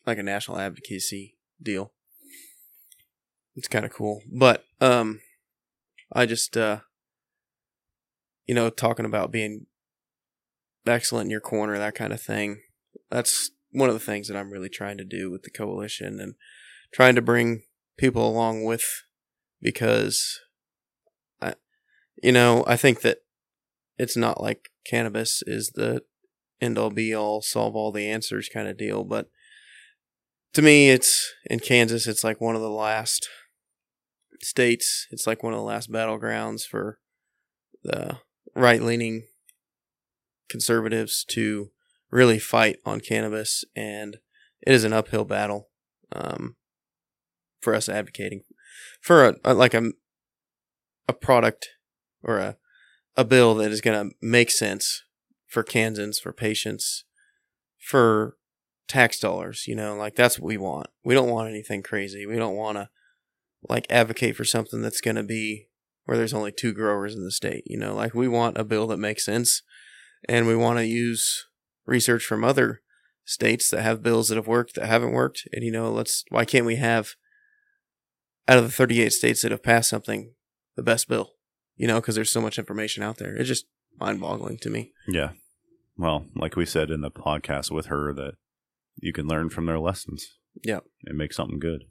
like 0.07 0.19
a 0.19 0.23
national 0.23 0.59
advocacy 0.59 1.37
deal. 1.63 1.93
It's 3.57 3.69
kind 3.69 3.85
of 3.85 3.93
cool, 3.93 4.23
but 4.31 4.65
um, 4.81 5.21
I 6.13 6.27
just 6.27 6.57
uh, 6.57 6.81
you 8.49 8.55
know, 8.55 8.71
talking 8.71 9.05
about 9.05 9.31
being 9.31 9.67
excellent 10.87 11.26
in 11.26 11.31
your 11.31 11.41
corner, 11.41 11.79
that 11.79 11.95
kind 11.95 12.12
of 12.12 12.20
thing. 12.20 12.62
That's 13.11 13.51
one 13.70 13.89
of 13.89 13.95
the 13.95 14.01
things 14.01 14.29
that 14.29 14.37
I'm 14.37 14.51
really 14.51 14.68
trying 14.68 14.99
to 14.99 15.05
do 15.05 15.31
with 15.31 15.43
the 15.43 15.51
coalition 15.51 16.20
and 16.20 16.35
trying 16.93 17.14
to 17.14 17.22
bring 17.22 17.62
people 17.97 18.29
along 18.29 18.64
with 18.64 19.05
because 19.61 20.41
I 21.41 21.55
you 22.22 22.33
know, 22.33 22.64
I 22.66 22.76
think 22.76 23.03
that 23.03 23.18
it's 23.99 24.16
not 24.16 24.41
like 24.41 24.70
cannabis 24.85 25.43
is 25.47 25.72
the 25.74 26.03
end 26.61 26.79
all 26.79 26.91
be 26.91 27.14
all 27.14 27.43
solve 27.43 27.76
all 27.76 27.93
the 27.93 28.09
answers 28.09 28.49
kind 28.53 28.68
of 28.68 28.79
deal, 28.79 29.05
but 29.05 29.29
to 30.55 30.62
me, 30.62 30.91
it's 30.91 31.35
in 31.45 31.61
Kansas. 31.61 32.07
It's 32.07 32.24
like 32.24 32.41
one 32.41 32.57
of 32.57 32.62
the 32.62 32.70
last 32.70 33.29
states. 34.43 35.07
It's 35.11 35.26
like 35.26 35.43
one 35.43 35.53
of 35.53 35.59
the 35.59 35.64
last 35.64 35.91
battlegrounds 35.91 36.62
for 36.62 36.99
the 37.83 38.18
right 38.55 38.83
leaning 38.83 39.24
conservatives 40.49 41.25
to 41.31 41.71
really 42.11 42.39
fight 42.39 42.79
on 42.85 43.01
cannabis, 43.01 43.65
and 43.77 44.19
it 44.67 44.73
is 44.73 44.85
an 44.85 44.93
uphill 44.93 45.25
battle 45.25 45.69
um, 46.13 46.57
for 47.61 47.75
us 47.75 47.89
advocating 47.89 48.43
for 49.01 49.27
a, 49.27 49.35
a 49.45 49.55
like 49.55 49.75
a 49.75 49.93
a 51.09 51.13
product 51.13 51.69
or 52.23 52.39
a 52.39 52.57
a 53.17 53.25
bill 53.25 53.55
that 53.57 53.73
is 53.73 53.81
going 53.81 54.09
to 54.09 54.15
make 54.23 54.51
sense 54.51 55.03
for 55.47 55.63
Kansans, 55.63 56.21
for 56.21 56.33
patients, 56.33 57.05
for 57.79 58.37
tax 58.87 59.19
dollars. 59.19 59.67
You 59.67 59.75
know, 59.75 59.97
like 59.97 60.15
that's 60.15 60.39
what 60.39 60.47
we 60.47 60.57
want. 60.57 60.89
We 61.05 61.15
don't 61.15 61.31
want 61.31 61.49
anything 61.49 61.83
crazy. 61.83 62.27
We 62.27 62.37
don't 62.37 62.57
want 62.57 62.77
to 62.79 62.89
like 63.69 63.87
advocate 63.91 64.37
for 64.37 64.45
something 64.45 64.83
that's 64.83 65.01
going 65.01 65.17
to 65.17 65.25
be 65.25 65.69
where 66.05 66.17
there's 66.17 66.35
only 66.35 66.53
two 66.53 66.73
growers 66.73 67.15
in 67.15 67.25
the 67.25 67.33
state. 67.33 67.65
You 67.67 67.79
know, 67.79 67.95
like 67.95 68.15
we 68.15 68.29
want 68.29 68.57
a 68.57 68.65
bill 68.65 68.87
that 68.89 68.99
makes 68.99 69.25
sense, 69.25 69.63
and 70.29 70.47
we 70.47 70.57
want 70.57 70.79
to 70.79 70.87
use 70.87 71.47
research 71.87 72.25
from 72.25 72.45
other 72.45 72.83
states 73.25 73.71
that 73.71 73.83
have 73.83 74.03
bills 74.03 74.29
that 74.29 74.37
have 74.37 74.47
worked 74.47 74.75
that 74.75 74.87
haven't 74.87 75.12
worked. 75.12 75.47
And 75.53 75.62
you 75.64 75.71
know, 75.71 75.91
let's 75.91 76.25
why 76.31 76.45
can't 76.45 76.66
we 76.66 76.77
have 76.77 77.14
out 78.47 78.59
of 78.59 78.64
the 78.64 78.71
38 78.71 79.12
states 79.12 79.43
that 79.43 79.51
have 79.51 79.62
passed 79.62 79.91
something 79.91 80.33
the 80.77 80.83
best 80.83 81.09
bill? 81.09 81.33
You 81.77 81.87
know, 81.87 82.01
because 82.01 82.14
there's 82.14 82.31
so 82.31 82.41
much 82.41 82.59
information 82.59 83.03
out 83.03 83.19
there. 83.19 83.37
It's 83.37 83.49
just 83.49 83.66
mind-boggling 84.01 84.59
to 84.59 84.71
me. 84.71 84.93
Yeah. 85.07 85.31
Well, 85.97 86.27
like 86.35 86.57
we 86.57 86.64
said 86.64 86.91
in 86.91 87.01
the 87.01 87.11
podcast 87.11 87.71
with 87.71 87.87
her, 87.87 88.12
that 88.14 88.35
you 88.97 89.12
can 89.12 89.27
learn 89.27 89.49
from 89.51 89.66
their 89.66 89.79
lessons. 89.79 90.27
Yep. 90.64 90.85
And 91.05 91.19
make 91.19 91.33
something 91.33 91.59
good. 91.59 91.85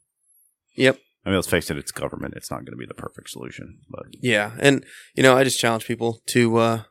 Yep. 0.76 1.00
I 1.26 1.30
mean, 1.30 1.36
let's 1.36 1.48
face 1.48 1.70
it, 1.70 1.78
it's 1.78 1.92
government. 1.92 2.36
It's 2.38 2.50
not 2.50 2.66
going 2.66 2.72
to 2.72 2.78
be 2.78 2.86
the 2.86 2.94
perfect 2.94 3.30
solution, 3.30 3.80
but 3.90 4.06
Yeah, 4.22 4.52
and 4.60 4.86
you 5.14 5.24
know, 5.24 5.36
I 5.36 5.44
just 5.44 5.60
challenge 5.60 5.86
people 5.86 6.22
to 6.28 6.58
uh, 6.58 6.84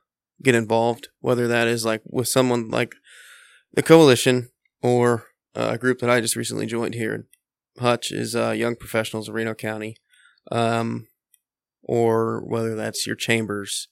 get 0.42 0.54
involved, 0.54 1.08
whether 1.20 1.48
that 1.48 1.68
is 1.68 1.84
like 1.84 2.02
with 2.06 2.28
someone 2.28 2.70
like 2.70 2.94
the 3.72 3.82
coalition 3.82 4.50
or 4.82 5.26
uh, 5.54 5.70
a 5.72 5.78
group 5.78 6.00
that 6.00 6.10
I 6.10 6.20
just 6.20 6.36
recently 6.36 6.66
joined 6.66 6.94
here 6.94 7.26
Hutch 7.78 8.10
is 8.10 8.34
uh, 8.34 8.50
Young 8.50 8.76
Professionals 8.76 9.28
of 9.28 9.34
Reno 9.34 9.54
County, 9.54 9.96
um, 10.50 11.08
or 11.82 12.42
whether 12.46 12.74
that's 12.74 13.06
your 13.06 13.16
chambers. 13.16 13.88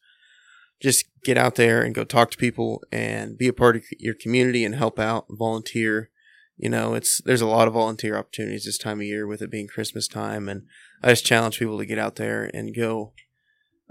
Just 0.81 1.07
get 1.23 1.39
out 1.39 1.55
there 1.55 1.83
and 1.83 1.95
go 1.95 2.05
talk 2.05 2.31
to 2.33 2.37
people 2.37 2.83
and 2.91 3.39
be 3.39 3.49
a 3.49 3.53
part 3.53 3.77
of 3.77 3.85
your 3.99 4.15
community 4.15 4.65
and 4.65 4.75
help 4.75 4.99
out, 4.99 5.27
volunteer. 5.31 6.11
You 6.57 6.69
know, 6.69 6.95
it's 6.95 7.21
there's 7.25 7.41
a 7.41 7.47
lot 7.47 7.69
of 7.69 7.75
volunteer 7.75 8.17
opportunities 8.17 8.65
this 8.65 8.79
time 8.79 9.01
of 9.01 9.07
year 9.07 9.27
with 9.27 9.43
it 9.43 9.51
being 9.51 9.67
Christmas 9.67 10.09
time, 10.09 10.49
and 10.49 10.63
I 11.03 11.11
just 11.11 11.27
challenge 11.27 11.59
people 11.59 11.79
to 11.79 11.87
get 11.87 11.99
out 11.99 12.17
there 12.17 12.51
and 12.53 12.75
go 12.75 13.13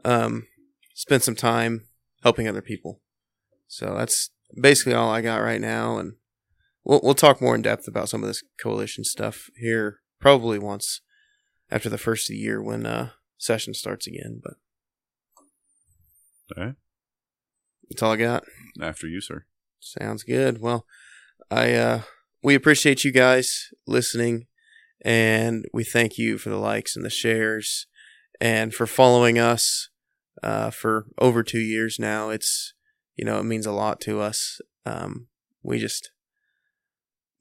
um, 0.06 0.47
spend 0.93 1.24
some 1.24 1.36
time 1.36 1.88
helping 2.24 2.47
other 2.47 2.61
people. 2.61 3.01
So 3.67 3.95
that's 3.95 4.32
basically 4.59 4.93
all 4.93 5.11
I 5.11 5.21
got 5.21 5.38
right 5.38 5.61
now, 5.61 5.97
and 5.97 6.13
we'll 6.84 7.01
we'll 7.03 7.13
talk 7.13 7.41
more 7.41 7.55
in 7.55 7.61
depth 7.61 7.88
about 7.88 8.09
some 8.09 8.24
of 8.24 8.28
this 8.28 8.43
coalition 8.59 9.03
stuff 9.03 9.49
here 9.55 9.99
probably 10.19 10.57
once 10.57 11.01
after 11.69 11.89
the 11.89 11.97
first 11.97 12.30
of 12.30 12.34
the 12.34 12.39
year 12.39 12.61
when 12.61 12.86
uh, 12.86 13.09
session 13.38 13.74
starts 13.74 14.07
again. 14.07 14.41
But 14.43 14.53
all 16.57 16.65
right. 16.65 16.76
that's 17.89 18.01
all 18.01 18.11
I 18.11 18.17
got. 18.17 18.43
After 18.82 19.07
you, 19.07 19.21
sir. 19.21 19.45
Sounds 19.80 20.24
good. 20.24 20.61
Well, 20.61 20.86
I 21.51 21.74
uh, 21.74 22.01
we 22.41 22.55
appreciate 22.55 23.03
you 23.03 23.11
guys 23.11 23.69
listening, 23.86 24.47
and 25.03 25.65
we 25.74 25.84
thank 25.84 26.17
you 26.17 26.38
for 26.38 26.49
the 26.49 26.57
likes 26.57 26.95
and 26.95 27.03
the 27.03 27.09
shares, 27.09 27.88
and 28.39 28.74
for 28.74 28.86
following 28.86 29.39
us 29.39 29.89
uh, 30.42 30.70
for 30.70 31.06
over 31.20 31.44
two 31.44 31.60
years 31.60 31.98
now. 32.00 32.30
It's 32.30 32.74
you 33.16 33.26
know 33.26 33.40
it 33.40 33.44
means 33.44 33.66
a 33.66 33.72
lot 33.72 34.02
to 34.02 34.20
us. 34.20 34.60
Um, 34.86 35.28
we 35.62 35.80
just 35.80 36.12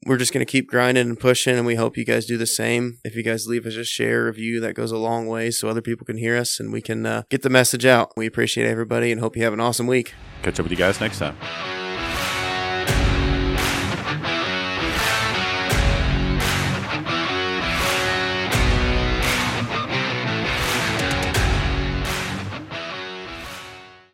we're 0.05 0.17
just 0.17 0.33
gonna 0.33 0.45
keep 0.45 0.67
grinding 0.67 1.07
and 1.07 1.19
pushing, 1.19 1.55
and 1.57 1.65
we 1.65 1.75
hope 1.75 1.97
you 1.97 2.05
guys 2.05 2.25
do 2.25 2.37
the 2.37 2.45
same. 2.45 2.99
If 3.03 3.15
you 3.15 3.23
guys 3.23 3.47
leave 3.47 3.65
us 3.65 3.75
a 3.75 3.83
share 3.83 4.25
review, 4.25 4.59
that 4.59 4.75
goes 4.75 4.91
a 4.91 4.97
long 4.97 5.27
way, 5.27 5.51
so 5.51 5.69
other 5.69 5.81
people 5.81 6.05
can 6.05 6.17
hear 6.17 6.37
us 6.37 6.59
and 6.59 6.71
we 6.71 6.81
can 6.81 7.05
uh, 7.05 7.23
get 7.29 7.41
the 7.41 7.49
message 7.49 7.85
out. 7.85 8.11
We 8.15 8.25
appreciate 8.25 8.67
everybody, 8.67 9.11
and 9.11 9.21
hope 9.21 9.35
you 9.35 9.43
have 9.43 9.53
an 9.53 9.61
awesome 9.61 9.87
week. 9.87 10.13
Catch 10.41 10.59
up 10.59 10.65
with 10.65 10.71
you 10.71 10.77
guys 10.77 10.99
next 10.99 11.19
time. 11.19 11.82